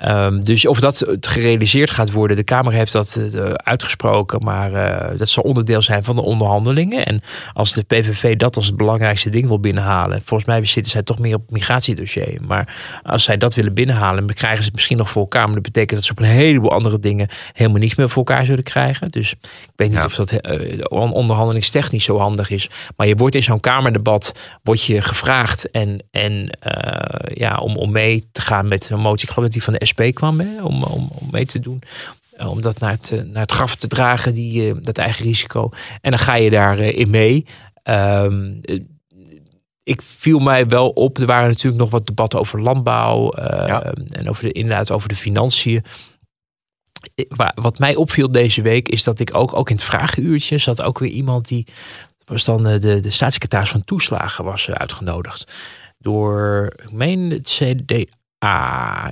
Ehm, 0.00 0.40
dus 0.40 0.66
of 0.66 0.80
dat 0.80 1.06
gerealiseerd 1.20 1.90
gaat 1.90 2.10
worden, 2.10 2.36
de 2.36 2.42
Kamer 2.44 2.72
heeft 2.72 2.92
dat 2.92 3.16
eh, 3.16 3.44
uitgesproken, 3.44 4.44
maar 4.44 4.72
eh, 4.72 5.18
dat 5.18 5.28
zal 5.28 5.42
onderdeel 5.42 5.82
zijn 5.82 6.04
van 6.04 6.16
de 6.16 6.22
onderhandelingen. 6.22 7.06
En 7.06 7.22
als 7.52 7.72
de 7.72 7.82
PVV 7.82 8.36
dat 8.36 8.56
als 8.56 8.66
het 8.66 8.76
belangrijkste 8.76 9.28
ding 9.28 9.46
wil 9.46 9.60
binnenhalen, 9.60 10.22
volgens 10.24 10.48
mij 10.48 10.64
zitten 10.64 10.92
zij 10.92 11.02
toch 11.02 11.18
meer 11.18 11.34
op 11.34 11.40
het 11.40 11.50
migratiedossier. 11.50 12.40
Maar 12.46 12.76
als 13.02 13.24
zij 13.24 13.36
dat 13.36 13.54
willen 13.54 13.74
binnenhalen, 13.74 14.26
dan 14.26 14.36
krijgen 14.36 14.58
ze 14.58 14.64
het 14.64 14.74
misschien 14.74 14.96
nog 14.96 15.10
voor 15.10 15.22
elkaar. 15.22 15.44
Maar 15.44 15.54
dat 15.54 15.62
betekent 15.62 15.94
dat 15.94 16.04
ze 16.04 16.10
op 16.10 16.18
een 16.18 16.24
heleboel 16.24 16.72
andere 16.72 16.98
dingen 16.98 17.28
helemaal 17.52 17.80
niets 17.80 17.94
meer 17.94 18.08
voor 18.08 18.24
elkaar 18.26 18.46
zullen 18.46 18.64
krijgen. 18.64 19.08
Dus 19.08 19.32
ik 19.32 19.38
weet 19.76 19.88
niet 19.88 19.98
Ja. 19.98 20.04
of 20.04 20.14
dat 20.14 20.30
eh, 20.32 20.84
onderhandelingstechnisch 20.88 22.04
zo 22.04 22.18
handig 22.18 22.50
is. 22.50 22.68
Maar 22.96 23.06
je 23.06 23.14
wordt 23.16 23.34
in 23.34 23.42
zo'n 23.42 23.60
Kamerdebat 23.60 24.34
wordt 24.62 24.84
je 24.84 25.02
gevraagd 25.02 25.70
en, 25.70 26.04
en 26.10 26.58
ja, 27.34 27.56
om, 27.56 27.76
om 27.76 27.92
mee 27.92 28.28
te 28.32 28.40
gaan 28.40 28.68
met 28.68 28.90
een 28.90 29.00
motie. 29.00 29.28
Ik 29.28 29.34
geloof 29.34 29.44
dat 29.44 29.52
die 29.52 29.62
van 29.62 29.72
de 29.72 29.78
SP 29.90 30.00
kwam, 30.12 30.40
hè, 30.40 30.62
om, 30.62 30.82
om, 30.84 31.08
om 31.12 31.28
mee 31.30 31.46
te 31.46 31.60
doen. 31.60 31.82
Eh, 32.36 32.50
Om 32.50 32.60
dat 32.60 32.78
naar 32.78 32.90
het, 32.90 33.10
eh, 33.10 33.22
naar 33.22 33.42
het 33.42 33.52
graf 33.52 33.74
te 33.74 33.88
dragen, 33.88 34.34
die, 34.34 34.68
eh, 34.70 34.76
dat 34.80 34.98
eigen 34.98 35.24
risico. 35.24 35.70
En 36.00 36.10
dan 36.10 36.18
ga 36.20 36.34
je 36.34 36.50
daarin 36.50 36.94
in 36.96 37.10
mee. 37.10 37.46
Ehm, 37.82 38.52
eh, 38.62 38.80
ik 39.82 40.02
viel 40.02 40.38
mij 40.38 40.66
wel 40.66 40.88
op. 40.88 41.18
Er 41.18 41.26
waren 41.26 41.48
natuurlijk 41.48 41.82
nog 41.82 41.90
wat 41.90 42.06
debatten 42.06 42.38
over 42.40 42.60
landbouw. 42.62 43.32
Ja. 43.36 43.82
En 44.10 44.28
over 44.28 44.42
de, 44.44 44.52
inderdaad 44.52 44.90
over 44.90 45.08
de 45.08 45.16
financiën. 45.16 45.84
Wa- 47.28 47.52
Wat 47.54 47.78
mij 47.78 47.94
opviel 47.94 48.32
deze 48.32 48.62
week 48.62 48.88
is 48.88 49.04
dat 49.04 49.20
ik 49.20 49.34
ook, 49.34 49.54
ook 49.56 49.68
in 49.70 49.74
het 49.76 49.84
vragenuurtje 49.84 50.58
zat 50.58 50.82
ook 50.82 50.98
weer 50.98 51.10
iemand 51.10 51.48
die 51.48 51.66
was 52.24 52.44
dan 52.44 52.62
de, 52.62 53.00
de 53.00 53.10
staatssecretaris 53.10 53.70
van 53.70 53.84
toeslagen 53.84 54.44
was 54.44 54.70
uitgenodigd 54.70 55.52
door, 55.98 56.72
ik 56.82 56.92
meen 56.92 57.30
het 57.30 57.48
CDA, 57.48 58.04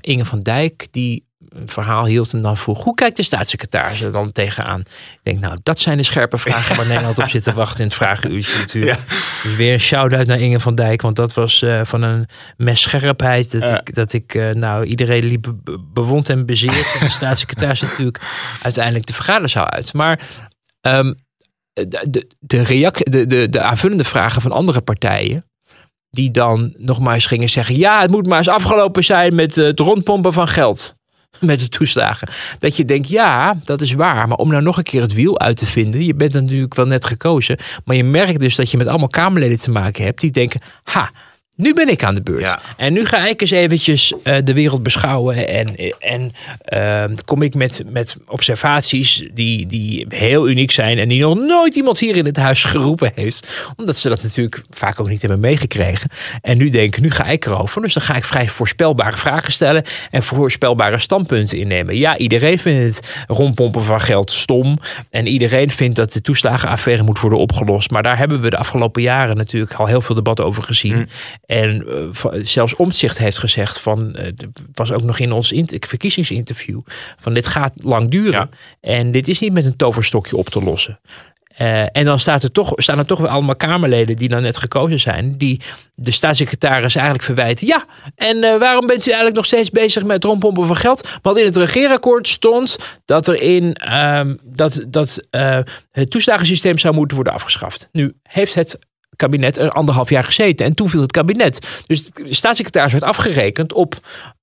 Inge 0.01 0.25
van 0.25 0.41
Dijk, 0.41 0.87
die 0.91 1.27
een 1.49 1.69
verhaal 1.69 2.07
hield 2.07 2.33
en 2.33 2.43
dan 2.43 2.57
vroeg, 2.57 2.85
hoe 2.85 2.95
kijkt 2.95 3.17
de 3.17 3.23
staatssecretaris 3.23 4.01
er 4.01 4.13
dan 4.13 4.33
tegenaan? 4.33 4.81
Ik 4.81 5.21
denk, 5.23 5.41
nou, 5.41 5.59
dat 5.63 5.79
zijn 5.79 5.97
de 5.97 6.03
scherpe 6.03 6.39
vragen 6.39 6.77
waar 6.77 6.87
Nederland 6.93 7.19
op 7.19 7.29
zit 7.29 7.43
te 7.43 7.53
wachten 7.53 7.79
in 7.81 7.85
het 7.87 7.95
vragenuurtje 7.95 8.59
natuurlijk. 8.59 9.01
Dus 9.43 9.57
weer 9.57 9.73
een 9.73 9.81
shout-out 9.81 10.27
naar 10.27 10.41
Inge 10.41 10.61
van 10.61 10.75
Dijk, 10.75 11.03
want 11.03 11.17
dat 11.17 11.35
was 11.35 11.63
eh, 11.63 11.81
van 11.85 12.03
een 12.03 12.27
messcherpheid 12.57 13.51
dat 13.51 13.63
ik, 13.63 13.95
dat 13.95 14.13
ik 14.13 14.35
eh, 14.35 14.51
nou, 14.51 14.85
iedereen 14.85 15.25
liep 15.25 15.53
be- 15.65 15.79
bewond 15.93 16.29
en 16.29 16.47
bezeerd. 16.47 16.97
en 17.01 17.07
de 17.07 17.13
staatssecretaris 17.21 17.81
natuurlijk 17.81 18.21
uiteindelijk 18.63 19.07
de 19.07 19.13
vergaderzaal 19.13 19.69
uit. 19.71 19.93
Maar 19.93 20.21
ehm, 20.81 21.13
de, 21.73 22.27
de, 22.41 23.27
de, 23.27 23.49
de 23.49 23.61
aanvullende 23.61 24.05
vragen 24.05 24.43
van 24.43 24.53
andere 24.53 24.81
partijen. 24.81 25.48
Die 26.11 26.31
dan 26.31 26.75
nog 26.77 27.01
maar 27.01 27.15
eens 27.15 27.27
gingen 27.27 27.49
zeggen. 27.49 27.77
Ja, 27.77 28.01
het 28.01 28.11
moet 28.11 28.27
maar 28.27 28.39
eens 28.39 28.49
afgelopen 28.49 29.05
zijn 29.05 29.35
met 29.35 29.59
eh, 29.59 29.65
het 29.65 29.81
rondpompen 29.81 30.33
van 30.33 30.49
geld. 30.49 30.97
Met 31.41 31.61
de 31.61 31.69
toeslagen. 31.69 32.29
Dat 32.59 32.77
je 32.77 32.85
denkt, 32.85 33.09
ja, 33.09 33.55
dat 33.65 33.81
is 33.81 33.93
waar. 33.93 34.29
Maar 34.29 34.37
om 34.37 34.51
nou 34.51 34.63
nog 34.63 34.77
een 34.77 34.83
keer 34.83 35.03
het 35.03 35.13
wiel 35.13 35.41
uit 35.41 35.57
te 35.57 35.67
vinden. 35.67 36.05
Je 36.05 36.15
bent 36.15 36.33
natuurlijk 36.33 36.75
wel 36.75 36.87
net 36.87 37.05
gekozen. 37.05 37.59
Maar 37.85 37.97
je 37.97 38.05
merkt 38.05 38.41
dus 38.41 38.57
dat 38.57 38.71
je 38.71 38.77
met 38.77 38.87
allemaal 38.87 39.09
Kamerleden 39.09 39.59
te 39.59 39.71
maken 39.71 40.05
hebt. 40.05 40.21
Die 40.21 40.31
denken, 40.31 40.61
ha, 40.83 41.11
nu 41.59 41.75
ben 41.75 41.89
ik 41.89 42.05
aan 42.05 42.15
de 42.15 42.23
beurt. 42.23 42.43
Ja. 42.43 42.61
En 42.77 42.93
nu 42.93 43.07
ga 43.07 43.27
ik 43.27 43.41
eens 43.41 43.51
eventjes 43.51 44.15
eh, 44.23 44.37
de 44.45 44.53
wereld 44.53 44.83
beschouwen. 44.83 45.49
En, 45.49 45.77
en 45.99 46.33
eh, 46.63 47.05
kom 47.25 47.43
ik 47.43 47.55
met, 47.55 47.83
met 47.87 48.17
observaties 48.27 49.29
die, 49.35 49.67
die 49.67 50.07
heel 50.09 50.49
uniek 50.49 50.71
zijn. 50.71 50.99
En 50.99 51.09
die 51.09 51.21
nog 51.21 51.39
nooit 51.39 51.77
iemand 51.77 51.99
hier 51.99 52.17
in 52.17 52.25
het 52.25 52.37
huis 52.37 52.65
geroepen 52.65 53.13
heeft. 53.15 53.71
Omdat 53.77 53.97
ze 53.97 54.09
dat 54.09 54.23
natuurlijk 54.23 54.63
vaak 54.71 55.01
ook 55.01 55.09
niet 55.09 55.21
hebben 55.21 55.41
meegekregen. 55.41 56.11
En 56.43 56.59
nu 56.59 56.71
denken, 56.71 57.03
nu 57.03 57.11
ga 57.11 57.25
ik 57.25 57.47
erover. 57.47 57.83
Dus 57.83 57.95
dan 57.95 58.03
ga 58.03 58.15
ik 58.15 58.25
vrij 58.25 58.49
voorspelbare 58.49 59.17
vragen 59.17 59.53
stellen. 59.53 59.83
En 60.11 60.23
voorspelbare 60.23 60.99
standpunten 60.99 61.59
innemen. 61.59 61.97
Ja, 61.97 62.17
iedereen 62.17 62.59
vindt 62.59 62.97
het 62.97 63.25
rondpompen 63.27 63.85
van 63.85 64.01
geld 64.01 64.31
stom. 64.31 64.79
En 65.11 65.27
iedereen 65.27 65.71
vindt 65.71 65.97
dat 65.97 66.13
de 66.13 66.21
toeslagenaffaire 66.21 67.03
moet 67.03 67.21
worden 67.21 67.39
opgelost. 67.39 67.91
Maar 67.91 68.03
daar 68.03 68.19
hebben 68.19 68.41
we 68.41 68.51
de 68.51 68.57
afgelopen 68.57 69.03
jaren 69.03 69.37
natuurlijk 69.37 69.75
al 69.75 69.87
heel 69.87 70.01
veel 70.01 70.15
debat 70.15 70.41
over 70.41 70.63
gezien. 70.63 71.09
En 71.49 71.87
eh, 71.89 72.41
zelfs 72.43 72.77
Omtzigt 72.77 73.19
heeft 73.19 73.39
gezegd 73.39 73.81
van, 73.81 74.15
eh, 74.15 74.25
het 74.25 74.47
was 74.75 74.93
ook 74.93 75.03
nog 75.03 75.19
in 75.19 75.33
ons 75.33 75.53
int- 75.53 75.87
verkiezingsinterview, 75.87 76.81
van 77.19 77.35
dit 77.35 77.47
gaat 77.47 77.73
lang 77.77 78.11
duren. 78.11 78.33
Ja. 78.33 78.49
En 78.81 79.11
dit 79.11 79.29
is 79.29 79.41
niet 79.41 79.53
met 79.53 79.65
een 79.65 79.77
toverstokje 79.77 80.37
op 80.37 80.49
te 80.49 80.63
lossen. 80.63 81.01
Eh, 81.59 81.83
en 81.93 82.05
dan 82.05 82.19
staat 82.19 82.43
er 82.43 82.53
toch, 82.53 82.73
staan 82.77 82.99
er 82.99 83.07
toch 83.07 83.19
weer 83.19 83.29
allemaal 83.29 83.57
Kamerleden 83.57 84.17
die 84.17 84.29
dan 84.29 84.43
net 84.43 84.57
gekozen 84.57 85.01
zijn, 85.01 85.39
die 85.39 85.61
de 85.95 86.11
staatssecretaris 86.11 86.95
eigenlijk 86.95 87.25
verwijten. 87.25 87.67
Ja, 87.67 87.85
en 88.15 88.45
eh, 88.45 88.59
waarom 88.59 88.87
bent 88.87 89.01
u 89.01 89.07
eigenlijk 89.07 89.37
nog 89.37 89.47
steeds 89.47 89.71
bezig 89.71 90.03
met 90.03 90.13
het 90.13 90.25
rondpompen 90.25 90.67
van 90.67 90.77
geld? 90.77 91.09
Want 91.23 91.37
in 91.37 91.45
het 91.45 91.57
regeerakkoord 91.57 92.29
stond 92.29 92.79
dat 93.05 93.29
er 93.29 93.43
in 93.43 93.75
ehm, 93.75 94.37
dat, 94.43 94.85
dat 94.89 95.27
eh, 95.31 95.59
het 95.91 96.11
toeslagensysteem 96.11 96.79
zou 96.79 96.95
moeten 96.95 97.15
worden 97.17 97.35
afgeschaft. 97.35 97.89
Nu 97.93 98.15
heeft 98.23 98.55
het 98.55 98.79
kabinet 99.19 99.59
er 99.59 99.71
anderhalf 99.71 100.11
jaar 100.11 100.25
gezeten 100.25 100.67
en 100.67 100.75
toen 100.75 100.91
viel 100.91 101.01
het 101.01 101.13
kabinet. 101.13 101.67
Dus 101.87 102.11
de 102.11 102.35
staatssecretaris 102.35 102.93
werd 102.93 103.05
afgerekend 103.05 103.73
op, 103.73 103.95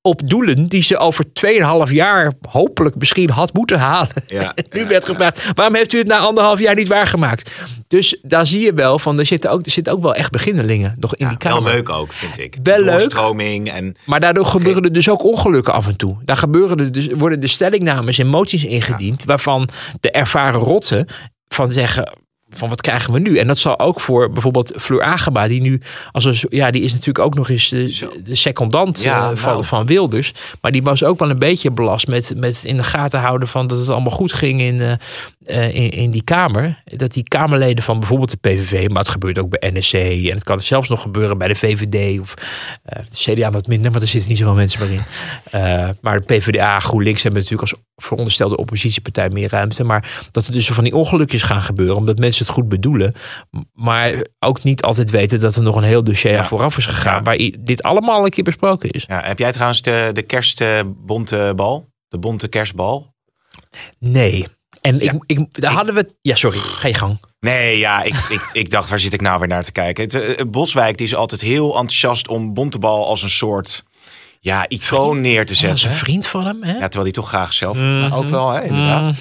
op 0.01 0.29
doelen 0.29 0.67
die 0.67 0.83
ze 0.83 0.97
over 0.97 1.25
2,5 1.87 1.91
jaar 1.91 2.33
hopelijk 2.49 2.95
misschien 2.95 3.29
had 3.29 3.53
moeten 3.53 3.79
halen. 3.79 4.09
Ja, 4.27 4.53
nu 4.71 4.79
ja, 4.79 4.87
werd 4.87 5.05
gevraagd, 5.05 5.51
waarom 5.53 5.75
heeft 5.75 5.93
u 5.93 5.97
het 5.97 6.07
na 6.07 6.17
anderhalf 6.17 6.59
jaar 6.59 6.75
niet 6.75 6.87
waargemaakt? 6.87 7.51
Dus 7.87 8.19
daar 8.21 8.47
zie 8.47 8.59
je 8.59 8.73
wel 8.73 8.99
van, 8.99 9.19
er 9.19 9.25
zitten 9.25 9.51
ook, 9.51 9.65
er 9.65 9.71
zitten 9.71 9.93
ook 9.93 10.01
wel 10.01 10.15
echt 10.15 10.31
beginnelingen 10.31 10.95
nog 10.99 11.15
in 11.15 11.27
die 11.27 11.37
Wel 11.39 11.53
kamer. 11.53 11.71
leuk 11.71 11.89
ook, 11.89 12.13
vind 12.13 12.39
ik. 12.39 12.57
Wel 12.63 12.79
leuk. 12.79 12.89
Doorstroming 12.89 13.71
en 13.71 13.95
Maar 14.05 14.19
daardoor 14.19 14.45
gebeuren 14.45 14.83
er 14.83 14.93
dus 14.93 15.09
ook 15.09 15.23
ongelukken 15.23 15.73
af 15.73 15.87
en 15.87 15.97
toe. 15.97 16.17
Daar 16.25 16.37
gebeuren 16.37 16.77
er 16.77 16.91
dus, 16.91 17.07
worden 17.07 17.39
de 17.39 17.47
stellingnames 17.47 18.19
en 18.19 18.27
moties 18.27 18.63
ingediend... 18.63 19.23
waarvan 19.23 19.69
de 19.99 20.11
ervaren 20.11 20.59
rotten 20.59 21.07
van 21.47 21.71
zeggen... 21.71 22.23
van 22.49 22.69
wat 22.69 22.81
krijgen 22.81 23.13
we 23.13 23.19
nu? 23.19 23.37
En 23.37 23.47
dat 23.47 23.57
zal 23.57 23.79
ook 23.79 24.01
voor 24.01 24.29
bijvoorbeeld 24.29 24.73
Fleur 24.77 25.01
Agema... 25.01 25.47
die 25.47 25.61
nu, 25.61 25.81
als 26.11 26.25
een, 26.25 26.37
ja, 26.49 26.71
die 26.71 26.81
is 26.81 26.91
natuurlijk 26.91 27.25
ook 27.25 27.35
nog 27.35 27.49
eens 27.49 27.69
de, 27.69 28.09
de 28.23 28.35
secondant 28.35 29.03
Ja, 29.03 29.31
eh, 29.31 29.37
van, 29.37 29.51
nou. 29.51 29.65
van 29.65 29.85
Wilders. 29.85 30.33
Maar 30.61 30.71
die 30.71 30.83
was 30.83 31.03
ook 31.03 31.19
wel 31.19 31.29
een 31.29 31.39
beetje 31.39 31.71
belast 31.71 32.07
met, 32.07 32.33
met 32.37 32.63
in 32.63 32.77
de 32.77 32.83
gaten 32.83 33.19
houden... 33.19 33.47
van 33.47 33.67
dat 33.67 33.77
het 33.77 33.89
allemaal 33.89 34.11
goed 34.11 34.33
ging 34.33 34.61
in, 34.61 34.81
eh, 34.81 34.91
eh, 35.45 35.75
in, 35.75 35.89
in 35.89 36.11
die 36.11 36.23
Kamer. 36.23 36.81
Dat 36.85 37.13
die 37.13 37.23
Kamerleden 37.23 37.83
van 37.83 37.99
bijvoorbeeld 37.99 38.31
de 38.31 38.37
PVV... 38.37 38.87
maar 38.87 38.99
het 38.99 39.09
gebeurt 39.09 39.39
ook 39.39 39.49
bij 39.49 39.71
NSC... 39.73 39.93
en 39.93 40.29
het 40.29 40.43
kan 40.43 40.61
zelfs 40.61 40.89
nog 40.89 41.01
gebeuren 41.01 41.37
bij 41.37 41.47
de 41.47 41.55
VVD... 41.55 42.19
of 42.19 42.33
eh, 42.83 43.03
de 43.09 43.33
CDA 43.33 43.51
wat 43.51 43.67
minder, 43.67 43.91
want 43.91 44.03
er 44.03 44.09
zitten 44.09 44.29
niet 44.29 44.39
zoveel 44.39 44.55
mensen 44.55 44.79
meer 44.79 44.91
in. 44.91 45.03
Eh, 45.51 45.89
maar 46.01 46.19
de 46.19 46.25
PvdA, 46.25 46.79
GroenLinks 46.79 47.23
hebben 47.23 47.41
natuurlijk 47.41 47.71
als 47.71 47.81
veronderstelde 47.95 48.57
oppositiepartij 48.57 49.29
meer 49.29 49.49
ruimte. 49.49 49.83
Maar 49.83 50.27
dat 50.31 50.47
er 50.47 50.53
dus 50.53 50.67
van 50.67 50.83
die 50.83 50.95
ongelukjes 50.95 51.43
gaan 51.43 51.61
gebeuren, 51.61 51.95
omdat 51.95 52.17
mensen 52.19 52.45
het 52.45 52.53
goed 52.53 52.67
bedoelen. 52.67 53.13
Maar 53.73 54.25
ook 54.39 54.63
niet 54.63 54.81
altijd 54.81 55.09
weten 55.09 55.39
dat 55.39 55.55
er 55.55 55.63
nog 55.63 55.75
een 55.75 55.83
heel 55.83 56.03
dossier 56.03 56.45
vooraf 56.45 56.77
is 56.77 56.85
gegaan. 56.85 57.15
Ja. 57.15 57.21
Waar 57.21 57.51
dit 57.59 57.83
allemaal 57.83 58.25
een 58.25 58.31
keer 58.31 58.43
besproken 58.43 58.89
is. 58.89 59.05
ja, 59.07 59.21
heb 59.23 59.39
jij 59.39 59.51
trouwens 59.51 59.81
de, 59.81 60.09
de 60.13 60.21
kerstbonte 60.21 61.53
bal? 61.55 61.93
De 62.07 62.17
bonte 62.17 62.47
kerstbal? 62.47 63.13
Nee. 63.99 64.45
En 64.85 64.97
Ja. 64.97 65.11
ik, 65.11 65.23
ik, 65.25 65.61
daar 65.61 65.71
hadden 65.71 65.95
we. 65.95 66.13
Ja, 66.21 66.35
sorry, 66.35 66.57
ga 66.57 66.87
je 66.87 66.93
gang. 66.93 67.19
Nee, 67.39 67.77
ja, 67.77 68.03
ik, 68.03 68.15
ik, 68.29 68.49
ik 68.51 68.69
dacht, 68.69 68.89
waar 68.89 68.99
zit 68.99 69.13
ik 69.13 69.21
nou 69.21 69.39
weer 69.39 69.47
naar 69.47 69.63
te 69.63 69.71
kijken? 69.71 70.03
Het, 70.03 70.13
eh, 70.13 70.45
Boswijk 70.47 70.97
die 70.97 71.07
is 71.07 71.15
altijd 71.15 71.41
heel 71.41 71.67
enthousiast 71.67 72.27
om 72.27 72.53
Bontebal 72.53 73.05
als 73.05 73.23
een 73.23 73.29
soort 73.29 73.83
ja, 74.45 74.65
icoon 74.67 75.21
neer 75.21 75.45
te 75.45 75.55
zetten. 75.55 75.89
een 75.89 75.95
vriend 75.95 76.27
van 76.27 76.45
hem, 76.45 76.63
hè? 76.63 76.71
Ja, 76.71 76.79
terwijl 76.79 77.03
hij 77.03 77.11
toch 77.11 77.27
graag 77.27 77.53
zelf 77.53 77.79
mij 77.79 78.11
ook 78.11 78.29
wel, 78.29 78.51
hè, 78.51 78.63
inderdaad. 78.63 79.15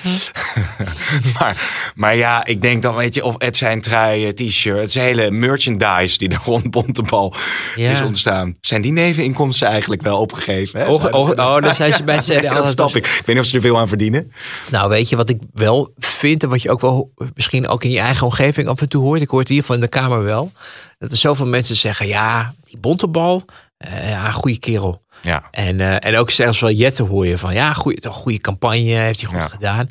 maar, 1.38 1.56
maar 1.94 2.16
ja, 2.16 2.44
ik 2.44 2.62
denk 2.62 2.82
dan, 2.82 2.94
weet 2.94 3.14
je, 3.14 3.24
of 3.24 3.34
het 3.38 3.56
zijn 3.56 3.80
trui, 3.80 4.26
eh, 4.26 4.32
t-shirt, 4.32 4.78
het 4.80 4.88
is 4.88 4.94
hele 4.94 5.30
merchandise 5.30 6.18
die 6.18 6.28
er 6.28 6.40
rond 6.44 6.70
Bontebal 6.70 7.34
Ja. 7.76 7.90
is 7.90 8.00
ontstaan. 8.00 8.56
Zijn 8.60 8.82
die 8.82 8.92
neveninkomsten 8.92 9.68
eigenlijk 9.68 10.02
wel 10.02 10.18
opgegeven? 10.20 10.80
Hè? 10.80 10.86
Oh, 10.86 11.36
daar 11.60 11.74
zijn 11.74 11.92
ze 11.92 12.02
bij. 12.02 12.12
Nee, 12.26 12.40
dat 12.40 12.68
snap 12.68 12.96
ik. 12.96 13.06
Ik 13.06 13.12
weet 13.26 13.26
niet 13.26 13.38
of 13.38 13.46
ze 13.46 13.54
er 13.56 13.60
veel 13.60 13.78
aan 13.78 13.88
verdienen. 13.88 14.32
Nou, 14.70 14.88
weet 14.88 15.08
je 15.08 15.16
wat 15.16 15.28
ik 15.28 15.38
wel 15.52 15.92
vind 15.98 16.42
en 16.42 16.48
wat 16.48 16.62
je 16.62 16.70
ook 16.70 16.80
wel 16.80 17.12
misschien 17.34 17.68
ook 17.68 17.84
in 17.84 17.90
je 17.90 17.98
eigen 17.98 18.26
omgeving 18.26 18.68
af 18.68 18.80
en 18.80 18.88
toe 18.88 19.02
hoort. 19.02 19.20
Ik 19.20 19.28
hoor 19.28 19.40
het 19.40 19.48
hier 19.48 19.62
van 19.62 19.80
de 19.80 19.88
Kamer 19.88 20.22
wel. 20.22 20.52
Dat 20.98 21.10
er 21.12 21.16
zoveel 21.18 21.46
mensen 21.46 21.76
zeggen, 21.76 22.06
ja, 22.06 22.54
die 22.64 22.78
bontebal, 22.78 23.44
eh 23.76 24.10
ja, 24.10 24.30
goede 24.30 24.58
kerel. 24.58 25.02
Ja. 25.24 25.48
En, 25.50 25.80
eh, 25.80 25.96
en 26.08 26.16
ook 26.16 26.30
zelfs 26.30 26.60
wel 26.60 26.70
Jette 26.70 27.02
hoor 27.02 27.26
je 27.26 27.38
van, 27.38 27.54
ja, 27.54 27.72
goede, 27.72 28.08
goede 28.10 28.38
campagne, 28.38 28.90
heeft 28.90 29.20
hij 29.20 29.28
goed 29.30 29.38
Ja. 29.38 29.48
gedaan. 29.48 29.88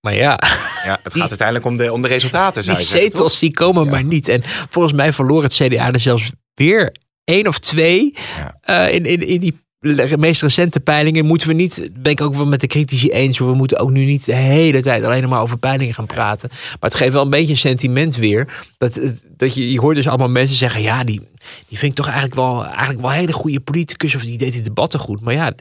Maar 0.00 0.14
ja, 0.14 0.38
Ja, 0.84 0.98
het 1.02 1.12
Die- 1.12 1.20
gaat 1.20 1.28
uiteindelijk 1.30 1.66
om 1.66 1.76
de, 1.76 1.92
om 1.92 2.02
de 2.02 2.08
resultaten, 2.08 2.64
zou 2.64 2.76
die 2.76 2.86
zeggen, 2.86 3.10
zetels 3.10 3.38
die 3.38 3.50
komen 3.52 3.88
maar 3.88 4.04
niet. 4.04 4.28
En 4.28 4.42
volgens 4.44 4.94
mij 4.94 5.12
verloor 5.12 5.42
het 5.42 5.54
CDA 5.54 5.92
er 5.92 6.00
zelfs 6.00 6.30
weer 6.54 6.96
één 7.24 7.46
of 7.46 7.58
twee 7.58 8.14
eh, 8.60 8.94
in, 8.94 9.04
in, 9.06 9.26
in 9.26 9.40
die 9.40 9.60
de 9.82 10.18
meest 10.18 10.42
recente 10.42 10.80
peilingen 10.80 11.24
moeten 11.26 11.48
we 11.48 11.54
niet, 11.54 11.88
ben 11.92 12.12
ik 12.12 12.20
ook 12.20 12.34
wel 12.34 12.46
met 12.46 12.60
de 12.60 12.66
critici 12.66 13.10
eens, 13.10 13.38
we 13.38 13.54
moeten 13.54 13.78
ook 13.78 13.90
nu 13.90 14.04
niet 14.04 14.24
de 14.24 14.34
hele 14.34 14.82
tijd 14.82 15.04
alleen 15.04 15.28
maar 15.28 15.40
over 15.40 15.58
peilingen 15.58 15.94
gaan 15.94 16.06
praten. 16.06 16.48
Maar 16.52 16.76
het 16.90 16.94
geeft 16.94 17.12
wel 17.12 17.22
een 17.22 17.30
beetje 17.30 17.52
een 17.52 17.58
sentiment 17.58 18.16
weer. 18.16 18.62
Dat, 18.78 18.94
het- 18.94 19.24
dat 19.36 19.54
je, 19.54 19.72
je 19.72 19.80
hoort 19.80 19.96
dus 19.96 20.08
allemaal 20.08 20.28
mensen 20.28 20.56
zeggen, 20.56 20.82
ja, 20.82 21.04
die, 21.04 21.20
die 21.68 21.78
vind 21.78 21.90
ik 21.90 21.94
toch 21.96 22.06
eigenlijk 22.06 22.34
wel, 22.34 22.64
eigenlijk 22.64 23.00
wel 23.00 23.10
hele 23.10 23.32
goede 23.32 23.60
politicus, 23.60 24.14
of 24.14 24.22
die 24.22 24.38
deed 24.38 24.52
die 24.52 24.62
debatten 24.62 25.00
goed. 25.00 25.20
Maar 25.20 25.34
ja, 25.34 25.52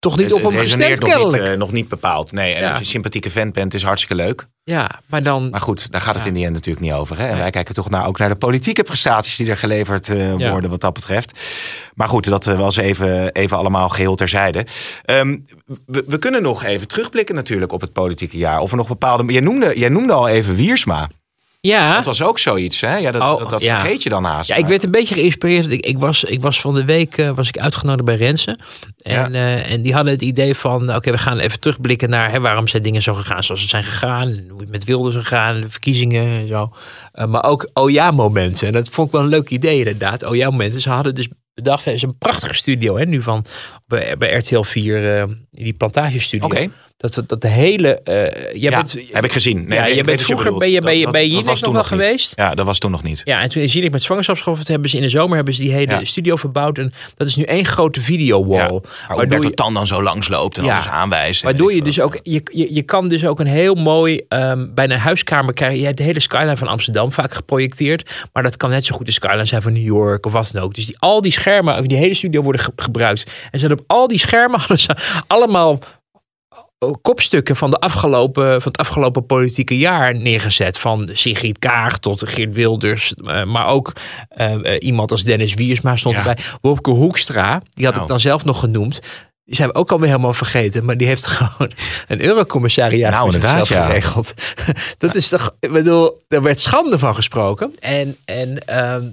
toch 0.00 0.16
niet 0.16 0.24
Het, 0.30 0.34
op 0.34 0.50
hem 0.50 0.58
gestemd 0.60 1.00
nog 1.00 1.32
niet, 1.32 1.40
eh, 1.42 1.52
nog 1.52 1.72
niet 1.72 1.88
bepaald. 1.88 2.32
Nee, 2.32 2.54
en 2.54 2.60
Ja. 2.60 2.66
als 2.68 2.74
je 2.78 2.84
een 2.84 2.90
sympathieke 2.90 3.30
vent 3.30 3.52
bent, 3.52 3.74
is 3.74 3.82
hartstikke 3.82 4.22
leuk. 4.22 4.46
ja, 4.64 5.00
maar 5.06 5.22
dan, 5.22 5.50
Maar 5.50 5.60
goed, 5.60 5.90
daar 5.92 6.00
gaat 6.00 6.14
het 6.14 6.22
Ja. 6.22 6.28
in 6.28 6.34
die 6.34 6.44
end 6.44 6.54
natuurlijk 6.54 6.84
niet 6.84 6.94
over. 6.94 7.16
Hè? 7.18 7.24
En 7.24 7.30
Nee. 7.30 7.40
wij 7.40 7.50
kijken 7.50 7.74
toch 7.74 7.90
naar, 7.90 8.06
ook 8.06 8.18
naar 8.18 8.28
de 8.28 8.34
politieke 8.36 8.82
prestaties 8.82 9.36
die 9.36 9.50
er 9.50 9.56
geleverd 9.56 10.08
eh, 10.08 10.38
Ja. 10.38 10.50
worden 10.50 10.70
wat 10.70 10.80
dat 10.80 10.92
betreft. 10.92 11.38
Maar 11.94 12.08
goed, 12.08 12.24
dat 12.28 12.46
eh, 12.46 12.58
was 12.58 12.76
even, 12.76 13.32
even 13.32 13.56
allemaal 13.56 13.88
geheel 13.88 14.14
terzijde. 14.14 14.66
Ehm, 15.04 15.36
we, 15.86 16.04
we 16.06 16.18
kunnen 16.18 16.42
nog 16.42 16.64
even 16.64 16.88
terugblikken 16.88 17.34
natuurlijk 17.34 17.72
op 17.72 17.80
het 17.80 17.92
politieke 17.92 18.38
jaar. 18.38 18.60
Of 18.60 18.70
er 18.70 18.76
nog 18.76 18.88
bepaalde... 18.88 19.32
Jij 19.32 19.40
noemde, 19.40 19.78
jij 19.78 19.88
noemde 19.88 20.12
al 20.12 20.28
even 20.28 20.54
Wiersma. 20.54 21.08
Ja. 21.60 21.94
Dat 21.94 22.04
was 22.04 22.22
ook 22.22 22.38
zoiets, 22.38 22.80
hè? 22.80 22.96
Ja, 22.96 23.10
dat, 23.10 23.22
Oh, 23.22 23.38
dat, 23.38 23.50
dat 23.50 23.62
ja. 23.62 23.80
vergeet 23.80 24.02
je 24.02 24.08
dan 24.08 24.24
haast. 24.24 24.48
Ja, 24.48 24.56
ik 24.56 24.66
werd 24.66 24.82
een 24.84 24.90
beetje 24.90 25.14
geïnspireerd. 25.14 25.70
Ik, 25.70 25.86
ik, 25.86 25.98
was, 25.98 26.24
ik 26.24 26.40
was 26.40 26.60
van 26.60 26.74
de 26.74 26.84
week 26.84 27.18
eh, 27.18 27.30
was 27.30 27.48
ik 27.48 27.58
uitgenodigd 27.58 28.04
bij 28.04 28.14
Rensen. 28.14 28.58
En, 28.96 29.34
eh, 29.34 29.70
en 29.70 29.82
die 29.82 29.94
hadden 29.94 30.12
het 30.12 30.22
idee 30.22 30.54
van... 30.54 30.94
Oké, 30.94 31.10
we 31.10 31.18
gaan 31.18 31.38
even 31.38 31.60
terugblikken 31.60 32.10
naar... 32.10 32.30
Hè, 32.30 32.40
waarom 32.40 32.68
zijn 32.68 32.82
dingen 32.82 33.02
zo 33.02 33.14
gegaan 33.14 33.44
zoals 33.44 33.60
ze 33.60 33.68
zijn 33.68 33.84
gegaan. 33.84 34.40
Hoe 34.50 34.60
het 34.60 34.70
met 34.70 34.84
Wilders 34.84 35.14
gegaan. 35.14 35.60
De 35.60 35.70
verkiezingen 35.70 36.24
en 36.40 36.48
zo. 36.48 36.72
Eh, 37.12 37.26
maar 37.26 37.44
ook 37.44 37.70
oh 37.72 37.90
ja 37.90 38.10
momenten. 38.10 38.66
En 38.66 38.72
dat 38.72 38.88
vond 38.88 39.06
ik 39.06 39.12
wel 39.12 39.22
een 39.22 39.28
leuk 39.28 39.50
idee 39.50 39.78
inderdaad. 39.78 40.24
Oh 40.24 40.36
ja 40.36 40.50
momenten. 40.50 40.80
Ze 40.80 40.90
hadden 40.90 41.14
dus 41.14 41.28
bedacht... 41.54 41.84
Het 41.84 41.94
is 41.94 42.02
een 42.02 42.18
prachtige 42.18 42.54
studio 42.54 42.96
hè, 42.96 43.04
nu 43.04 43.22
van... 43.22 43.44
Bij, 43.86 44.16
bij 44.16 44.32
RTL 44.36 44.62
4. 44.62 45.18
eh, 45.18 45.24
die 45.50 45.72
plantagestudio. 45.72 46.46
Oké. 46.46 46.68
Dat, 47.00 47.22
dat 47.26 47.40
de 47.40 47.48
hele... 47.48 48.00
eh 48.04 48.14
jij 48.14 48.70
Ja, 48.70 48.76
bent, 48.76 48.96
heb 49.12 49.24
ik 49.24 49.32
gezien. 49.32 49.68
Nee, 49.68 49.78
ja, 49.78 49.84
ik 49.84 49.94
je 49.94 50.04
bent 50.04 50.16
wat 50.18 50.26
vroeger 50.26 50.44
bedoelt. 50.44 50.62
ben 50.62 50.70
je 50.70 50.80
bij, 50.80 50.94
Dat- 50.94 51.02
dat- 51.02 51.12
bij 51.12 51.30
dat 51.44 51.60
nog 51.60 51.72
wel 51.72 51.84
geweest. 51.84 52.32
Ja, 52.36 52.54
dat 52.54 52.66
was 52.66 52.78
toen 52.78 52.90
nog 52.90 53.02
niet. 53.02 53.22
Ja, 53.24 53.40
en 53.40 53.48
toen 53.48 53.62
in 53.62 53.68
Zielig 53.70 53.90
met 53.90 54.02
zwangerschapsverlof 54.02 54.66
hebben 54.66 54.90
ze 54.90 54.96
in 54.96 55.02
de 55.02 55.08
zomer 55.08 55.36
hebben 55.36 55.54
ze 55.54 55.60
die 55.60 55.72
hele 55.72 55.92
Ja. 55.92 56.04
studio 56.04 56.36
verbouwd. 56.36 56.78
En 56.78 56.92
dat 57.16 57.26
is 57.26 57.36
nu 57.36 57.42
één 57.44 57.64
grote 57.64 58.00
videowall. 58.00 58.80
Ja, 59.08 59.14
waardoor 59.14 59.44
je, 59.44 59.54
Tan 59.54 59.74
dan 59.74 59.86
zo 59.86 60.02
langs 60.02 60.28
loopt 60.28 60.58
en 60.58 60.64
alles 60.70 60.88
aanwijst. 60.88 61.42
waardoor 61.42 61.70
je 61.72 61.76
ik 61.78 61.84
dus 61.84 62.00
ook, 62.00 62.18
je, 62.22 62.42
je, 62.52 62.74
je 62.74 62.82
kan 62.82 63.08
dus 63.08 63.26
ook 63.26 63.40
een 63.40 63.46
heel 63.46 63.74
mooi, 63.74 64.20
ehm 64.28 64.66
bijna 64.74 64.94
een 64.94 65.00
huiskamer 65.00 65.54
krijgen. 65.54 65.78
Je 65.78 65.84
hebt 65.84 65.96
de 65.96 66.02
hele 66.02 66.20
skyline 66.20 66.56
van 66.56 66.68
Amsterdam 66.68 67.12
vaak 67.12 67.34
geprojecteerd. 67.34 68.10
Maar 68.32 68.42
dat 68.42 68.56
kan 68.56 68.70
net 68.70 68.84
zo 68.84 68.96
goed 68.96 69.06
de 69.06 69.12
skyline 69.12 69.44
zijn 69.44 69.62
van 69.62 69.72
New 69.72 69.84
York 69.84 70.26
of 70.26 70.32
wat 70.32 70.50
dan 70.52 70.62
ook. 70.62 70.74
Dus 70.74 70.86
die, 70.86 70.96
al 70.98 71.20
die 71.20 71.32
schermen, 71.32 71.88
die 71.88 71.96
hele 71.98 72.14
studio 72.14 72.42
worden 72.42 72.60
ge- 72.62 72.72
gebruikt. 72.76 73.24
En 73.50 73.58
ze 73.58 73.66
hadden 73.66 73.78
op 73.78 73.84
al 73.96 74.08
die 74.08 74.18
schermen 74.18 74.58
hadden 74.64 74.78
ze 74.78 74.96
allemaal 75.26 75.78
kopstukken 77.02 77.56
van, 77.56 77.70
de 77.70 77.78
afgelopen, 77.78 78.62
van 78.62 78.72
het 78.72 78.80
afgelopen 78.80 79.26
politieke 79.26 79.78
jaar 79.78 80.14
neergezet. 80.16 80.78
Van 80.78 81.08
Sigrid 81.12 81.58
Kaag 81.58 81.98
tot 81.98 82.28
Geert 82.28 82.52
Wilders. 82.54 83.14
eh, 83.14 83.44
maar 83.44 83.66
ook 83.66 83.92
eh, 84.28 84.76
iemand 84.78 85.10
als 85.10 85.24
Dennis 85.24 85.54
Wiersma 85.54 85.96
stond 85.96 86.14
Ja. 86.14 86.20
erbij. 86.26 86.44
Wopke 86.60 86.90
Hoekstra, 86.90 87.62
die 87.70 87.84
had 87.84 87.94
Nou. 87.94 87.98
het 87.98 88.08
dan 88.08 88.20
zelf 88.20 88.44
nog 88.44 88.60
genoemd. 88.60 89.00
Die 89.44 89.54
zijn 89.58 89.68
we 89.68 89.74
ook 89.74 89.92
alweer 89.92 90.08
helemaal 90.08 90.32
vergeten. 90.32 90.84
Maar 90.84 90.96
die 90.96 91.06
heeft 91.06 91.26
gewoon 91.36 91.72
een 92.08 92.24
eurocommissariaat 92.24 93.12
Nou, 93.12 93.24
voor 93.24 93.34
inderdaad, 93.34 93.66
zichzelf 93.66 93.80
ja. 93.80 93.86
geregeld. 93.86 94.34
Dat 94.98 95.14
is 95.14 95.28
toch, 95.28 95.54
ik 95.60 95.72
bedoel, 95.72 96.22
er 96.28 96.42
werd 96.42 96.60
schande 96.60 96.98
van 96.98 97.14
gesproken. 97.14 97.70
En, 97.78 98.16
en 98.24 98.66
ehm, 98.66 99.04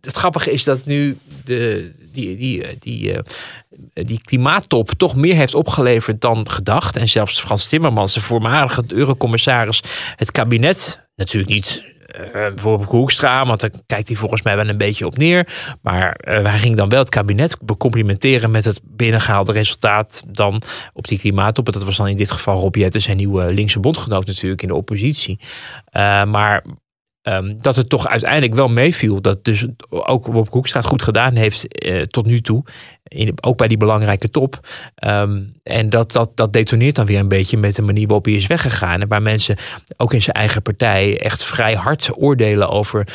het 0.00 0.16
grappige 0.16 0.50
is 0.52 0.64
dat 0.64 0.84
nu 0.84 1.18
de, 1.44 1.92
die, 2.20 2.36
die, 2.36 2.64
eh, 2.64 2.76
die, 2.78 3.12
eh, 3.12 4.04
die 4.06 4.20
klimaattop 4.20 4.90
toch 4.90 5.16
meer 5.16 5.34
heeft 5.34 5.54
opgeleverd 5.54 6.20
dan 6.20 6.50
gedacht. 6.50 6.96
En 6.96 7.08
zelfs 7.08 7.40
Frans 7.40 7.68
Timmermans, 7.68 8.14
de 8.14 8.20
voormalige 8.20 8.84
eurocommissaris, 8.88 9.82
het 10.16 10.30
kabinet, 10.30 11.08
natuurlijk 11.16 11.52
niet 11.52 11.90
eh, 12.10 12.30
bijvoorbeeld 12.32 12.90
Hoekstra, 12.90 13.46
want 13.46 13.60
daar 13.60 13.70
kijkt 13.86 14.08
hij 14.08 14.16
volgens 14.16 14.42
mij 14.42 14.56
wel 14.56 14.68
een 14.68 14.76
beetje 14.76 15.06
op 15.06 15.16
neer. 15.16 15.48
Maar 15.82 16.12
eh, 16.12 16.44
hij 16.44 16.58
ging 16.58 16.76
dan 16.76 16.88
wel 16.88 16.98
het 16.98 17.08
kabinet 17.08 17.56
becomplimenteren 17.60 18.50
met 18.50 18.64
het 18.64 18.80
binnengehaalde 18.84 19.52
resultaat 19.52 20.22
dan 20.28 20.62
op 20.92 21.08
die 21.08 21.18
klimaattop. 21.18 21.72
Dat 21.72 21.84
was 21.84 21.96
dan 21.96 22.08
in 22.08 22.16
dit 22.16 22.30
geval 22.30 22.60
Rob 22.60 22.74
Jetten, 22.74 23.00
zijn 23.00 23.16
nieuwe 23.16 23.52
linkse 23.52 23.80
bondgenoot 23.80 24.26
natuurlijk 24.26 24.62
in 24.62 24.68
de 24.68 24.74
oppositie. 24.74 25.40
Eh, 25.84 26.24
maar 26.24 26.64
Ehm, 27.22 27.54
dat 27.60 27.76
het 27.76 27.88
toch 27.88 28.08
uiteindelijk 28.08 28.54
wel 28.54 28.68
meeviel. 28.68 29.20
Dat 29.20 29.44
dus 29.44 29.66
ook 29.88 30.26
Wopke 30.26 30.52
Hoekstra 30.52 30.80
het 30.80 30.88
goed 30.88 31.02
gedaan 31.02 31.34
heeft 31.34 31.68
eh, 31.68 32.02
tot 32.02 32.26
nu 32.26 32.40
toe. 32.40 32.64
In, 33.02 33.34
ook 33.40 33.56
bij 33.56 33.68
die 33.68 33.76
belangrijke 33.76 34.30
top. 34.30 34.68
Ehm, 34.94 35.42
en 35.62 35.90
dat, 35.90 36.12
dat, 36.12 36.30
dat 36.34 36.52
detoneert 36.52 36.94
dan 36.94 37.06
weer 37.06 37.18
een 37.18 37.28
beetje 37.28 37.56
met 37.56 37.76
de 37.76 37.82
manier 37.82 38.06
waarop 38.06 38.24
hij 38.24 38.34
is 38.34 38.46
weggegaan. 38.46 39.00
En 39.00 39.08
waar 39.08 39.22
mensen 39.22 39.56
ook 39.96 40.12
in 40.12 40.22
zijn 40.22 40.36
eigen 40.36 40.62
partij 40.62 41.20
echt 41.20 41.44
vrij 41.44 41.74
hard 41.74 42.10
oordelen 42.14 42.68
over 42.68 43.08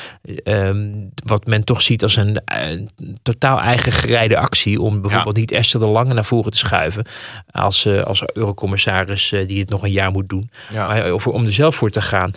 ehm, 0.43 0.91
wat 1.25 1.45
men 1.45 1.63
toch 1.63 1.81
ziet 1.81 2.03
als 2.03 2.15
een, 2.15 2.39
totaal 3.23 3.59
eigen 3.59 3.91
gereide 3.91 4.37
actie. 4.37 4.81
Om 4.81 5.01
bijvoorbeeld 5.01 5.35
niet 5.35 5.51
Esther 5.51 5.79
de 5.79 5.87
Lange 5.87 6.13
naar 6.13 6.25
voren 6.25 6.51
te 6.51 6.57
schuiven. 6.57 7.05
Als, 7.51 7.85
eh, 7.85 8.03
als 8.03 8.23
eurocommissaris 8.33 9.31
eh, 9.31 9.47
die 9.47 9.59
het 9.59 9.69
nog 9.69 9.83
een 9.83 9.91
jaar 9.91 10.11
moet 10.11 10.29
doen. 10.29 10.49
Ja. 10.73 10.87
Maar 10.87 11.09
over, 11.09 11.31
om 11.31 11.45
er 11.45 11.53
zelf 11.53 11.75
voor 11.75 11.89
te 11.89 12.01
gaan. 12.01 12.31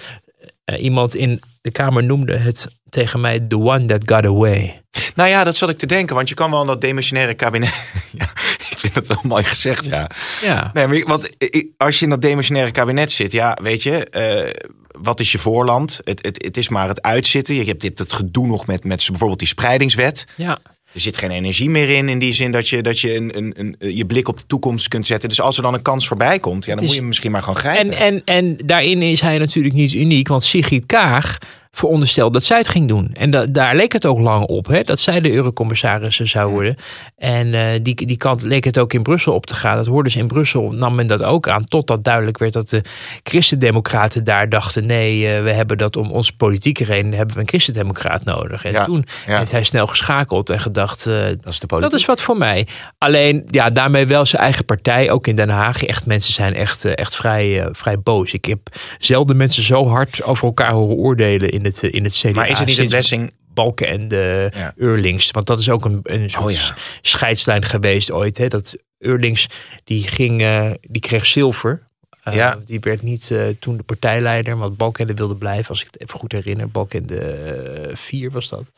Eh, 0.68 0.82
iemand 0.82 1.14
in 1.14 1.40
de 1.60 1.70
Kamer 1.70 2.04
noemde 2.04 2.36
het 2.36 2.76
tegen 2.88 3.20
mij 3.20 3.40
the 3.40 3.58
one 3.58 3.84
that 3.86 4.02
got 4.04 4.24
away. 4.24 4.82
Nou 5.14 5.28
ja, 5.28 5.44
dat 5.44 5.56
zat 5.56 5.68
ik 5.70 5.78
te 5.78 5.86
denken. 5.86 6.16
Want 6.16 6.28
je 6.28 6.34
kan 6.34 6.50
wel 6.50 6.60
in 6.60 6.66
dat 6.66 6.80
demissionaire 6.80 7.34
kabinet... 7.34 7.90
ja, 8.18 8.24
ik 8.70 8.78
vind 8.78 8.94
het 8.94 9.06
wel 9.06 9.20
mooi 9.22 9.44
gezegd, 9.44 9.84
ja. 9.84 10.10
Ja, 10.42 10.70
Nee, 10.74 10.86
maar, 10.86 11.02
want 11.06 11.28
als 11.76 11.98
je 11.98 12.04
in 12.04 12.10
dat 12.10 12.22
demissionaire 12.22 12.72
kabinet 12.72 13.12
zit... 13.12 13.32
Ja, 13.32 13.58
weet 13.62 13.82
je... 13.82 14.04
eh, 14.04 14.68
wat 15.00 15.20
is 15.20 15.32
je 15.32 15.38
voorland? 15.38 16.00
Het, 16.04 16.22
het, 16.22 16.44
het 16.44 16.56
is 16.56 16.68
maar 16.68 16.88
het 16.88 17.02
uitzitten. 17.02 17.54
Je 17.54 17.64
hebt 17.64 17.80
dit 17.80 17.98
het 17.98 18.12
gedoe 18.12 18.46
nog 18.46 18.66
met, 18.66 18.84
met 18.84 19.06
bijvoorbeeld 19.08 19.38
die 19.38 19.48
spreidingswet. 19.48 20.24
ja. 20.36 20.58
Er 20.98 21.04
zit 21.04 21.16
geen 21.16 21.30
energie 21.30 21.70
meer 21.70 21.88
in, 21.88 22.08
in 22.08 22.18
die 22.18 22.32
zin 22.32 22.52
dat 22.52 22.68
je, 22.68 22.82
dat 22.82 23.00
je 23.00 23.14
een, 23.14 23.36
een, 23.36 23.54
een, 23.56 23.96
je 23.96 24.06
blik 24.06 24.28
op 24.28 24.38
de 24.38 24.46
toekomst 24.46 24.88
kunt 24.88 25.06
zetten. 25.06 25.28
Dus 25.28 25.40
als 25.40 25.56
er 25.56 25.62
dan 25.62 25.74
een 25.74 25.82
kans 25.82 26.08
voorbij 26.08 26.38
komt, 26.38 26.64
ja, 26.64 26.74
dan 26.74 26.84
moet 26.84 26.92
je 26.92 26.98
hem 26.98 27.08
misschien 27.08 27.30
maar 27.30 27.48
En, 27.48 27.56
grijpen. 27.56 27.96
en, 27.96 28.22
en 28.24 28.56
daarin 28.64 29.02
is 29.02 29.20
hij 29.20 29.38
natuurlijk 29.38 29.74
niet 29.74 29.92
uniek, 29.92 30.28
want 30.28 30.42
Sigrid 30.42 30.86
Kaag 30.86 31.38
verondersteld 31.70 32.32
dat 32.32 32.44
zij 32.44 32.58
het 32.58 32.68
ging 32.68 32.88
doen. 32.88 33.10
En 33.14 33.30
da- 33.30 33.46
daar 33.46 33.76
leek 33.76 33.92
het 33.92 34.06
ook 34.06 34.18
lang 34.18 34.44
op, 34.44 34.66
hè, 34.66 34.82
dat 34.82 34.98
zij 34.98 35.20
de 35.20 35.32
eurocommissaris 35.32 36.16
zou 36.16 36.50
worden. 36.50 36.76
En 37.16 37.54
eh, 37.54 37.66
die, 37.82 38.06
die 38.06 38.16
kant 38.16 38.42
leek 38.42 38.64
het 38.64 38.78
ook 38.78 38.92
in 38.92 39.02
Brussel 39.02 39.34
op 39.34 39.46
te 39.46 39.54
gaan. 39.54 39.76
Dat 39.76 39.86
hoorde 39.86 40.10
ze 40.10 40.18
in 40.18 40.26
Brussel, 40.26 40.70
nam 40.70 40.94
men 40.94 41.06
dat 41.06 41.22
ook 41.22 41.48
aan, 41.48 41.64
totdat 41.64 42.04
duidelijk 42.04 42.38
werd 42.38 42.52
dat 42.52 42.70
de 42.70 42.82
christendemocraten 43.22 44.24
daar 44.24 44.48
dachten, 44.48 44.86
nee, 44.86 45.28
eh, 45.36 45.42
we 45.42 45.50
hebben 45.50 45.78
dat 45.78 45.96
om 45.96 46.10
onze 46.10 46.36
politieke 46.36 46.84
reden, 46.84 47.12
hebben 47.12 47.34
we 47.34 47.40
een 47.40 47.48
christendemocraat 47.48 48.24
nodig. 48.24 48.64
En 48.64 48.72
Ja, 48.72 48.84
toen 48.84 49.04
ja. 49.26 49.38
heeft 49.38 49.52
hij 49.52 49.62
snel 49.64 49.86
geschakeld 49.86 50.50
en 50.50 50.60
gedacht, 50.60 51.06
eh, 51.06 51.14
dat 51.14 51.46
is 51.46 51.58
de 51.60 51.66
politiek. 51.66 51.90
dat 51.90 52.00
is 52.00 52.06
wat 52.06 52.22
voor 52.22 52.36
mij. 52.36 52.66
Alleen, 52.98 53.44
ja, 53.50 53.70
daarmee 53.70 54.06
wel 54.06 54.26
zijn 54.26 54.42
eigen 54.42 54.64
partij, 54.64 55.10
ook 55.10 55.26
in 55.26 55.36
Den 55.36 55.48
Haag. 55.48 55.84
Echt, 55.84 56.06
mensen 56.06 56.32
zijn 56.32 56.54
echt, 56.54 56.84
echt 56.84 57.16
vrij, 57.16 57.68
vrij 57.72 58.00
boos. 58.00 58.32
Ik 58.32 58.44
heb 58.44 58.58
zelden 58.98 59.36
mensen 59.36 59.62
zo 59.62 59.86
hard 59.88 60.22
over 60.24 60.44
elkaar 60.46 60.72
horen 60.72 60.96
oordelen 60.96 61.50
in 61.58 61.64
het, 61.64 61.82
eh, 61.82 61.92
in 61.92 62.04
het 62.04 62.14
CDA. 62.14 62.30
Maar 62.30 62.48
is 62.48 62.58
het 62.58 62.68
niet 62.68 62.78
een 62.78 62.88
blessing? 62.88 63.32
Balken 63.54 63.88
en 63.88 64.08
de 64.08 64.50
Ja. 64.54 64.72
Eurlings. 64.76 65.30
Want 65.30 65.46
dat 65.46 65.58
is 65.58 65.70
ook 65.70 65.84
een, 65.84 66.00
een 66.02 66.30
soort 66.30 66.44
Oh 66.44 66.50
ja. 66.50 66.74
scheidslijn 67.02 67.64
geweest 67.64 68.12
ooit. 68.12 68.38
Hè? 68.38 68.48
Dat 68.48 68.76
Eurlings, 68.98 69.46
die, 69.84 70.02
ging, 70.08 70.42
eh, 70.42 70.70
die 70.80 71.00
kreeg 71.00 71.26
zilver. 71.26 71.86
Eh, 72.22 72.34
Ja. 72.34 72.58
Die 72.64 72.80
werd 72.80 73.02
niet 73.02 73.34
toen 73.58 73.76
de 73.76 73.82
partijleider, 73.82 74.56
want 74.58 74.76
Balkenende 74.76 75.14
wilde 75.14 75.36
blijven, 75.36 75.68
als 75.68 75.80
ik 75.80 75.86
het 75.86 76.00
even 76.00 76.18
goed 76.18 76.32
herinner. 76.32 76.68
Balkenende 76.70 77.18
eh, 77.20 77.96
4 77.96 78.30
was 78.30 78.48
dat. 78.48 78.70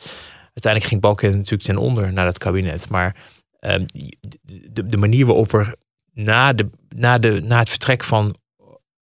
Uiteindelijk 0.45 0.85
ging 0.93 1.01
Balkenende 1.01 1.39
natuurlijk 1.39 1.69
ten 1.69 1.77
onder 1.79 2.13
naar 2.13 2.25
dat 2.25 2.39
kabinet. 2.39 2.89
Maar 2.89 3.17
ehm, 3.61 3.85
de, 4.71 4.87
de 4.87 4.97
manier 4.97 5.27
waarop 5.27 5.53
er 5.53 5.75
na, 6.13 6.53
de, 6.53 6.69
na, 6.89 7.19
de, 7.19 7.41
na 7.45 7.59
het 7.59 7.69
vertrek 7.71 8.05
van 8.05 8.37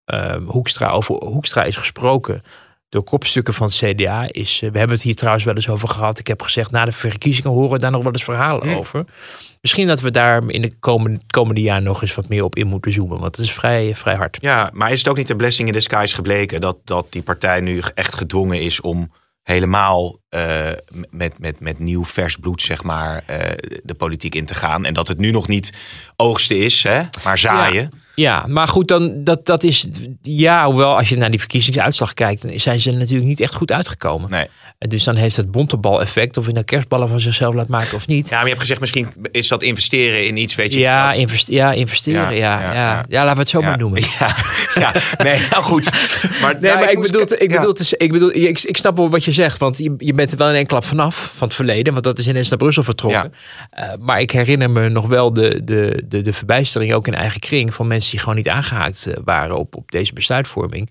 ehm, 0.05 0.43
Hoekstra 0.43 0.89
over 0.89 1.15
Hoekstra 1.15 1.63
is 1.63 1.75
gesproken 1.75 2.41
door 2.89 3.03
kopstukken 3.03 3.53
van 3.53 3.67
het 3.67 3.75
CDA 3.75 4.27
is. 4.31 4.61
eh, 4.63 4.71
we 4.71 4.77
hebben 4.77 4.95
het 4.95 5.05
hier 5.05 5.15
trouwens 5.15 5.45
wel 5.45 5.55
eens 5.55 5.69
over 5.69 5.87
gehad. 5.87 6.19
Ik 6.19 6.27
heb 6.27 6.41
gezegd, 6.41 6.71
na 6.71 6.85
de 6.85 6.91
verkiezingen 6.91 7.49
horen 7.51 7.71
we 7.71 7.79
daar 7.79 7.91
nog 7.91 8.03
wel 8.03 8.11
eens 8.11 8.23
verhalen 8.23 8.67
Hm. 8.69 8.73
over. 8.75 9.05
Misschien 9.61 9.87
dat 9.87 9.99
we 10.01 10.11
daar 10.11 10.43
in 10.49 10.61
de 10.61 10.73
komende, 10.79 11.19
komende 11.27 11.61
jaar 11.61 11.81
nog 11.81 12.01
eens 12.01 12.15
wat 12.15 12.27
meer 12.29 12.43
op 12.43 12.55
in 12.55 12.67
moeten 12.67 12.91
zoomen. 12.91 13.19
Want 13.19 13.35
het 13.35 13.45
is 13.45 13.51
vrij, 13.51 13.95
vrij 13.95 14.15
hard. 14.15 14.37
Ja, 14.41 14.69
maar 14.73 14.91
is 14.91 14.97
het 14.99 15.07
ook 15.07 15.17
niet 15.17 15.29
een 15.29 15.37
blessing 15.37 15.67
in 15.67 15.73
disguise 15.73 16.15
gebleken 16.15 16.61
dat, 16.61 16.77
dat 16.83 17.05
die 17.09 17.21
partij 17.21 17.59
nu 17.59 17.81
echt 17.93 18.15
gedwongen 18.15 18.61
is 18.61 18.81
om 18.81 19.11
helemaal 19.43 20.17
eh, 20.29 20.67
met, 21.09 21.39
met, 21.39 21.59
met 21.59 21.79
nieuw 21.79 22.05
vers 22.05 22.35
bloed, 22.35 22.61
zeg 22.61 22.83
maar, 22.83 23.23
eh, 23.25 23.37
de 23.83 23.93
politiek 23.93 24.35
in 24.35 24.45
te 24.45 24.55
gaan. 24.55 24.85
En 24.85 24.93
dat 24.93 25.07
het 25.07 25.17
nu 25.17 25.31
nog 25.31 25.47
niet 25.47 25.73
oogsten 26.15 26.57
is, 26.57 26.83
hè, 26.83 27.01
maar 27.23 27.37
zaaien. 27.37 27.81
Ja, 27.91 27.97
maar 28.47 28.67
goed, 28.67 28.87
dan, 28.87 29.23
dat, 29.23 29.45
dat 29.45 29.63
is. 29.63 29.87
Ja, 30.21 30.65
hoewel 30.65 30.97
als 30.97 31.09
je 31.09 31.17
naar 31.17 31.29
die 31.29 31.39
verkiezingsuitslag 31.39 32.13
kijkt, 32.13 32.41
dan 32.41 32.59
zijn 32.59 32.79
ze 32.79 32.91
natuurlijk 32.91 33.29
niet 33.29 33.41
echt 33.41 33.55
goed 33.55 33.71
uitgekomen. 33.71 34.29
Nee. 34.29 34.47
Dus 34.87 35.03
dan 35.03 35.15
heeft 35.15 35.35
het 35.35 35.51
bontebal-effect, 35.51 36.37
of 36.37 36.45
je 36.45 36.51
nou 36.51 36.65
kerstballen 36.65 37.09
van 37.09 37.19
zichzelf 37.19 37.53
laat 37.53 37.67
maken 37.67 37.95
of 37.95 38.07
niet. 38.07 38.29
Ja, 38.29 38.35
maar 38.35 38.43
je 38.43 38.49
hebt 38.49 38.61
gezegd, 38.61 38.79
misschien 38.79 39.13
is 39.31 39.47
dat 39.47 39.63
investeren 39.63 40.25
in 40.25 40.37
iets, 40.37 40.55
weet 40.55 40.73
je. 40.73 40.79
Ja, 40.79 41.11
ja 41.47 41.73
investeren. 41.73 42.19
Ja, 42.19 42.29
Ja, 42.29 42.59
ja, 42.59 42.61
ja, 42.61 42.73
ja. 42.73 43.05
ja. 43.09 43.23
laten 43.23 43.33
we 43.33 43.39
het 43.39 43.49
zo 43.49 43.61
maar 43.61 43.77
noemen. 43.77 44.01
Ja, 44.19 44.35
ja, 44.75 44.93
nee, 45.23 45.39
nou 45.49 45.63
goed. 45.63 45.89
Maar, 46.41 46.57
Nee, 46.59 46.73
maar 46.73 46.91
ik 46.91 46.99
bedoel, 47.01 47.21
ik 47.21 47.51
ja. 47.51 47.59
bedoel, 47.59 47.75
ik, 47.97 48.11
bedoel 48.11 48.35
ik, 48.35 48.61
ik 48.61 48.77
snap 48.77 48.97
wel 48.97 49.09
wat 49.09 49.23
je 49.23 49.31
zegt, 49.31 49.57
want 49.57 49.77
je, 49.77 49.93
je 49.97 50.13
bent 50.13 50.31
er 50.31 50.37
wel 50.37 50.49
in 50.49 50.55
één 50.55 50.65
klap 50.65 50.85
vanaf 50.85 51.31
van 51.35 51.47
het 51.47 51.55
verleden, 51.55 51.93
want 51.93 52.05
dat 52.05 52.19
is 52.19 52.27
ineens 52.27 52.49
naar 52.49 52.57
Brussel 52.57 52.83
vertrokken. 52.83 53.33
Eh, 53.69 53.89
maar 53.99 54.21
ik 54.21 54.31
herinner 54.31 54.69
me 54.69 54.89
nog 54.89 55.07
wel 55.07 55.33
de, 55.33 55.61
de, 55.63 56.03
de, 56.07 56.21
de 56.21 56.33
verbijstering 56.33 56.93
ook 56.93 57.07
in 57.07 57.13
eigen 57.13 57.39
kring 57.39 57.73
van 57.73 57.87
mensen 57.87 58.08
die 58.09 58.19
gewoon 58.19 58.35
niet 58.35 58.49
aangehaakt 58.49 59.07
eh, 59.07 59.13
waren 59.23 59.57
op, 59.57 59.75
op 59.75 59.91
deze 59.91 60.13
besluitvorming. 60.13 60.89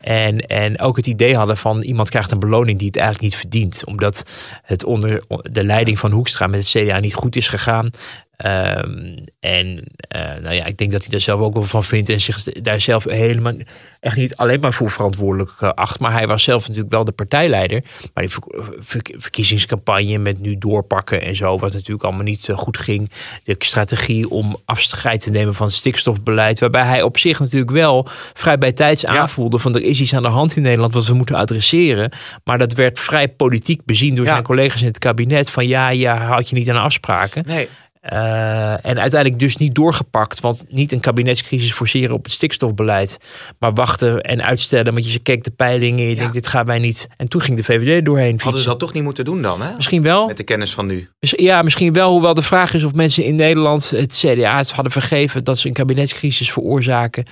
En, 0.00 0.38
en 0.38 0.80
ook 0.80 0.96
het 0.96 1.06
idee 1.06 1.36
hadden 1.36 1.56
van 1.56 1.82
iemand 1.82 2.10
krijgt 2.10 2.30
een 2.30 2.38
beloning 2.38 2.78
die 2.78 2.86
het 2.86 2.96
eigenlijk 2.96 3.24
niet 3.24 3.40
verdient, 3.40 3.84
omdat 3.84 4.30
het 4.62 4.84
onder 4.84 5.22
de 5.42 5.64
leiding 5.64 5.98
van 5.98 6.10
Hoekstra 6.10 6.46
met 6.46 6.60
het 6.60 6.84
CDA 6.84 6.98
niet 6.98 7.14
goed 7.14 7.36
is 7.36 7.48
gegaan. 7.48 7.90
Ehm, 8.38 9.16
en 9.40 9.84
eh, 9.98 10.20
nou 10.42 10.54
ja, 10.54 10.64
ik 10.64 10.78
denk 10.78 10.92
dat 10.92 11.00
hij 11.00 11.10
daar 11.10 11.20
zelf 11.20 11.40
ook 11.40 11.54
wel 11.54 11.62
van 11.62 11.84
vindt 11.84 12.08
en 12.08 12.20
zich 12.20 12.42
daar 12.42 12.80
zelf 12.80 13.04
helemaal 13.04 13.52
echt 14.00 14.16
niet 14.16 14.36
alleen 14.36 14.60
maar 14.60 14.72
voor 14.72 14.90
verantwoordelijk 14.90 15.50
eh, 15.60 15.68
acht. 15.68 15.98
Maar 16.00 16.12
hij 16.12 16.26
was 16.26 16.42
zelf 16.42 16.62
natuurlijk 16.66 16.92
wel 16.94 17.04
de 17.04 17.12
partijleider. 17.12 17.82
Maar 18.14 18.24
die 18.24 18.34
ver- 18.78 19.02
verkiezingscampagne 19.16 20.18
met 20.18 20.38
nu 20.40 20.58
doorpakken 20.58 21.22
en 21.22 21.36
zo, 21.36 21.58
wat 21.58 21.72
natuurlijk 21.72 22.02
allemaal 22.04 22.22
niet 22.22 22.48
eh, 22.48 22.56
goed 22.58 22.78
ging. 22.78 23.10
De 23.42 23.54
strategie 23.58 24.30
om 24.30 24.56
afscheid 24.64 25.20
te 25.20 25.30
nemen 25.30 25.54
van 25.54 25.66
het 25.66 25.74
stikstofbeleid. 25.74 26.60
Waarbij 26.60 26.84
hij 26.84 27.02
op 27.02 27.18
zich 27.18 27.38
natuurlijk 27.40 27.70
wel 27.70 28.06
vrij 28.34 28.58
bij 28.58 28.72
tijds 28.72 29.06
aanvoelde 29.06 29.58
van 29.58 29.74
er 29.74 29.82
is 29.82 30.00
iets 30.00 30.14
aan 30.14 30.22
de 30.22 30.28
hand 30.28 30.56
in 30.56 30.62
Nederland 30.62 30.94
wat 30.94 31.06
we 31.06 31.14
moeten 31.14 31.34
adresseren. 31.36 32.12
Maar 32.44 32.58
dat 32.58 32.72
werd 32.72 32.98
vrij 33.00 33.28
politiek 33.28 33.84
bezien 33.84 34.14
door 34.14 34.24
Ja. 34.24 34.32
zijn 34.32 34.42
collega's 34.42 34.80
in 34.80 34.86
het 34.86 34.98
kabinet. 34.98 35.50
Van 35.50 35.66
ja, 35.66 35.88
je 35.88 36.08
houdt 36.08 36.48
je 36.48 36.54
niet 36.56 36.70
aan 36.70 36.82
afspraken. 36.82 37.42
Nee. 37.46 37.68
Eh, 38.08 38.72
en 38.72 38.98
uiteindelijk 38.98 39.38
dus 39.38 39.56
niet 39.56 39.74
doorgepakt. 39.74 40.40
Want 40.40 40.64
niet 40.68 40.92
een 40.92 41.00
kabinetscrisis 41.00 41.72
forceren 41.72 42.14
op 42.14 42.24
het 42.24 42.32
stikstofbeleid. 42.32 43.18
Maar 43.58 43.74
wachten 43.74 44.20
en 44.20 44.42
uitstellen. 44.42 44.92
Want 44.92 45.12
je 45.12 45.18
keek 45.18 45.44
de 45.44 45.50
peilingen 45.50 46.04
en 46.04 46.08
je 46.08 46.16
denkt, 46.16 46.32
dit 46.32 46.46
gaan 46.46 46.66
wij 46.66 46.78
niet. 46.78 47.08
En 47.16 47.28
toen 47.28 47.40
ging 47.40 47.56
de 47.56 47.64
VVD 47.64 48.04
doorheen 48.04 48.40
Hadden 48.42 48.60
ze 48.60 48.68
dat 48.68 48.78
toch 48.78 48.92
niet 48.92 49.02
moeten 49.02 49.24
doen 49.24 49.42
dan, 49.42 49.62
hè? 49.62 49.74
Misschien 49.74 50.02
wel. 50.02 50.26
Met 50.26 50.36
de 50.36 50.42
kennis 50.42 50.74
van 50.74 50.86
nu. 50.86 51.08
Ja, 51.20 51.62
misschien 51.62 51.92
wel. 51.92 52.10
Hoewel 52.10 52.34
de 52.34 52.42
vraag 52.42 52.74
is 52.74 52.84
of 52.84 52.94
mensen 52.94 53.24
in 53.24 53.34
Nederland 53.34 53.90
het 53.90 54.16
CDA 54.16 54.56
het 54.56 54.72
hadden 54.72 54.92
vergeven 54.92 55.44
dat 55.44 55.58
ze 55.58 55.66
een 55.66 55.72
kabinetscrisis 55.72 56.52
veroorzaken 56.52 57.24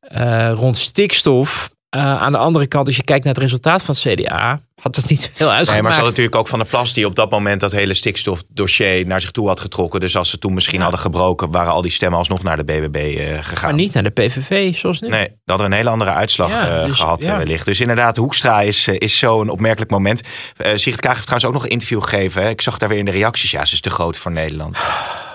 eh, 0.00 0.52
rond 0.54 0.76
stikstof. 0.76 1.70
Eh, 1.90 2.22
aan 2.22 2.32
de 2.32 2.38
andere 2.38 2.66
kant, 2.66 2.86
als 2.86 2.96
je 2.96 3.02
kijkt 3.02 3.24
naar 3.24 3.34
het 3.34 3.42
resultaat 3.42 3.82
van 3.82 3.94
het 4.00 4.20
CDA, 4.20 4.58
had 4.80 4.96
het 4.96 5.08
niet 5.08 5.30
heel 5.34 5.46
Nee, 5.46 5.56
uitgemaakt. 5.56 5.82
maar 5.82 5.92
ze 5.92 5.98
hadden 5.98 6.08
natuurlijk 6.16 6.36
ook 6.36 6.48
Van 6.48 6.58
der 6.58 6.68
Plas 6.68 6.92
die 6.92 7.06
op 7.06 7.14
dat 7.14 7.30
moment 7.30 7.60
dat 7.60 7.72
hele 7.72 7.94
stikstofdossier 7.94 9.06
naar 9.06 9.20
zich 9.20 9.30
toe 9.30 9.48
had 9.48 9.60
getrokken. 9.60 10.00
Dus 10.00 10.16
als 10.16 10.30
ze 10.30 10.38
toen 10.38 10.54
misschien 10.54 10.80
hadden 10.80 11.00
gebroken, 11.00 11.50
waren 11.50 11.72
al 11.72 11.82
die 11.82 11.90
stemmen 11.90 12.18
alsnog 12.18 12.42
naar 12.42 12.56
de 12.56 12.64
BBB 12.64 12.96
eh, 12.96 13.38
gegaan. 13.44 13.64
Maar 13.68 13.74
niet 13.74 13.94
naar 13.94 14.02
de 14.02 14.10
PVV, 14.10 14.76
zoals 14.76 15.00
nu. 15.00 15.08
Nee, 15.08 15.26
dan 15.28 15.36
hadden 15.44 15.66
we 15.66 15.72
een 15.72 15.78
hele 15.78 15.90
andere 15.90 16.10
uitslag 16.10 16.50
Ja, 16.50 16.78
eh, 16.80 16.84
dus, 16.84 16.94
gehad 16.98 17.22
ja. 17.24 17.32
eh, 17.32 17.36
wellicht. 17.38 17.64
Dus 17.64 17.80
inderdaad, 17.80 18.16
Hoekstra 18.16 18.60
is, 18.60 18.88
is 18.88 19.18
zo'n 19.18 19.48
opmerkelijk 19.48 19.90
moment. 19.90 20.20
Eh 20.56 20.70
Sigrid 20.74 21.00
Kaag 21.00 21.12
heeft 21.14 21.26
trouwens 21.26 21.44
ook 21.50 21.52
nog 21.52 21.64
een 21.64 21.70
interview 21.70 22.02
gegeven. 22.02 22.42
Hè? 22.42 22.48
Ik 22.48 22.60
zag 22.60 22.78
daar 22.78 22.88
weer 22.88 22.98
in 22.98 23.04
de 23.04 23.10
reacties. 23.10 23.50
Ja, 23.50 23.64
ze 23.64 23.72
is 23.74 23.80
te 23.80 23.90
groot 23.90 24.18
voor 24.18 24.32
Nederland. 24.32 24.78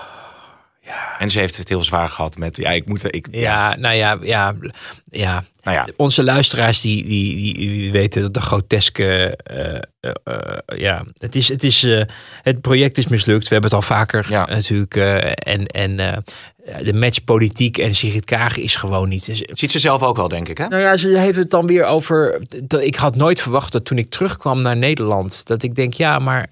En 1.18 1.30
ze 1.30 1.38
heeft 1.38 1.56
het 1.56 1.68
heel 1.68 1.84
zwaar 1.84 2.08
gehad 2.08 2.36
met... 2.36 2.56
Ja, 2.56 2.70
ik 2.70 2.86
moet... 2.86 3.14
Ik, 3.14 3.28
Ja, 3.30 3.76
nou 3.76 3.94
ja, 3.94 4.18
ja, 4.22 4.54
ja. 5.10 5.44
Nou 5.62 5.76
ja, 5.76 5.86
Onze 5.96 6.24
luisteraars 6.24 6.80
die, 6.80 7.04
die, 7.06 7.54
die, 7.56 7.92
weten 7.92 8.22
dat 8.22 8.34
de 8.34 8.40
groteske. 8.40 9.36
eh, 9.36 9.74
eh, 10.00 10.10
eh, 10.24 10.78
ja, 10.78 11.04
het, 11.18 11.36
is, 11.36 11.48
het, 11.48 11.64
is, 11.64 11.86
het 12.42 12.60
project 12.60 12.98
is 12.98 13.08
mislukt. 13.08 13.48
We 13.48 13.52
hebben 13.52 13.70
het 13.70 13.80
al 13.80 13.96
vaker 13.96 14.26
Ja. 14.28 14.46
natuurlijk. 14.46 14.96
en 15.34 15.66
en 15.66 16.24
de 16.82 16.94
match 16.94 17.24
politiek 17.24 17.78
en 17.78 17.94
Sigrid 17.94 18.24
Kaag 18.24 18.56
is 18.56 18.74
gewoon 18.74 19.08
niet. 19.08 19.44
Ziet 19.52 19.70
ze 19.70 19.78
zelf 19.78 20.02
ook 20.02 20.16
wel, 20.16 20.28
denk 20.28 20.48
ik, 20.48 20.58
hè? 20.58 20.68
nou 20.68 20.82
ja, 20.82 20.96
ze 20.96 21.18
heeft 21.18 21.38
het 21.38 21.50
dan 21.50 21.66
weer 21.66 21.84
over. 21.84 22.40
Dat, 22.64 22.82
ik 22.82 22.94
had 22.94 23.16
nooit 23.16 23.42
verwacht 23.42 23.72
dat 23.72 23.84
toen 23.84 23.98
ik 23.98 24.10
terugkwam 24.10 24.62
naar 24.62 24.76
Nederland. 24.76 25.46
dat 25.46 25.62
ik 25.62 25.74
denk, 25.74 25.94
ja, 25.94 26.18
maar 26.18 26.48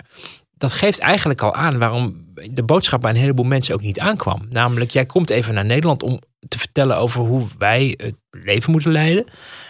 dat 0.63 0.73
geeft 0.73 0.99
eigenlijk 0.99 1.43
al 1.43 1.55
aan 1.55 1.79
waarom 1.79 2.27
de 2.51 2.63
boodschap 2.63 3.01
bij 3.01 3.11
een 3.11 3.17
heleboel 3.17 3.45
mensen 3.45 3.75
ook 3.75 3.81
niet 3.81 4.01
aankwam. 4.01 4.47
Namelijk, 4.51 4.91
jij 4.91 5.07
komt 5.07 5.31
even 5.31 5.55
naar 5.55 5.65
Nederland 5.65 6.03
om 6.03 6.21
te 6.49 6.59
vertellen 6.59 6.97
over 6.97 7.21
hoe 7.21 7.47
wij 7.59 7.95
het 7.97 8.15
leven 8.31 8.71
moeten 8.73 8.93
leiden. 8.93 9.25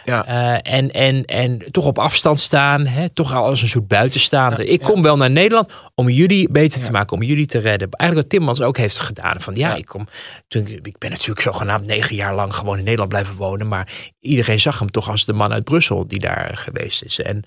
Ja. 0.04 0.26
Eh, 0.26 0.74
en, 0.74 0.90
en, 0.90 1.24
en 1.24 1.58
toch 1.70 1.84
op 1.84 1.98
afstand 1.98 2.40
staan, 2.40 2.86
hè, 2.86 3.08
toch 3.08 3.34
al 3.34 3.44
als 3.44 3.62
een 3.62 3.68
soort 3.68 3.88
buitenstaander. 3.88 4.60
ik 4.60 4.80
kom 4.80 5.02
wel 5.02 5.16
naar 5.16 5.30
Nederland 5.30 5.72
om 5.94 6.08
jullie 6.08 6.48
beter 6.50 6.82
te 6.82 6.90
maken, 6.90 7.16
om 7.16 7.22
jullie 7.22 7.46
te 7.46 7.58
redden. 7.58 7.88
Eigenlijk 7.90 8.14
wat 8.14 8.38
Timmans 8.38 8.60
ook 8.60 8.76
heeft 8.76 9.00
gedaan. 9.00 9.40
Van 9.40 9.54
ja, 9.54 9.74
ik 9.74 9.86
kom. 9.86 10.06
Toen, 10.48 10.66
ik 10.66 10.86
ik 10.86 10.98
ben 10.98 11.10
natuurlijk 11.10 11.40
zogenaamd 11.40 11.86
negen 11.86 12.16
jaar 12.16 12.34
lang 12.34 12.54
gewoon 12.54 12.78
in 12.78 12.84
Nederland 12.84 13.10
blijven 13.10 13.34
wonen. 13.36 13.68
Maar 13.68 13.92
iedereen 14.20 14.60
zag 14.60 14.78
hem 14.78 14.90
toch 14.90 15.10
als 15.10 15.24
de 15.24 15.32
man 15.32 15.52
uit 15.52 15.64
Brussel 15.64 16.06
die 16.06 16.20
daar 16.20 16.50
geweest 16.56 17.02
is. 17.02 17.20
En 17.20 17.44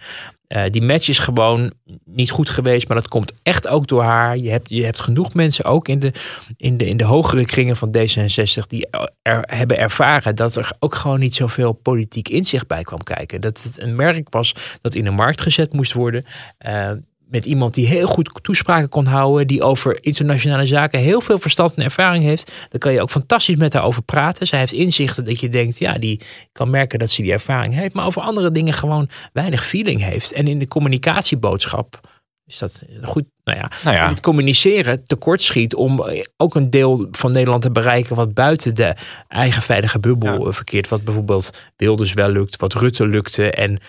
eh, 0.55 0.71
die 0.71 0.81
match 0.81 1.07
is 1.07 1.19
gewoon 1.19 1.73
niet 2.05 2.31
goed 2.31 2.49
geweest, 2.49 2.87
maar 2.87 2.97
dat 2.97 3.07
komt 3.07 3.33
echt 3.43 3.67
ook 3.67 3.87
door 3.87 4.03
haar. 4.03 4.37
Je 4.37 4.49
hebt, 4.49 4.69
je 4.69 4.83
hebt 4.83 4.99
genoeg 4.99 5.33
mensen 5.33 5.65
ook 5.65 5.87
in 5.87 5.99
de, 5.99 6.13
in, 6.57 6.77
de, 6.77 6.85
in 6.85 6.97
de 6.97 7.03
hogere 7.03 7.45
kringen 7.45 7.75
van 7.75 7.95
D66 7.97 8.67
die 8.67 8.87
er, 9.21 9.43
hebben 9.45 9.77
ervaren 9.77 10.35
dat 10.35 10.55
er 10.55 10.71
ook 10.79 10.95
gewoon 10.95 11.19
niet 11.19 11.35
zoveel 11.35 11.73
politiek 11.73 12.29
inzicht 12.29 12.67
bij 12.67 12.83
kwam 12.83 13.03
kijken. 13.03 13.41
Dat 13.41 13.63
het 13.63 13.81
een 13.81 13.95
merk 13.95 14.29
was 14.29 14.55
dat 14.81 14.95
in 14.95 15.03
de 15.03 15.11
markt 15.11 15.41
gezet 15.41 15.73
moest 15.73 15.93
worden. 15.93 16.25
eh, 16.57 16.91
met 17.35 17.45
iemand 17.45 17.73
die 17.73 17.87
heel 17.87 18.07
goed 18.07 18.39
toespraken 18.41 18.89
kon 18.89 19.05
houden, 19.05 19.47
die 19.47 19.63
over 19.63 20.03
internationale 20.03 20.65
zaken 20.65 20.99
heel 20.99 21.21
veel 21.21 21.39
verstand 21.39 21.73
en 21.73 21.83
ervaring 21.83 22.23
heeft. 22.23 22.51
Dan 22.69 22.79
kan 22.79 22.93
je 22.93 23.01
ook 23.01 23.11
fantastisch 23.11 23.55
met 23.55 23.73
haar 23.73 23.83
over 23.83 24.01
praten. 24.03 24.47
Zij 24.47 24.59
heeft 24.59 24.73
inzichten 24.73 25.25
dat 25.25 25.39
je 25.39 25.49
denkt, 25.49 25.79
ja, 25.79 25.93
die 25.93 26.21
kan 26.51 26.69
merken 26.69 26.99
dat 26.99 27.09
ze 27.09 27.21
die 27.21 27.31
ervaring 27.31 27.73
heeft, 27.73 27.93
maar 27.93 28.05
over 28.05 28.21
andere 28.21 28.51
dingen 28.51 28.73
gewoon 28.73 29.09
weinig 29.33 29.65
feeling 29.65 30.01
heeft. 30.01 30.33
En 30.33 30.47
in 30.47 30.59
de 30.59 30.67
communicatieboodschap 30.67 31.99
is 32.45 32.57
dat 32.57 32.83
goed, 33.03 33.23
nou 33.43 33.57
ja, 33.59 33.71
Nou 33.83 33.95
ja. 33.95 34.09
het 34.09 34.19
communiceren 34.19 35.05
tekortschiet 35.05 35.75
om 35.75 36.03
ook 36.37 36.55
een 36.55 36.69
deel 36.69 37.07
van 37.11 37.31
Nederland 37.31 37.61
te 37.61 37.71
bereiken 37.71 38.15
wat 38.15 38.33
buiten 38.33 38.75
de 38.75 38.95
eigen 39.27 39.61
veilige 39.61 39.99
bubbel 39.99 40.39
Ja. 40.41 40.47
eh, 40.47 40.53
verkeert. 40.53 40.87
Wat 40.87 41.03
bijvoorbeeld 41.03 41.49
Wilders 41.75 42.13
wel 42.13 42.29
lukt, 42.29 42.55
wat 42.55 42.73
Rutte 42.73 43.07
lukte 43.07 43.51
en 43.51 43.79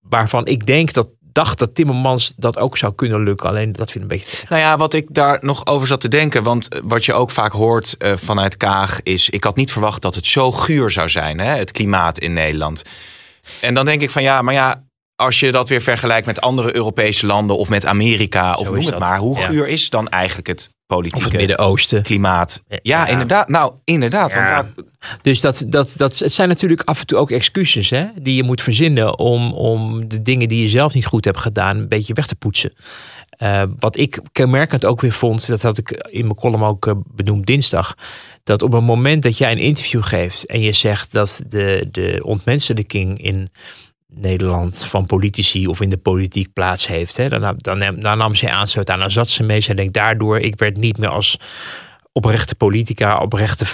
waarvan 0.00 0.46
ik 0.46 0.66
denk 0.66 0.92
dat 0.92 1.08
dacht 1.32 1.58
dat 1.58 1.74
Timmermans 1.74 2.34
dat 2.36 2.58
ook 2.58 2.76
zou 2.76 2.94
kunnen 2.94 3.22
lukken. 3.22 3.48
Alleen 3.48 3.72
dat 3.72 3.90
viel 3.90 4.02
een 4.02 4.08
beetje. 4.08 4.46
Nou 4.48 4.62
ja, 4.62 4.76
wat 4.76 4.94
ik 4.94 5.06
daar 5.10 5.38
nog 5.40 5.66
over 5.66 5.86
zat 5.86 6.00
te 6.00 6.08
denken. 6.08 6.42
Want 6.42 6.68
eh, 6.68 6.80
wat 6.84 7.04
je 7.04 7.12
ook 7.12 7.30
vaak 7.30 7.52
hoort 7.52 7.96
eh, 7.96 8.12
vanuit 8.16 8.56
Kaag 8.56 9.00
is... 9.02 9.30
ik 9.30 9.44
had 9.44 9.56
niet 9.56 9.72
verwacht 9.72 10.02
dat 10.02 10.14
het 10.14 10.26
zo 10.26 10.52
guur 10.52 10.90
zou 10.90 11.08
zijn, 11.08 11.38
hè, 11.40 11.56
het 11.56 11.72
klimaat 11.72 12.18
in 12.18 12.32
Nederland. 12.32 12.82
En 13.60 13.74
dan 13.74 13.84
denk 13.84 14.00
ik 14.00 14.10
van 14.10 14.22
ja, 14.22 14.42
maar 14.42 14.54
ja... 14.54 14.86
Als 15.20 15.40
je 15.40 15.52
dat 15.52 15.68
weer 15.68 15.80
vergelijkt 15.82 16.26
met 16.26 16.40
andere 16.40 16.76
Europese 16.76 17.26
landen 17.26 17.56
of 17.58 17.68
met 17.68 17.84
Amerika 17.86 18.54
of 18.54 18.58
Zo 18.66 18.70
noem 18.72 18.76
is 18.78 18.84
het 18.84 18.92
dat. 18.98 19.02
maar. 19.02 19.18
Hoe 19.18 19.38
Ja. 19.38 19.46
guur 19.46 19.68
is 19.68 19.90
dan 19.90 20.08
eigenlijk 20.08 20.46
het 20.48 20.58
Of 20.58 20.64
het 20.66 20.86
politieke 20.86 21.36
Midden-Oosten. 21.36 22.02
klimaat? 22.02 22.62
Ja, 22.68 22.78
Ja. 22.82 23.06
inderdaad. 23.06 23.48
Nou, 23.48 23.72
inderdaad. 23.84 24.34
Want 24.34 24.48
daar- 24.48 24.66
Dus 25.22 25.40
dat, 25.40 25.64
dat, 25.68 25.94
dat, 25.96 26.18
het 26.18 26.32
zijn 26.32 26.48
natuurlijk 26.48 26.82
af 26.84 27.00
en 27.00 27.06
toe 27.06 27.18
ook 27.18 27.30
excuses 27.30 27.90
hè, 27.90 28.04
die 28.22 28.34
je 28.34 28.42
moet 28.42 28.62
verzinnen 28.62 29.18
om, 29.18 29.52
om 29.52 30.08
de 30.08 30.22
dingen 30.22 30.48
die 30.48 30.62
je 30.62 30.68
zelf 30.68 30.94
niet 30.94 31.06
goed 31.06 31.24
hebt 31.24 31.38
gedaan 31.38 31.76
een 31.78 31.88
beetje 31.88 32.14
weg 32.14 32.26
te 32.26 32.36
poetsen. 32.36 32.72
Eh, 33.30 33.62
wat 33.78 33.96
ik 33.96 34.20
kenmerkend 34.32 34.84
ook 34.84 35.00
weer 35.00 35.12
vond, 35.12 35.46
dat 35.46 35.62
had 35.62 35.78
ik 35.78 35.90
in 36.10 36.22
mijn 36.24 36.34
column 36.38 36.62
ook 36.64 36.86
eh, 36.86 36.94
benoemd 37.06 37.46
dinsdag. 37.46 37.94
Dat 38.44 38.62
op 38.62 38.72
het 38.72 38.82
moment 38.82 39.22
dat 39.22 39.38
jij 39.38 39.52
een 39.52 39.58
interview 39.58 40.02
geeft 40.04 40.46
en 40.46 40.60
je 40.60 40.72
zegt 40.72 41.12
dat 41.12 41.40
de, 41.48 41.88
de 41.90 42.20
ontmenselijking 42.24 43.22
in 43.22 43.50
Nederland 44.14 44.84
van 44.84 45.06
politici 45.06 45.66
of 45.66 45.80
in 45.80 45.88
de 45.88 45.96
politiek 45.96 46.52
plaats 46.52 46.86
heeft. 46.86 47.16
Hè, 47.16 47.28
dan, 47.28 47.54
dan, 47.56 47.78
dan 47.78 48.18
nam 48.18 48.32
aanstoot 48.46 48.90
aan, 48.90 48.98
dan 48.98 49.10
zat 49.10 49.28
ze 49.28 49.42
mee. 49.42 49.60
Zij 49.60 49.74
denkt 49.74 49.94
daardoor, 49.94 50.38
ik 50.38 50.58
werd 50.58 50.76
niet 50.76 50.98
meer 50.98 51.08
als 51.08 51.38
oprechte 52.12 52.54
politica, 52.54 53.18
oprechte 53.18 53.64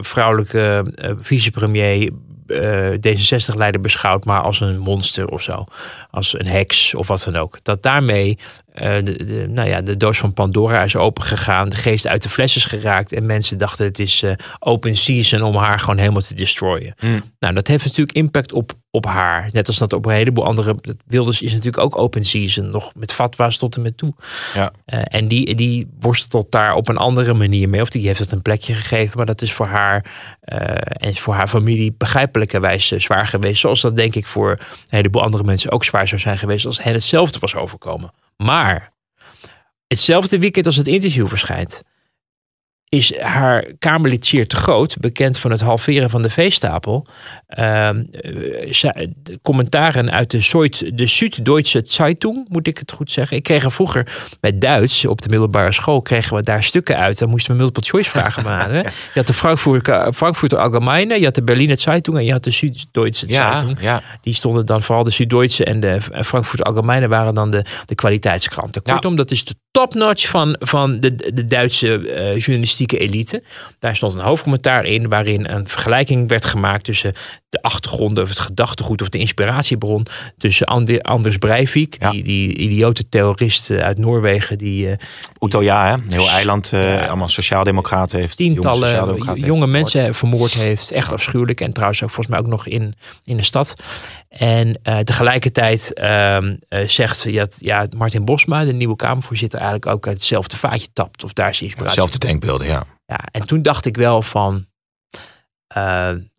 vrouwelijke 0.00 0.92
eh, 0.94 1.12
vicepremier, 1.20 2.10
eh, 2.46 2.90
D66-leider 2.90 3.80
beschouwd, 3.80 4.24
maar 4.24 4.40
als 4.40 4.60
een 4.60 4.78
monster 4.78 5.28
of 5.28 5.42
zo. 5.42 5.64
Als 6.10 6.34
een 6.38 6.46
heks 6.46 6.94
of 6.94 7.08
wat 7.08 7.22
dan 7.24 7.36
ook. 7.36 7.58
Dat 7.62 7.82
daarmee 7.82 8.38
eh, 8.74 8.94
de, 9.04 9.24
de, 9.24 9.46
nou 9.48 9.68
ja, 9.68 9.80
de 9.80 9.96
doos 9.96 10.18
van 10.18 10.32
Pandora 10.32 10.82
is 10.82 10.96
opengegaan. 10.96 11.68
De 11.68 11.76
geest 11.76 12.06
uit 12.06 12.22
de 12.22 12.28
fles 12.28 12.56
is 12.56 12.64
geraakt. 12.64 13.12
En 13.12 13.26
mensen 13.26 13.58
dachten 13.58 13.84
het 13.84 13.98
is 13.98 14.22
eh, 14.22 14.32
open 14.58 14.96
season 14.96 15.42
om 15.42 15.56
haar 15.56 15.80
gewoon 15.80 15.98
helemaal 15.98 16.20
te 16.20 16.34
destroyen. 16.34 16.94
Hmm. 16.98 17.22
Nou, 17.38 17.54
dat 17.54 17.66
heeft 17.66 17.84
natuurlijk 17.84 18.16
impact 18.16 18.52
op, 18.52 18.72
op 18.90 19.06
haar. 19.06 19.48
Net 19.52 19.66
als 19.66 19.78
dat 19.78 19.92
op 19.92 20.06
een 20.06 20.12
heleboel 20.12 20.44
andere. 20.44 20.76
Wilders 21.06 21.42
is 21.42 21.50
natuurlijk 21.50 21.82
ook 21.82 21.98
open 21.98 22.24
season. 22.24 22.70
Nog 22.70 22.92
met 22.94 23.12
fatwa's 23.12 23.58
tot 23.58 23.76
en 23.76 23.82
met 23.82 23.96
toe. 23.96 24.14
Ja. 24.54 24.72
Eh, 24.84 25.00
en 25.04 25.28
die, 25.28 25.54
die 25.54 25.88
worstelt 26.00 26.50
daar 26.50 26.74
op 26.74 26.88
een 26.88 26.96
andere 26.96 27.34
manier 27.34 27.68
mee. 27.68 27.80
Of 27.80 27.90
die 27.90 28.06
heeft 28.06 28.18
het 28.18 28.32
een 28.32 28.42
plekje 28.42 28.74
gegeven. 28.74 29.16
Maar 29.16 29.26
dat 29.26 29.42
is 29.42 29.52
voor 29.52 29.66
haar 29.66 30.04
en 30.84 31.14
voor 31.14 31.34
haar 31.34 31.48
familie 31.48 31.94
begrijpelijkerwijs 31.98 32.88
zwaar 32.88 33.26
geweest. 33.26 33.60
Zoals 33.60 33.80
dat 33.80 33.96
denk 33.96 34.14
ik 34.14 34.26
voor 34.26 34.50
een 34.50 34.58
heleboel 34.88 35.22
andere 35.22 35.44
mensen 35.44 35.70
ook 35.70 35.84
zwaar 35.84 36.08
zou 36.08 36.20
zijn 36.20 36.38
geweest. 36.38 36.66
Als 36.66 36.82
hen 36.82 36.92
hetzelfde 36.92 37.38
was 37.38 37.54
overkomen. 37.54 38.12
Maar 38.36 38.92
hetzelfde 39.86 40.38
weekend 40.38 40.66
als 40.66 40.76
het 40.76 40.86
interview 40.86 41.28
verschijnt. 41.28 41.82
Is 42.88 43.18
haar 43.18 43.64
Kamerlid 43.78 44.22
te 44.48 44.56
Groot, 44.56 44.96
bekend 45.00 45.38
van 45.38 45.50
het 45.50 45.60
halveren 45.60 46.10
van 46.10 46.22
de 46.22 46.30
veestapel, 46.30 47.06
ze- 48.70 49.12
de 49.22 49.38
commentaren 49.42 50.10
uit 50.10 50.30
de, 50.30 50.40
Zoid, 50.40 50.98
de 50.98 51.06
Süddeutsche 51.06 51.80
Zeitung, 51.84 52.46
moet 52.48 52.66
ik 52.66 52.78
het 52.78 52.92
goed 52.92 53.10
zeggen. 53.10 53.36
Ik 53.36 53.42
kreeg 53.42 53.64
er 53.64 53.72
vroeger 53.72 54.06
bij 54.40 54.58
Duits, 54.58 55.04
op 55.04 55.22
de 55.22 55.28
middelbare 55.28 55.72
school, 55.72 56.02
kregen 56.02 56.36
we 56.36 56.42
daar 56.42 56.62
stukken 56.62 56.96
uit. 56.96 57.18
Dan 57.18 57.28
moesten 57.28 57.52
we 57.52 57.58
multiple 57.58 57.82
choice 57.90 58.10
vragen 58.10 58.42
maken. 58.54 58.74
Je 58.82 58.90
had 59.14 59.26
de 59.26 59.32
Frankfurter, 59.32 60.12
Frankfurter 60.12 60.58
Allgemeine, 60.58 61.18
je 61.18 61.24
had 61.24 61.34
de 61.34 61.42
Berliner 61.42 61.78
Zeitung 61.78 62.16
en 62.16 62.24
je 62.24 62.32
had 62.32 62.44
de 62.44 62.50
Süddeutsche 62.50 63.28
Ja, 63.28 63.52
Zeitung. 63.52 63.80
ja. 63.80 64.02
Die 64.20 64.34
stonden 64.34 64.66
dan 64.66 64.82
vooral 64.82 65.04
de 65.04 65.10
Süddeutsche 65.10 65.64
en 65.64 65.80
de 65.80 66.00
Frankfurter 66.00 66.66
Allgemeine 66.66 67.08
waren 67.08 67.34
dan 67.34 67.50
de, 67.50 67.64
de 67.84 67.94
kwaliteitskranten. 67.94 68.80
Ja. 68.84 68.92
Kortom, 68.92 69.16
dat 69.16 69.30
is 69.30 69.44
de 69.44 69.54
topnotch 69.80 70.28
van, 70.28 70.56
van 70.60 71.00
de, 71.00 71.32
de 71.34 71.46
Duitse 71.46 72.08
eh, 72.08 72.38
journalistieke 72.38 72.98
elite. 72.98 73.42
Daar 73.78 73.96
stond 73.96 74.14
een 74.14 74.20
hoofdcommentaar 74.20 74.84
in 74.84 75.08
waarin 75.08 75.48
een 75.50 75.68
vergelijking 75.68 76.28
werd 76.28 76.44
gemaakt 76.44 76.84
tussen 76.84 77.12
de 77.48 77.62
achtergronden 77.62 78.22
of 78.22 78.28
het 78.28 78.38
gedachtegoed 78.38 79.02
of 79.02 79.08
de 79.08 79.18
inspiratiebron 79.18 80.06
tussen 80.38 80.66
Ander- 80.66 81.00
Anders 81.00 81.36
Breivik, 81.38 81.96
Ja. 81.98 82.10
die, 82.10 82.22
die 82.22 82.56
idiote 82.56 83.08
terrorist 83.08 83.70
eh, 83.70 83.78
uit 83.78 83.98
Noorwegen 83.98 84.58
die 84.58 84.90
eh, 84.90 84.96
Utøya, 85.40 85.86
hè? 85.86 85.92
Een 85.92 86.04
heel 86.12 86.28
eiland, 86.30 86.68
Ja. 86.72 87.06
allemaal 87.06 87.28
sociaaldemocraten 87.28 88.18
heeft. 88.20 88.36
tientallen 88.36 88.88
jonge, 89.34 89.58
heeft 89.58 89.66
mensen 89.70 90.14
vermoord 90.14 90.52
heeft. 90.52 90.90
Echt 90.90 91.12
afschuwelijk. 91.12 91.60
En 91.60 91.72
trouwens 91.72 92.02
ook 92.02 92.10
volgens 92.10 92.28
mij 92.36 92.38
ook 92.44 92.50
nog 92.50 92.66
in, 92.66 92.94
in 93.24 93.36
de 93.36 93.42
stad. 93.42 93.74
En 94.38 94.78
eh, 94.82 94.98
tegelijkertijd 94.98 95.92
ehm, 95.92 96.56
eh, 96.68 96.88
zegt 96.88 97.18
ze 97.18 97.32
ja, 97.32 97.46
ja, 97.58 97.86
Martin 97.96 98.24
Bosma, 98.24 98.64
de 98.64 98.72
nieuwe 98.72 98.96
Kamervoorzitter, 98.96 99.58
eigenlijk 99.58 99.90
ook 99.90 100.06
uit 100.06 100.16
hetzelfde 100.16 100.56
vaatje 100.56 100.88
tapt. 100.92 101.24
Of 101.24 101.32
daar 101.32 101.48
is 101.48 101.62
inspiratie. 101.62 101.94
Zelfde 101.94 102.18
denkbeelden, 102.18 102.66
ja. 102.66 102.84
Ja, 103.06 103.20
en 103.30 103.46
toen 103.46 103.62
dacht 103.62 103.86
ik 103.86 103.96
wel 103.96 104.22
van. 104.22 104.66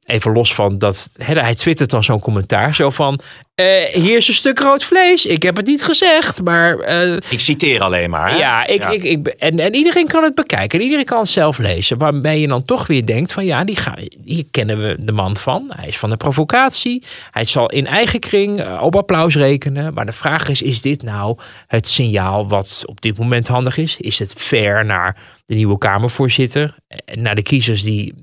Even 0.05 0.31
los 0.33 0.53
van 0.53 0.77
dat. 0.77 1.09
Hij 1.23 1.55
twittert 1.55 1.89
dan 1.89 2.03
zo'n 2.03 2.19
commentaar. 2.19 2.75
Zo 2.75 2.89
van. 2.89 3.19
eh, 3.55 3.65
hier 3.93 4.17
is 4.17 4.27
een 4.27 4.33
stuk 4.33 4.59
rood 4.59 4.83
vlees. 4.83 5.25
Ik 5.25 5.43
heb 5.43 5.55
het 5.55 5.65
niet 5.65 5.83
gezegd. 5.83 6.41
Maar. 6.43 6.79
eh, 6.79 7.15
Ik 7.29 7.39
citeer 7.39 7.81
alleen 7.81 8.09
maar. 8.09 8.29
Hè? 8.31 8.37
ja, 8.37 8.65
ik, 8.65 8.85
Ik, 8.85 9.03
ik, 9.03 9.27
en, 9.27 9.59
en 9.59 9.75
iedereen 9.75 10.07
kan 10.07 10.23
het 10.23 10.35
bekijken. 10.35 10.77
En 10.79 10.83
iedereen 10.85 11.05
kan 11.05 11.19
het 11.19 11.27
zelf 11.27 11.57
lezen. 11.57 11.97
Waarmee 11.97 12.41
je 12.41 12.47
dan 12.47 12.65
toch 12.65 12.87
weer 12.87 13.05
denkt 13.05 13.33
van 13.33 13.45
ja, 13.45 13.63
die 13.63 13.75
ga, 13.75 13.97
hier 14.23 14.43
kennen 14.51 14.81
we 14.81 14.95
de 14.99 15.11
man 15.11 15.37
van. 15.37 15.71
Hij 15.75 15.87
is 15.87 15.97
van 15.97 16.09
de 16.09 16.17
provocatie. 16.17 17.03
Hij 17.31 17.45
zal 17.45 17.69
in 17.69 17.87
eigen 17.87 18.19
kring 18.19 18.59
eh, 18.61 18.81
op 18.81 18.95
applaus 18.95 19.35
rekenen. 19.35 19.93
Maar 19.93 20.05
de 20.05 20.11
vraag 20.11 20.49
is, 20.49 20.61
is 20.61 20.81
dit 20.81 21.03
nou 21.03 21.37
het 21.67 21.87
signaal 21.87 22.47
wat 22.47 22.83
op 22.85 23.01
dit 23.01 23.17
moment 23.17 23.47
handig 23.47 23.77
is? 23.77 23.97
Is 23.99 24.19
het 24.19 24.33
fair 24.37 24.85
naar 24.85 25.17
de 25.45 25.55
nieuwe 25.55 25.77
Kamervoorzitter? 25.77 26.75
En 27.05 27.21
naar 27.21 27.35
de 27.35 27.41
kiezers 27.43 27.83
die 27.83 28.13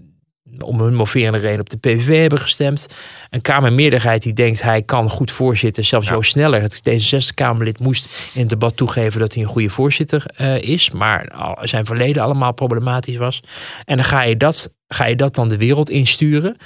om 0.59 0.81
hun 0.81 0.95
moverende 0.95 1.39
reden 1.39 1.61
op 1.61 1.71
de 1.71 1.77
PVV 1.77 2.21
hebben 2.21 2.39
gestemd. 2.39 2.87
Een 3.31 3.41
Kamermeerderheid 3.43 4.23
die 4.23 4.33
denkt 4.33 4.63
hij 4.63 4.83
kan 4.83 5.11
goed 5.11 5.31
voorzitten. 5.31 5.85
Zelfs 5.85 6.07
Ja. 6.07 6.13
Jo 6.13 6.23
Sneller, 6.23 6.63
het 6.63 6.83
D66-Kamerlid, 6.91 7.79
moest 7.81 8.31
in 8.35 8.41
het 8.41 8.49
debat 8.49 8.77
toegeven 8.77 9.21
dat 9.21 9.35
hij 9.35 9.43
een 9.43 9.49
goede 9.49 9.71
voorzitter 9.71 10.25
eh, 10.37 10.59
is. 10.63 10.91
Maar 10.91 11.29
al- 11.31 11.59
zijn 11.63 11.85
verleden 11.85 12.23
allemaal 12.23 12.53
problematisch 12.53 13.17
was. 13.17 13.41
En 13.85 13.97
dan 13.97 14.05
ga 14.05 14.23
je 14.23 14.37
dat, 14.37 14.73
ga 14.89 15.07
je 15.07 15.17
dat 15.17 15.35
dan 15.35 15.49
de 15.49 15.57
wereld 15.57 15.91
insturen. 15.91 16.57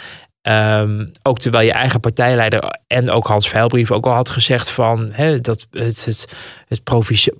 Ehm, 0.46 1.04
ook 1.22 1.38
terwijl 1.38 1.66
je 1.66 1.72
eigen 1.72 2.00
partijleider 2.00 2.78
en 2.86 3.10
ook 3.10 3.26
Hans 3.26 3.48
Veilbrief 3.48 3.90
ook 3.90 4.06
al 4.06 4.12
had 4.12 4.30
gezegd 4.30 4.70
van 4.70 5.08
hè, 5.12 5.40
dat 5.40 5.66
het, 5.70 6.04
het, 6.04 6.26
het 6.68 6.82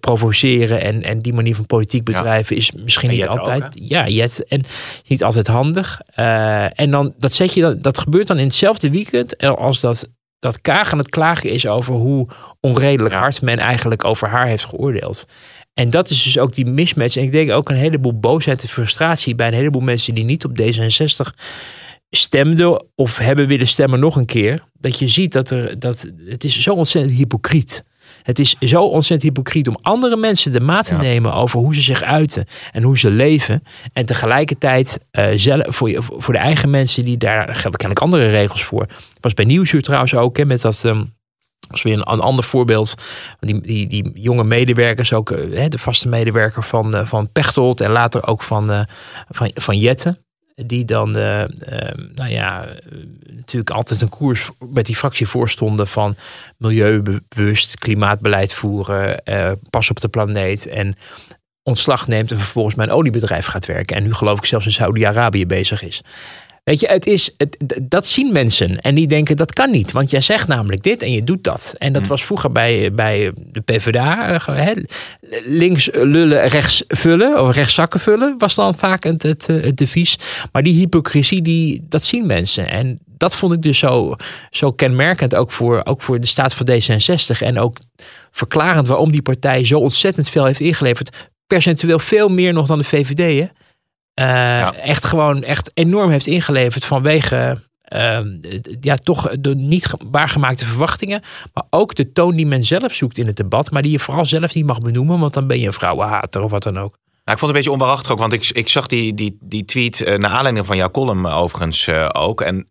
provoceren 0.01 0.81
en, 0.81 1.03
en 1.03 1.19
die 1.21 1.33
manier 1.33 1.55
van 1.55 1.67
politiek 1.67 2.05
bedrijven 2.05 2.57
is 2.57 2.73
misschien 2.73 3.09
En 3.09 3.15
niet 3.15 3.27
ook, 3.29 3.39
altijd. 3.39 3.79
ja, 3.83 4.07
Jet. 4.09 4.45
En 4.49 4.65
niet 5.07 5.25
altijd 5.25 5.47
handig. 5.47 6.01
Eh, 6.15 6.81
en 6.81 6.91
dan 6.91 7.15
dat 7.19 7.33
zet 7.33 7.55
je 7.55 7.61
dan, 7.61 7.79
dat 7.81 7.99
gebeurt 7.99 8.27
dan 8.27 8.39
in 8.39 8.47
hetzelfde 8.47 8.91
weekend 8.91 9.39
als 9.39 9.81
dat, 9.81 10.09
dat 10.39 10.61
Kaag 10.61 10.93
aan 10.93 10.99
het 10.99 11.11
klagen 11.11 11.51
is 11.51 11.67
over 11.67 11.95
hoe 11.95 12.29
onredelijk 12.61 13.15
Ja. 13.15 13.21
hard 13.21 13.43
men 13.43 13.59
eigenlijk 13.59 14.05
over 14.05 14.29
haar 14.29 14.47
heeft 14.47 14.65
geoordeeld. 14.65 15.27
En 15.75 15.91
dat 15.91 16.11
is 16.11 16.23
dus 16.23 16.39
ook 16.39 16.55
die 16.55 16.67
mismatch. 16.67 17.17
En 17.17 17.23
ik 17.23 17.33
denk 17.33 17.51
ook 17.51 17.69
een 17.69 17.77
heleboel 17.77 18.19
boosheid 18.21 18.63
en 18.63 18.69
frustratie 18.69 19.35
bij 19.35 19.47
een 19.47 19.55
heleboel 19.55 19.83
mensen 19.83 20.15
die 20.15 20.25
niet 20.25 20.45
op 20.45 20.59
D66 20.61 21.35
stemden 22.11 22.85
of 22.95 23.19
hebben 23.19 23.47
willen 23.47 23.69
stemmen 23.69 24.01
nog 24.01 24.17
een 24.17 24.27
keer. 24.27 24.65
Dat 24.73 24.99
je 24.99 25.09
ziet 25.09 25.33
dat 25.33 25.51
er 25.51 25.79
dat 25.79 26.07
het 26.27 26.45
is 26.45 26.61
zo 26.61 26.75
ontzettend 26.75 27.17
hypocriet. 27.17 27.85
Het 28.23 28.39
is 28.39 28.57
zo 28.61 28.83
ontzettend 28.85 29.23
hypocriet 29.23 29.69
om 29.69 29.77
andere 29.83 30.17
mensen 30.17 30.53
de 30.53 30.61
maat 30.61 30.87
te 30.87 30.95
Ja. 30.95 31.01
nemen 31.01 31.33
over 31.33 31.59
hoe 31.61 31.75
ze 31.75 31.81
zich 31.83 32.03
uiten 32.03 32.45
en 32.73 32.83
hoe 32.83 32.99
ze 32.99 33.11
leven. 33.11 33.63
En 33.93 34.07
tegelijkertijd 34.07 34.99
eh, 35.11 35.27
zelf, 35.35 35.77
voor, 35.77 35.91
je, 35.91 36.03
voor 36.03 36.35
de 36.35 36.41
eigen 36.41 36.71
mensen 36.71 37.05
die 37.05 37.17
daar 37.17 37.43
gelden 37.55 37.79
kennelijk 37.79 38.01
andere 38.01 38.29
regels 38.31 38.65
voor. 38.65 38.87
was 39.21 39.35
bij 39.35 39.45
Nieuwsuur 39.45 39.83
trouwens 39.83 40.15
ook 40.15 40.37
hè, 40.37 40.45
met 40.45 40.61
dat. 40.61 40.85
ehm, 40.85 41.05
als 41.71 41.83
weer 41.83 41.93
een, 41.93 42.13
een 42.13 42.21
ander 42.21 42.45
voorbeeld. 42.45 42.95
Die, 43.41 43.61
die, 43.61 43.87
die 43.87 44.11
jonge 44.15 44.45
medewerkers, 44.45 45.13
ook 45.13 45.31
eh, 45.31 45.59
hè, 45.59 45.69
de 45.69 45.79
vaste 45.79 46.09
medewerker 46.09 46.63
van, 46.63 46.95
eh, 46.95 47.07
van 47.07 47.33
Pechtold 47.33 47.81
en 47.81 47.91
later 47.91 48.27
ook 48.27 48.43
van, 48.43 48.71
eh, 48.71 48.81
van, 49.29 49.51
van 49.55 49.79
Jetten. 49.79 50.26
Die 50.65 50.85
dan, 50.85 51.17
eh, 51.17 51.43
eh, 51.43 51.95
nou 52.15 52.31
ja, 52.31 52.67
natuurlijk 53.27 53.71
altijd 53.71 54.01
een 54.01 54.09
koers 54.09 54.51
met 54.59 54.87
die 54.87 54.97
fractie 54.97 55.27
voorstonden 55.27 55.89
van 55.89 56.17
milieubewust, 56.57 57.79
klimaatbeleid 57.79 58.55
voeren, 58.55 59.25
eh, 59.25 59.53
pas 59.71 59.91
op 59.91 60.01
de 60.01 60.09
planeet 60.09 60.67
en 60.67 60.97
ontslag 61.63 62.09
neemt 62.09 62.31
en 62.31 62.37
vervolgens 62.37 62.75
bij 62.75 62.87
een 62.87 62.93
oliebedrijf 62.93 63.47
gaat 63.47 63.67
werken. 63.67 63.97
En 63.97 64.03
nu 64.03 64.15
geloof 64.15 64.39
ik 64.39 64.45
zelfs 64.45 64.67
in 64.67 64.73
Saudi-Arabië 64.73 65.47
bezig 65.47 65.83
is. 65.83 66.03
Weet 66.67 66.81
je, 66.81 66.87
het 66.87 67.07
is, 67.07 67.31
het, 67.37 67.81
dat 67.83 68.07
zien 68.07 68.33
mensen. 68.33 68.79
En 68.81 68.95
die 68.95 69.07
denken, 69.07 69.37
dat 69.37 69.53
kan 69.53 69.71
niet. 69.71 69.93
Want 69.93 70.11
jij 70.11 70.21
zegt 70.21 70.49
namelijk 70.49 70.83
dit 70.83 71.03
en 71.03 71.13
je 71.13 71.25
doet 71.25 71.45
dat. 71.45 71.75
En 71.79 71.93
dat 71.93 72.07
was 72.07 72.25
vroeger 72.25 72.53
bij, 72.53 72.93
bij 72.93 73.33
de 73.37 73.61
PvdA. 73.61 74.33
eh, 74.33 74.47
hè, 74.47 74.73
links 75.45 75.89
lullen, 75.93 76.49
rechts 76.49 76.85
vullen. 76.89 77.43
Of 77.43 77.55
rechts 77.55 77.75
zakken 77.75 78.01
vullen. 78.01 78.35
Was 78.39 78.55
dan 78.55 78.75
vaak 78.75 79.05
het, 79.05 79.23
het, 79.23 79.49
eh, 79.49 79.63
het 79.63 79.77
devies. 79.77 80.19
Maar 80.53 80.63
die 80.63 80.75
hypocrisie, 80.75 81.43
die, 81.43 81.85
dat 81.89 82.03
zien 82.03 82.27
mensen. 82.27 82.69
En 82.71 82.99
dat 83.05 83.37
vond 83.37 83.53
ik 83.53 83.63
dus 83.63 83.79
zo, 83.79 84.17
zo 84.51 84.73
kenmerkend. 84.73 85.35
Ook 85.35 85.53
voor, 85.53 85.81
ook 85.85 86.03
voor 86.03 86.21
de 86.21 86.27
staat 86.27 86.55
van 86.55 86.69
D66. 86.71 87.39
En 87.39 87.59
ook 87.59 87.79
verklarend 88.31 88.87
waarom 88.87 89.11
die 89.13 89.23
partij 89.23 89.65
zo 89.67 89.79
ontzettend 89.79 90.29
veel 90.29 90.45
heeft 90.45 90.61
ingeleverd. 90.61 91.17
Percentueel 91.47 91.99
veel 91.99 92.29
meer 92.29 92.53
nog 92.53 92.67
dan 92.67 92.79
de 92.79 92.85
VVD. 92.85 93.41
Hè? 93.41 93.47
Eh, 94.21 94.89
Echt 94.89 95.05
gewoon 95.05 95.43
echt 95.43 95.71
enorm 95.75 96.11
heeft 96.11 96.27
ingeleverd 96.27 96.85
vanwege 96.85 97.65
eh, 97.83 98.19
ja, 98.81 98.97
toch 98.97 99.29
de 99.41 99.55
niet 99.55 99.87
ge- 99.87 99.99
waargemaakte 100.11 100.65
verwachtingen. 100.67 101.23
Maar 101.53 101.65
ook 101.71 101.95
de 101.95 102.13
toon 102.13 102.37
die 102.37 102.47
men 102.47 102.63
zelf 102.65 102.93
zoekt 102.95 103.19
in 103.19 103.27
het 103.27 103.37
debat. 103.37 103.71
Maar 103.71 103.83
die 103.83 103.91
je 103.91 103.99
vooral 103.99 104.25
zelf 104.25 104.55
niet 104.55 104.67
mag 104.67 104.79
benoemen. 104.79 105.19
Want 105.19 105.35
dan 105.35 105.47
ben 105.47 105.61
je 105.61 105.67
een 105.67 105.73
vrouwenhater 105.73 106.43
of 106.43 106.51
wat 106.51 106.63
dan 106.63 106.79
ook. 106.79 106.93
Nou, 107.25 107.39
ik 107.39 107.39
vond 107.39 107.41
het 107.41 107.49
een 107.49 107.53
beetje 107.53 107.71
onwaarachtig 107.73 108.13
ook, 108.13 108.19
want 108.19 108.33
ik, 108.33 108.49
ik 108.53 108.69
zag 108.69 108.87
die, 108.87 109.15
die, 109.15 109.39
die 109.41 109.65
tweet 109.65 110.01
eh, 110.01 110.19
naar 110.19 110.31
aanleiding 110.31 110.67
van 110.67 110.77
jouw 110.77 110.91
column 110.91 111.27
eh, 111.27 111.37
overigens 111.39 111.89
ook. 112.13 112.41
En 112.41 112.67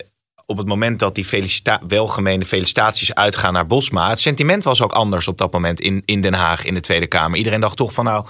op 0.46 0.58
het 0.58 0.68
moment 0.68 1.00
dat 1.00 1.16
die 1.16 1.26
felicita 1.26 1.82
welgemeende 1.88 2.46
felicitaties 2.46 3.14
uitgaan 3.14 3.54
naar 3.54 3.68
Bosma, 3.68 4.10
het 4.10 4.20
sentiment 4.20 4.64
was 4.64 4.82
ook 4.82 4.92
anders 4.92 5.28
op 5.28 5.38
dat 5.38 5.54
moment 5.54 5.80
in, 5.80 6.02
in 6.06 6.22
Den 6.22 6.34
Haag, 6.34 6.66
in 6.66 6.74
de 6.74 6.80
Tweede 6.80 7.08
Kamer. 7.08 7.38
Iedereen 7.38 7.60
dacht 7.62 7.78
toch 7.78 7.94
van 7.94 8.06
nou, 8.06 8.26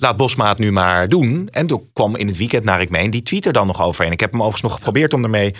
laat 0.00 0.16
Bosma 0.16 0.48
het 0.48 0.58
nu 0.58 0.72
maar 0.72 1.08
doen. 1.08 1.48
En 1.50 1.66
toen 1.66 1.82
kwam 1.92 2.16
in 2.16 2.26
het 2.26 2.36
weekend, 2.36 2.64
naar 2.64 2.80
ik 2.80 2.90
meen, 2.90 3.10
die 3.10 3.22
tweet 3.22 3.46
er 3.46 3.52
dan 3.52 3.66
nog 3.66 3.82
overheen. 3.82 4.12
Ik 4.12 4.20
heb 4.20 4.30
hem 4.30 4.40
overigens 4.40 4.68
nog 4.70 4.74
geprobeerd 4.74 5.12
om 5.14 5.24
ermee 5.24 5.54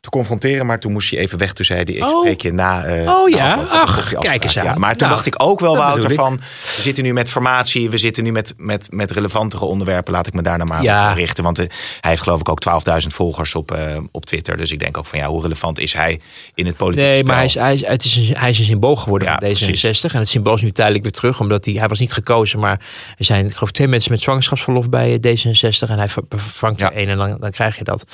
te 0.00 0.08
confronteren. 0.10 0.66
Maar 0.66 0.80
toen 0.80 0.92
moest 0.92 1.10
hij 1.10 1.18
even 1.20 1.38
weg. 1.38 1.52
Toen 1.52 1.64
zei 1.64 1.82
hij, 1.84 1.94
ik 1.94 2.02
Oh. 2.04 2.20
spreek 2.20 2.42
je 2.42 2.52
na. 2.52 2.84
eh, 2.84 3.08
Oh 3.08 3.30
na 3.30 3.36
ja? 3.36 3.54
afloop 3.54 3.68
Ach, 3.70 4.12
kijk 4.18 4.44
eens 4.44 4.58
aan. 4.58 4.64
Ja, 4.64 4.74
maar 4.74 4.90
toen 4.90 4.98
Nou, 4.98 5.12
dacht 5.12 5.26
ik 5.26 5.34
ook 5.42 5.60
wel, 5.60 5.76
Wouter, 5.76 6.10
van... 6.10 6.36
We 6.76 6.82
zitten 6.82 7.04
nu 7.04 7.12
met 7.12 7.30
formatie, 7.30 7.90
we 7.90 7.98
zitten 7.98 8.24
nu 8.24 8.32
met, 8.32 8.54
met, 8.56 8.86
met 8.90 9.10
relevantere 9.10 9.64
onderwerpen. 9.64 10.12
Laat 10.12 10.26
ik 10.26 10.32
me 10.34 10.42
daar 10.42 10.56
nou 10.58 10.68
maar 10.68 10.82
Ja. 10.82 11.10
op 11.10 11.16
richten. 11.16 11.44
Want 11.44 11.58
eh, 11.58 11.66
hij 12.00 12.10
heeft 12.10 12.22
geloof 12.22 12.40
ik 12.40 12.48
ook 12.48 12.60
12.000 13.00 13.06
volgers 13.14 13.54
op, 13.54 13.70
eh, 13.70 13.96
op 14.12 14.26
Twitter. 14.26 14.56
Dus 14.56 14.72
ik 14.72 14.78
denk 14.78 14.98
ook 14.98 15.06
van 15.06 15.18
ja, 15.18 15.26
hoe 15.26 15.42
relevant 15.42 15.78
is 15.78 15.92
hij 15.92 16.20
in 16.54 16.66
het 16.66 16.76
politieke 16.76 17.08
Nee, 17.08 17.18
spel? 17.18 17.26
maar 17.28 17.36
hij 17.36 17.44
is, 17.46 17.54
hij, 17.54 17.74
is, 17.74 17.86
het 17.86 18.04
is 18.04 18.16
een, 18.16 18.36
hij 18.36 18.50
is 18.50 18.58
een 18.58 18.64
symbool 18.64 18.96
geworden 18.96 19.28
Ja, 19.28 19.34
van 19.38 19.48
D66. 19.48 19.52
precies. 19.70 20.02
En 20.04 20.18
het 20.18 20.28
symbool 20.28 20.54
is 20.54 20.62
nu 20.62 20.72
tijdelijk 20.72 21.02
weer 21.02 21.12
terug. 21.12 21.40
Omdat 21.40 21.64
hij, 21.64 21.74
hij 21.74 21.88
was 21.88 21.98
niet 21.98 22.12
gekozen. 22.12 22.58
Maar 22.58 22.80
er 23.18 23.24
zijn, 23.24 23.46
ik 23.46 23.56
mensen 23.88 24.10
met 24.12 24.20
zwangerschapsverlof 24.20 24.88
bij 24.88 25.18
eh, 25.20 25.36
D66. 25.36 25.88
En 25.90 25.98
hij 25.98 26.08
ver- 26.08 26.22
vervangt 26.28 26.80
er 26.80 26.90
Ja. 26.92 26.96
één 26.96 27.08
en 27.08 27.16
dan, 27.16 27.36
dan 27.40 27.50
krijg 27.50 27.78
je 27.78 27.84
dat. 27.84 28.04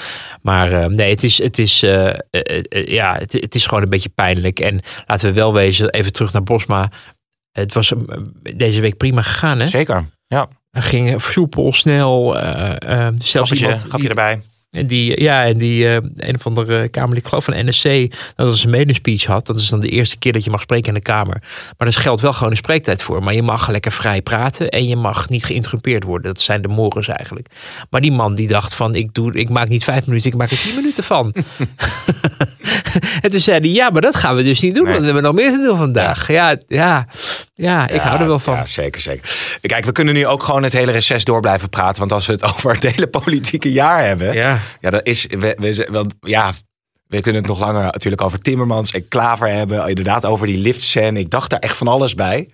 Maar 0.43 0.73
eh, 0.73 0.87
nee, 0.87 1.11
het 1.11 1.23
is, 1.25 1.43
het, 1.43 1.59
is, 1.59 1.83
eh, 1.83 2.09
eh, 2.31 2.87
ja, 2.87 3.15
het, 3.19 3.33
het 3.33 3.55
is 3.55 3.67
gewoon 3.67 3.83
een 3.83 3.89
beetje 3.89 4.09
pijnlijk. 4.15 4.61
En 4.61 4.81
laten 5.07 5.29
we 5.29 5.35
wel 5.35 5.53
wezen, 5.53 5.91
even 5.91 6.13
terug 6.13 6.33
naar 6.33 6.43
Bosma. 6.43 6.91
Het 7.53 7.75
was 7.75 7.93
deze 8.57 8.81
week 8.81 8.97
prima 8.97 9.23
gegaan. 9.23 9.59
Hè? 9.61 9.67
Zeker, 9.67 10.05
ja. 10.27 10.49
Hij 10.71 10.83
ging 10.83 11.23
soepel, 11.23 11.73
snel. 11.73 12.39
eh, 12.39 13.09
zelfs 13.19 13.31
Grappetje, 13.31 13.65
iemand 13.65 13.81
grapje 13.89 14.09
erbij. 14.09 14.41
En 14.71 14.87
die, 14.87 15.23
ja, 15.23 15.45
en 15.45 15.59
die 15.59 15.89
eh, 15.89 15.95
een 16.17 16.35
of 16.35 16.47
andere 16.47 16.89
Kamerlid, 16.89 17.19
ik 17.19 17.29
geloof 17.29 17.45
van 17.45 17.67
NSC, 17.67 17.85
dat 18.37 18.47
als 18.47 18.65
een 18.65 18.71
medespeech 18.71 19.25
had. 19.25 19.47
Dat 19.47 19.59
is 19.59 19.69
dan 19.69 19.81
de 19.81 19.89
eerste 19.89 20.19
keer 20.19 20.33
dat 20.33 20.45
je 20.45 20.51
mag 20.51 20.61
spreken 20.61 20.89
in 20.89 20.95
de 20.95 21.01
Kamer. 21.01 21.43
Maar 21.79 21.89
er 21.89 21.95
geldt 21.95 22.21
wel 22.21 22.33
gewoon 22.33 22.51
een 22.51 22.57
spreektijd 22.57 23.03
voor. 23.03 23.23
Maar 23.23 23.35
je 23.35 23.43
mag 23.43 23.69
lekker 23.69 23.93
vrij 23.93 24.23
praten 24.23 24.69
en 24.69 24.89
je 24.89 24.97
mag 24.97 25.29
niet 25.29 25.45
geïnterrumpeerd 25.45 26.05
worden. 26.05 26.33
Dat 26.33 26.43
zijn 26.43 26.63
de 26.63 26.69
morens 26.69 27.09
eigenlijk. 27.09 27.49
Maar 27.91 28.01
die 28.01 28.13
man 28.13 28.35
die 28.35 28.49
dacht 28.49 28.75
van, 28.75 28.95
ik, 28.95 29.15
doe, 29.15 29.33
ik 29.33 29.49
maak 29.49 29.69
niet 29.69 29.85
vijf 29.85 30.07
minuten, 30.07 30.31
ik 30.31 30.37
maak 30.37 30.51
er 30.51 30.59
tien 30.59 30.75
minuten 30.75 31.05
van. 31.05 31.35
en 33.23 33.31
toen 33.31 33.41
zei 33.41 33.61
hij, 33.61 33.69
ja, 33.69 33.91
maar 33.91 34.03
dat 34.03 34.17
gaan 34.17 34.37
we 34.37 34.43
dus 34.43 34.61
niet 34.61 34.75
doen. 34.75 34.85
Nee. 34.85 34.93
Want 34.93 35.05
we 35.05 35.13
hebben 35.13 35.33
nog 35.33 35.43
meer 35.43 35.51
te 35.51 35.63
doen 35.67 35.77
vandaag. 35.77 36.29
Ja, 36.29 36.57
ja, 36.69 37.07
ja, 37.61 37.89
ik 37.89 38.01
hou 38.01 38.21
er 38.21 38.27
wel 38.27 38.39
van. 38.39 38.55
Ja, 38.55 38.67
zeker, 38.67 39.01
zeker. 39.01 39.59
Kijk, 39.61 39.85
we 39.85 39.93
kunnen 39.93 40.15
nu 40.15 40.27
ook 40.27 40.43
gewoon 40.43 40.63
het 40.63 40.73
hele 40.73 40.93
reces 40.93 41.25
door 41.25 41.41
blijven 41.41 41.69
praten. 41.69 41.99
Want 41.99 42.13
als 42.13 42.27
we 42.27 42.33
het 42.33 42.43
over 42.55 42.75
het 42.75 42.83
hele 42.95 43.07
politieke 43.07 43.73
jaar 43.73 44.05
hebben. 44.05 44.33
Ja. 44.33 44.59
Ja, 44.81 44.91
dat 44.91 45.07
is. 45.07 45.27
We, 45.27 45.55
we, 45.59 45.89
want, 45.91 46.15
ja, 46.21 46.53
we 47.07 47.21
kunnen 47.21 47.41
het 47.41 47.51
nog 47.51 47.59
langer 47.61 47.83
natuurlijk 47.83 48.23
over 48.23 48.39
Timmermans 48.41 48.91
en 48.93 49.09
Klaver 49.09 49.49
hebben. 49.49 49.89
Inderdaad, 49.89 50.25
over 50.25 50.47
die 50.47 50.59
liftscène. 50.59 51.19
Ik 51.19 51.31
dacht 51.31 51.51
daar 51.51 51.59
echt 51.61 51.77
van 51.77 51.89
alles 51.89 52.15
bij. 52.15 52.49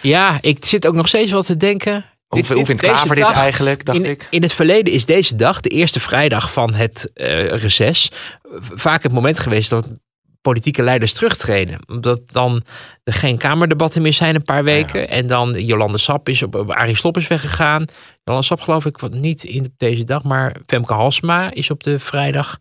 Ja, 0.00 0.38
ik 0.40 0.64
zit 0.64 0.86
ook 0.86 0.94
nog 0.94 1.08
steeds 1.08 1.30
wel 1.30 1.42
te 1.42 1.56
denken. 1.56 2.04
Hoe, 2.26 2.38
Dit- 2.38 2.48
hoe 2.48 2.56
dit- 2.56 2.66
vindt 2.66 2.82
Klaver 2.82 3.16
dit 3.16 3.30
eigenlijk, 3.30 3.84
dacht 3.84 4.04
in, 4.04 4.10
ik? 4.10 4.26
in 4.30 4.42
het 4.42 4.52
verleden 4.52 4.92
is 4.92 5.04
deze 5.06 5.36
dag, 5.36 5.60
de 5.60 5.68
eerste 5.68 6.00
vrijdag 6.00 6.52
van 6.52 6.74
het 6.74 7.10
eh 7.14 7.46
reces, 7.48 8.10
vaak 8.74 9.02
het 9.02 9.12
moment 9.12 9.38
geweest 9.38 9.70
dat 9.70 9.86
politieke 10.44 10.82
leiders 10.82 11.12
terugtreden. 11.12 11.78
Omdat 11.86 12.20
dan 12.26 12.62
er 13.04 13.12
geen 13.12 13.38
kamerdebatten 13.38 14.02
meer 14.02 14.12
zijn 14.12 14.34
een 14.34 14.42
paar 14.42 14.64
weken. 14.64 15.08
En 15.08 15.26
dan 15.26 15.64
Jolande 15.64 15.98
Sap 15.98 16.28
is 16.28 16.42
op, 16.42 16.54
op 16.54 16.70
Arie 16.70 16.96
Slob 16.96 17.16
is 17.16 17.26
weggegaan. 17.26 17.84
Jolande 18.24 18.46
Sap 18.46 18.60
geloof 18.60 18.84
ik 18.84 18.98
wat 18.98 19.12
niet 19.12 19.44
in 19.44 19.74
deze 19.76 20.04
dag, 20.04 20.22
maar 20.22 20.56
Femke 20.66 20.94
Halsma 20.94 21.52
is 21.52 21.70
op 21.70 21.82
de 21.82 21.98
vrijdag, 21.98 22.58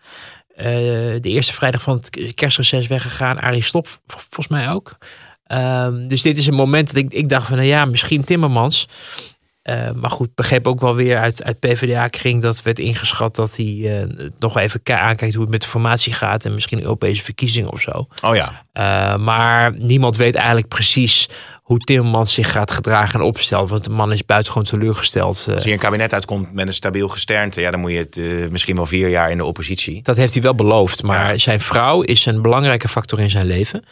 eh, 0.55 0.65
de 0.65 1.29
eerste 1.29 1.53
vrijdag 1.53 1.81
van 1.81 1.95
het 1.95 2.34
kerstreces 2.34 2.88
weggegaan. 2.88 3.39
Arie 3.39 3.63
Slob 3.63 3.88
volgens 4.07 4.47
mij 4.47 4.69
ook. 4.69 4.97
Ehm, 5.43 6.07
dus 6.07 6.21
dit 6.21 6.38
is 6.38 6.47
een 6.47 6.53
moment 6.53 6.88
dat 6.88 6.95
ik, 6.95 7.13
ik 7.13 7.29
dacht 7.29 7.47
van, 7.47 7.55
nou 7.55 7.67
ja, 7.67 7.86
misschien 7.86 8.23
Timmermans. 8.23 8.88
Eh, 9.64 9.91
maar 9.91 10.09
goed, 10.09 10.36
begreep 10.36 10.68
ook 10.68 10.82
wel 10.82 10.95
weer 10.95 11.18
uit, 11.18 11.43
uit 11.43 11.59
PvdA-kring 11.59 12.41
dat 12.41 12.61
werd 12.61 12.80
ingeschat 12.80 13.36
dat 13.36 13.55
hij 13.55 14.01
eh, 14.01 14.26
nog 14.39 14.57
even 14.57 14.82
aankijkt 14.84 15.34
hoe 15.34 15.43
het 15.43 15.51
met 15.51 15.61
de 15.61 15.68
formatie 15.68 16.14
gaat 16.14 16.45
en 16.45 16.53
misschien 16.53 16.82
Europese 16.82 17.24
verkiezingen 17.24 17.72
of 17.72 17.82
zo. 17.82 18.07
Oh 18.24 18.36
ja. 18.36 18.66
Eh, 18.72 19.18
maar 19.18 19.74
niemand 19.78 20.16
weet 20.16 20.36
eigenlijk 20.36 20.68
precies 20.68 21.30
hoe 21.64 21.78
Timmermans 21.80 22.34
zich 22.34 22.51
gaat 22.51 22.72
gedragen 22.72 23.20
en 23.20 23.26
opstellen. 23.26 23.68
Want 23.68 23.84
de 23.84 23.89
man 23.89 24.11
is 24.14 24.26
buitengewoon 24.26 24.68
teleurgesteld. 24.68 25.45
eh. 25.47 25.53
Als 25.53 25.64
hier 25.64 25.74
een 25.74 25.80
kabinet 25.80 26.14
uitkomt 26.14 26.53
met 26.53 26.68
een 26.68 26.74
stabiel 26.74 27.07
gesternte. 27.07 27.61
Ja, 27.61 27.72
dan 27.72 27.80
moet 27.80 27.91
je 27.91 27.97
het 27.97 28.18
eh, 28.18 28.26
misschien 28.49 28.76
wel 28.76 28.86
vier 28.86 29.09
jaar 29.09 29.32
in 29.32 29.38
de 29.38 29.45
oppositie. 29.45 30.01
Dat 30.03 30.16
heeft 30.18 30.34
hij 30.34 30.41
wel 30.41 30.55
beloofd. 30.55 31.03
Maar 31.03 31.32
Ja. 31.32 31.38
zijn 31.38 31.59
vrouw 31.59 32.01
is 32.01 32.26
een 32.26 32.41
belangrijke 32.41 32.88
factor 32.88 33.20
in 33.20 33.30
zijn 33.30 33.45
leven. 33.45 33.86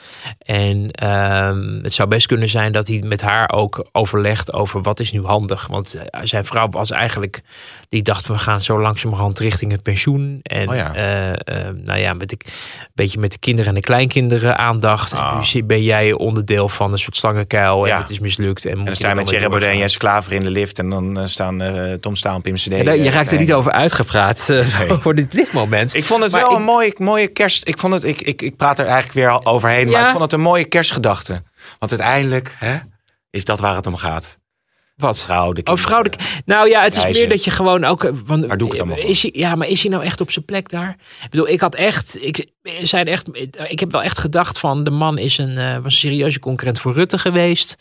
En 0.46 0.92
ehm, 0.92 1.80
het 1.84 1.94
zou 1.94 2.10
best 2.10 2.28
kunnen 2.28 2.50
zijn 2.50 2.72
dat 2.72 2.88
hij 2.88 3.04
met 3.08 3.22
haar 3.22 3.50
ook 3.50 3.90
overlegt 3.92 4.54
over 4.54 4.82
wat 4.82 5.00
is 5.00 5.12
nu 5.12 5.24
handig. 5.26 5.68
Want 5.68 5.94
eh, 5.96 6.20
zijn 6.24 6.46
vrouw 6.46 6.70
was 6.70 6.92
eigenlijk, 6.92 7.42
die 7.90 8.02
dacht 8.02 8.28
we 8.28 8.38
gaan 8.38 8.62
zo 8.62 8.80
langzamerhand 8.82 9.40
richting 9.40 9.72
het 9.72 9.84
pensioen. 9.84 10.40
En 10.44 10.70
Oh 10.70 10.76
ja. 10.76 10.94
eh, 10.96 11.30
eh, 11.32 11.36
nou 11.76 12.00
ja, 12.00 12.14
met 12.14 12.30
de, 12.30 12.38
een 12.46 12.88
beetje 12.94 13.20
met 13.20 13.32
de 13.32 13.40
kinderen 13.40 13.70
en 13.70 13.76
de 13.76 13.82
kleinkinderen 13.86 14.58
aandacht. 14.58 15.14
Ah. 15.14 15.32
En 15.42 15.48
nu 15.54 15.64
ben 15.64 15.84
jij 15.84 16.14
onderdeel 16.14 16.70
van 16.70 16.92
een 16.92 17.00
soort 17.00 17.16
slangenkuil 17.16 17.60
en 17.64 17.88
Ja. 17.88 18.00
het 18.00 18.10
is 18.10 18.20
mislukt. 18.20 18.66
En, 18.66 18.76
dan 18.76 18.86
je 18.86 18.96
sta 18.96 19.10
je 19.10 19.16
met 19.16 19.28
Thierry 19.28 19.48
Baudet 19.50 19.70
en. 19.70 19.78
Jesse 19.78 19.98
Klaver 19.98 20.34
in 20.34 20.40
de 20.42 20.50
lift. 20.50 20.80
En 20.80 20.90
dan 20.90 21.20
eh, 21.20 21.26
staan 21.26 21.62
eh, 21.62 21.94
Tom 21.94 22.16
Staal 22.16 22.36
en 22.36 22.42
Pim 22.42 22.56
CD. 22.56 22.66
Ja, 22.66 22.76
je 22.78 22.88
eh, 23.08 23.14
raakt 23.14 23.32
er 23.32 23.40
niet 23.40 23.54
over 23.54 23.72
uitgepraat 23.72 24.50
eh, 24.50 24.80
Nee. 24.80 24.90
voor 25.02 25.16
dit 25.16 25.34
lichtmoment. 25.34 25.94
Ik 25.94 26.04
vond 26.04 26.24
het 26.24 26.32
Maar 26.32 26.42
wel 26.42 26.52
ik- 26.52 26.58
een 26.58 26.64
mooie, 26.64 26.94
mooie 26.98 27.28
kerst. 27.28 27.68
Ik, 27.68 27.78
vond 27.78 27.94
het, 27.94 28.04
ik, 28.04 28.22
ik, 28.22 28.42
ik 28.42 28.56
praat 28.58 28.80
er 28.80 28.86
eigenlijk 28.86 29.14
weer 29.16 29.30
al 29.30 29.46
overheen. 29.46 29.90
Maar 29.90 30.04
ik 30.06 30.10
vond 30.10 30.22
het 30.24 30.34
een 30.34 30.42
mooie 30.42 30.66
kerstgedachte. 30.66 31.44
Want 31.80 31.92
uiteindelijk 31.92 32.56
hè, 32.60 32.76
is 33.30 33.46
dat 33.46 33.60
waar 33.60 33.76
het 33.76 33.88
om 33.88 33.96
gaat. 33.96 34.38
Wat? 35.02 35.22
Vrouw, 35.22 35.54
de 35.54 35.62
Oh, 35.64 36.02
nou 36.46 36.70
ja, 36.70 36.84
het 36.84 36.94
is 36.96 37.00
reizen. 37.02 37.22
meer 37.22 37.30
dat 37.32 37.44
je 37.44 37.52
gewoon 37.52 37.84
ook. 37.86 38.04
eh, 38.04 38.12
Waar 38.26 38.38
doe 38.58 38.68
ik 38.68 38.72
het 38.72 38.82
allemaal 38.82 38.98
voor? 38.98 39.10
is 39.10 39.22
hij, 39.22 39.32
Ja, 39.36 39.56
maar 39.56 39.68
is 39.68 39.82
hij 39.82 39.92
nou 39.92 40.04
echt 40.04 40.22
op 40.22 40.32
zijn 40.32 40.46
plek 40.46 40.70
daar? 40.70 40.96
Ik 41.24 41.30
bedoel, 41.30 41.48
ik 41.48 41.60
had 41.60 41.76
echt. 41.76 42.18
Ik, 42.26 42.46
zijn 42.82 43.08
echt, 43.08 43.28
ik 43.68 43.80
heb 43.80 43.92
wel 43.92 44.04
echt 44.04 44.18
gedacht 44.18 44.60
van. 44.60 44.84
De 44.84 44.90
man 44.92 45.18
is 45.18 45.38
een, 45.38 45.58
eh, 45.58 45.74
was 45.76 45.84
een 45.94 46.00
serieuze 46.00 46.40
concurrent 46.40 46.80
voor 46.80 46.94
Rutte 46.94 47.18
geweest. 47.18 47.76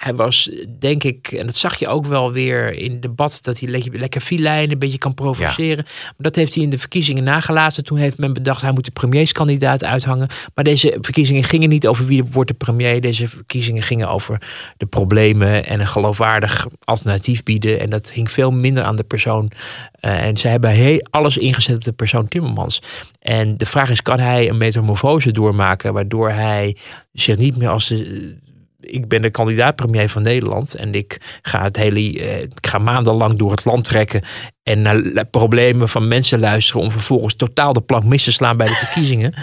Hij 0.00 0.14
was, 0.14 0.50
denk 0.78 1.04
ik, 1.04 1.32
en 1.32 1.46
dat 1.46 1.56
zag 1.56 1.76
je 1.76 1.88
ook 1.88 2.06
wel 2.06 2.32
weer 2.32 2.72
in 2.72 2.90
het 2.90 3.02
debat, 3.02 3.38
dat 3.42 3.60
hij 3.60 3.68
lekker, 3.68 3.98
lekker 3.98 4.20
filijn, 4.20 4.70
een 4.70 4.78
beetje 4.78 4.98
kan 4.98 5.14
provoceren. 5.14 5.84
Maar 5.84 6.14
dat 6.16 6.34
heeft 6.34 6.54
hij 6.54 6.64
in 6.64 6.70
de 6.70 6.78
verkiezingen 6.78 7.24
nagelaten. 7.24 7.84
Toen 7.84 7.98
heeft 7.98 8.18
men 8.18 8.32
bedacht, 8.32 8.62
hij 8.62 8.72
moet 8.72 8.84
de 8.84 8.90
premierskandidaat 8.90 9.84
uithangen. 9.84 10.28
Maar 10.54 10.64
deze 10.64 10.98
verkiezingen 11.00 11.44
gingen 11.44 11.68
niet 11.68 11.86
over 11.86 12.06
wie 12.06 12.24
wordt 12.24 12.50
de 12.50 12.56
premier. 12.56 13.00
Deze 13.00 13.28
verkiezingen 13.28 13.82
gingen 13.82 14.08
over 14.08 14.42
de 14.76 14.86
problemen 14.86 15.66
en 15.66 15.80
een 15.80 15.88
geloofwaardig 15.88 16.66
alternatief 16.84 17.42
bieden. 17.42 17.80
En 17.80 17.90
dat 17.90 18.10
hing 18.10 18.30
veel 18.30 18.50
minder 18.50 18.82
aan 18.82 18.96
de 18.96 19.04
persoon. 19.04 19.50
Eh, 19.92 20.24
en 20.24 20.36
ze 20.36 20.48
hebben 20.48 20.70
heel, 20.70 21.06
alles 21.10 21.36
ingezet 21.36 21.76
op 21.76 21.84
de 21.84 21.92
persoon 21.92 22.28
Timmermans. 22.28 22.82
En 23.18 23.56
de 23.56 23.66
vraag 23.66 23.90
is, 23.90 24.02
kan 24.02 24.18
hij 24.18 24.48
een 24.48 24.58
metamorfose 24.58 25.32
doormaken 25.32 25.92
waardoor 25.92 26.30
hij 26.30 26.76
zich 27.12 27.36
niet 27.36 27.56
meer 27.56 27.68
als 27.68 27.88
de 27.88 28.48
ik 28.80 29.08
ben 29.08 29.22
de 29.22 29.30
kandidaat 29.30 29.76
premier 29.76 30.08
van 30.08 30.22
Nederland 30.22 30.74
en 30.74 30.94
ik 30.94 31.38
ga 31.42 31.62
het 31.62 31.76
hele, 31.76 32.20
eh, 32.20 32.40
ik 32.40 32.66
ga 32.66 32.78
maandenlang 32.78 33.38
door 33.38 33.50
het 33.50 33.64
land 33.64 33.84
trekken 33.84 34.22
en 34.62 34.82
naar 34.82 35.24
problemen 35.24 35.88
van 35.88 36.08
mensen 36.08 36.40
luisteren 36.40 36.82
om 36.82 36.90
vervolgens 36.90 37.34
totaal 37.34 37.72
de 37.72 37.80
plank 37.80 38.04
mis 38.04 38.24
te 38.24 38.32
slaan 38.32 38.56
bij 38.56 38.66
de 38.66 38.74
verkiezingen. 38.84 39.34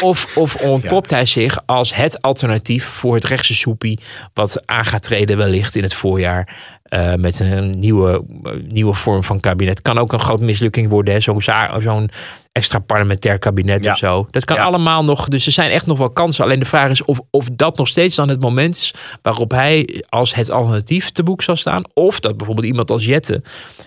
of, 0.00 0.36
of 0.36 0.54
ontpopt 0.56 1.10
hij 1.10 1.26
zich 1.26 1.58
als 1.66 1.94
het 1.94 2.22
alternatief 2.22 2.84
voor 2.84 3.14
het 3.14 3.24
rechtse 3.24 3.54
soepie 3.54 3.98
wat 4.34 4.66
aan 4.66 4.84
gaat 4.84 5.02
treden 5.02 5.36
wellicht 5.36 5.76
in 5.76 5.82
het 5.82 5.94
voorjaar. 5.94 6.56
Eh, 6.90 7.14
met 7.14 7.40
een 7.40 7.78
nieuwe, 7.78 8.24
nieuwe 8.68 8.94
vorm 8.94 9.24
van 9.24 9.40
kabinet. 9.40 9.82
Kan 9.82 9.98
ook 9.98 10.12
een 10.12 10.18
groot 10.20 10.40
mislukking 10.40 10.88
worden. 10.88 11.22
Zo'n 11.22 12.10
extra 12.52 12.78
parlementair 12.78 13.38
kabinet 13.38 13.84
Ja. 13.84 13.92
of 13.92 13.98
zo. 13.98 14.26
Dat 14.30 14.44
kan 14.44 14.56
Ja. 14.56 14.62
allemaal 14.62 15.04
nog. 15.04 15.28
Dus 15.28 15.46
er 15.46 15.52
zijn 15.52 15.70
echt 15.70 15.86
nog 15.86 15.98
wel 15.98 16.10
kansen. 16.10 16.44
Alleen 16.44 16.58
de 16.58 16.64
vraag 16.64 16.90
is 16.90 17.04
of, 17.04 17.20
of 17.30 17.48
dat 17.52 17.76
nog 17.76 17.88
steeds 17.88 18.16
dan 18.16 18.28
het 18.28 18.40
moment 18.40 18.76
is 18.76 18.94
waarop 19.22 19.50
hij 19.50 20.04
als 20.08 20.34
het 20.34 20.50
alternatief 20.50 21.10
te 21.10 21.22
boek 21.22 21.42
zal 21.42 21.56
staan. 21.56 21.82
Of 21.94 22.20
dat 22.20 22.36
bijvoorbeeld 22.36 22.66
iemand 22.66 22.90
als 22.90 23.04
Jette 23.04 23.42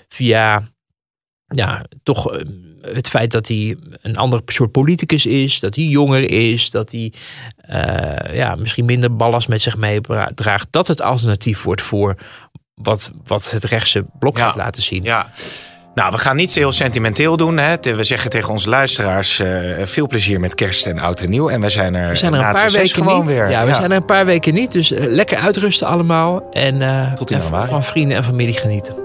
via 0.10 0.72
ja, 1.48 1.86
toch 2.04 2.32
eh, 2.32 2.46
het 2.82 3.08
feit 3.10 3.32
dat 3.32 3.48
hij 3.48 3.78
een 4.02 4.18
ander 4.18 4.42
soort 4.46 4.72
politicus 4.72 5.26
is, 5.26 5.60
dat 5.60 5.76
hij 5.76 5.84
jonger 5.84 6.32
is, 6.32 6.70
dat 6.70 6.92
hij 6.92 7.14
eh, 7.58 8.36
ja, 8.36 8.56
misschien 8.56 8.86
minder 8.86 9.16
ballast 9.16 9.48
met 9.48 9.62
zich 9.62 9.78
meedraagt, 9.78 10.68
dat 10.72 10.88
het 10.88 11.02
alternatief 11.02 11.64
wordt 11.64 11.82
voor 11.82 12.16
wat, 12.76 13.12
wat 13.26 13.52
het 13.52 13.64
rechtse 13.64 14.06
blok 14.20 14.38
Ja. 14.38 14.46
gaat 14.46 14.56
laten 14.56 14.82
zien. 14.82 15.04
Ja. 15.04 15.28
Nou, 15.96 16.12
we 16.12 16.18
gaan 16.18 16.36
niet 16.36 16.54
heel 16.54 16.72
sentimenteel 16.72 17.38
doen. 17.38 17.58
Hè. 17.58 17.76
We 17.82 18.04
zeggen 18.04 18.30
tegen 18.30 18.50
onze 18.50 18.70
luisteraars 18.70 19.40
eh, 19.40 19.48
veel 19.84 20.08
plezier 20.08 20.40
met 20.40 20.56
kerst 20.56 20.86
en 20.86 21.00
oud 21.00 21.22
en 21.22 21.30
nieuw. 21.30 21.50
En 21.50 21.62
we 21.62 21.70
zijn 21.70 21.96
er, 21.96 22.10
We 22.10 22.16
zijn 22.16 22.34
er 22.34 22.40
na 22.40 22.48
een 22.48 22.54
paar 22.54 22.72
weken 22.72 22.90
gewoon 22.96 23.18
niet. 23.20 23.28
weer. 23.28 23.50
Ja, 23.50 23.66
we 23.66 23.74
zijn 23.74 23.92
er 23.92 23.98
een 23.98 24.06
paar 24.06 24.26
weken 24.26 24.54
niet. 24.54 24.72
Dus 24.72 24.92
eh, 24.92 25.06
lekker 25.08 25.38
uitrusten 25.38 25.88
allemaal. 25.88 26.44
En, 26.52 26.82
eh, 26.82 27.14
Tot 27.14 27.32
in 27.32 27.42
en 27.42 27.68
van 27.68 27.84
vrienden 27.84 28.18
en 28.18 28.24
familie 28.24 28.58
genieten. 28.58 28.96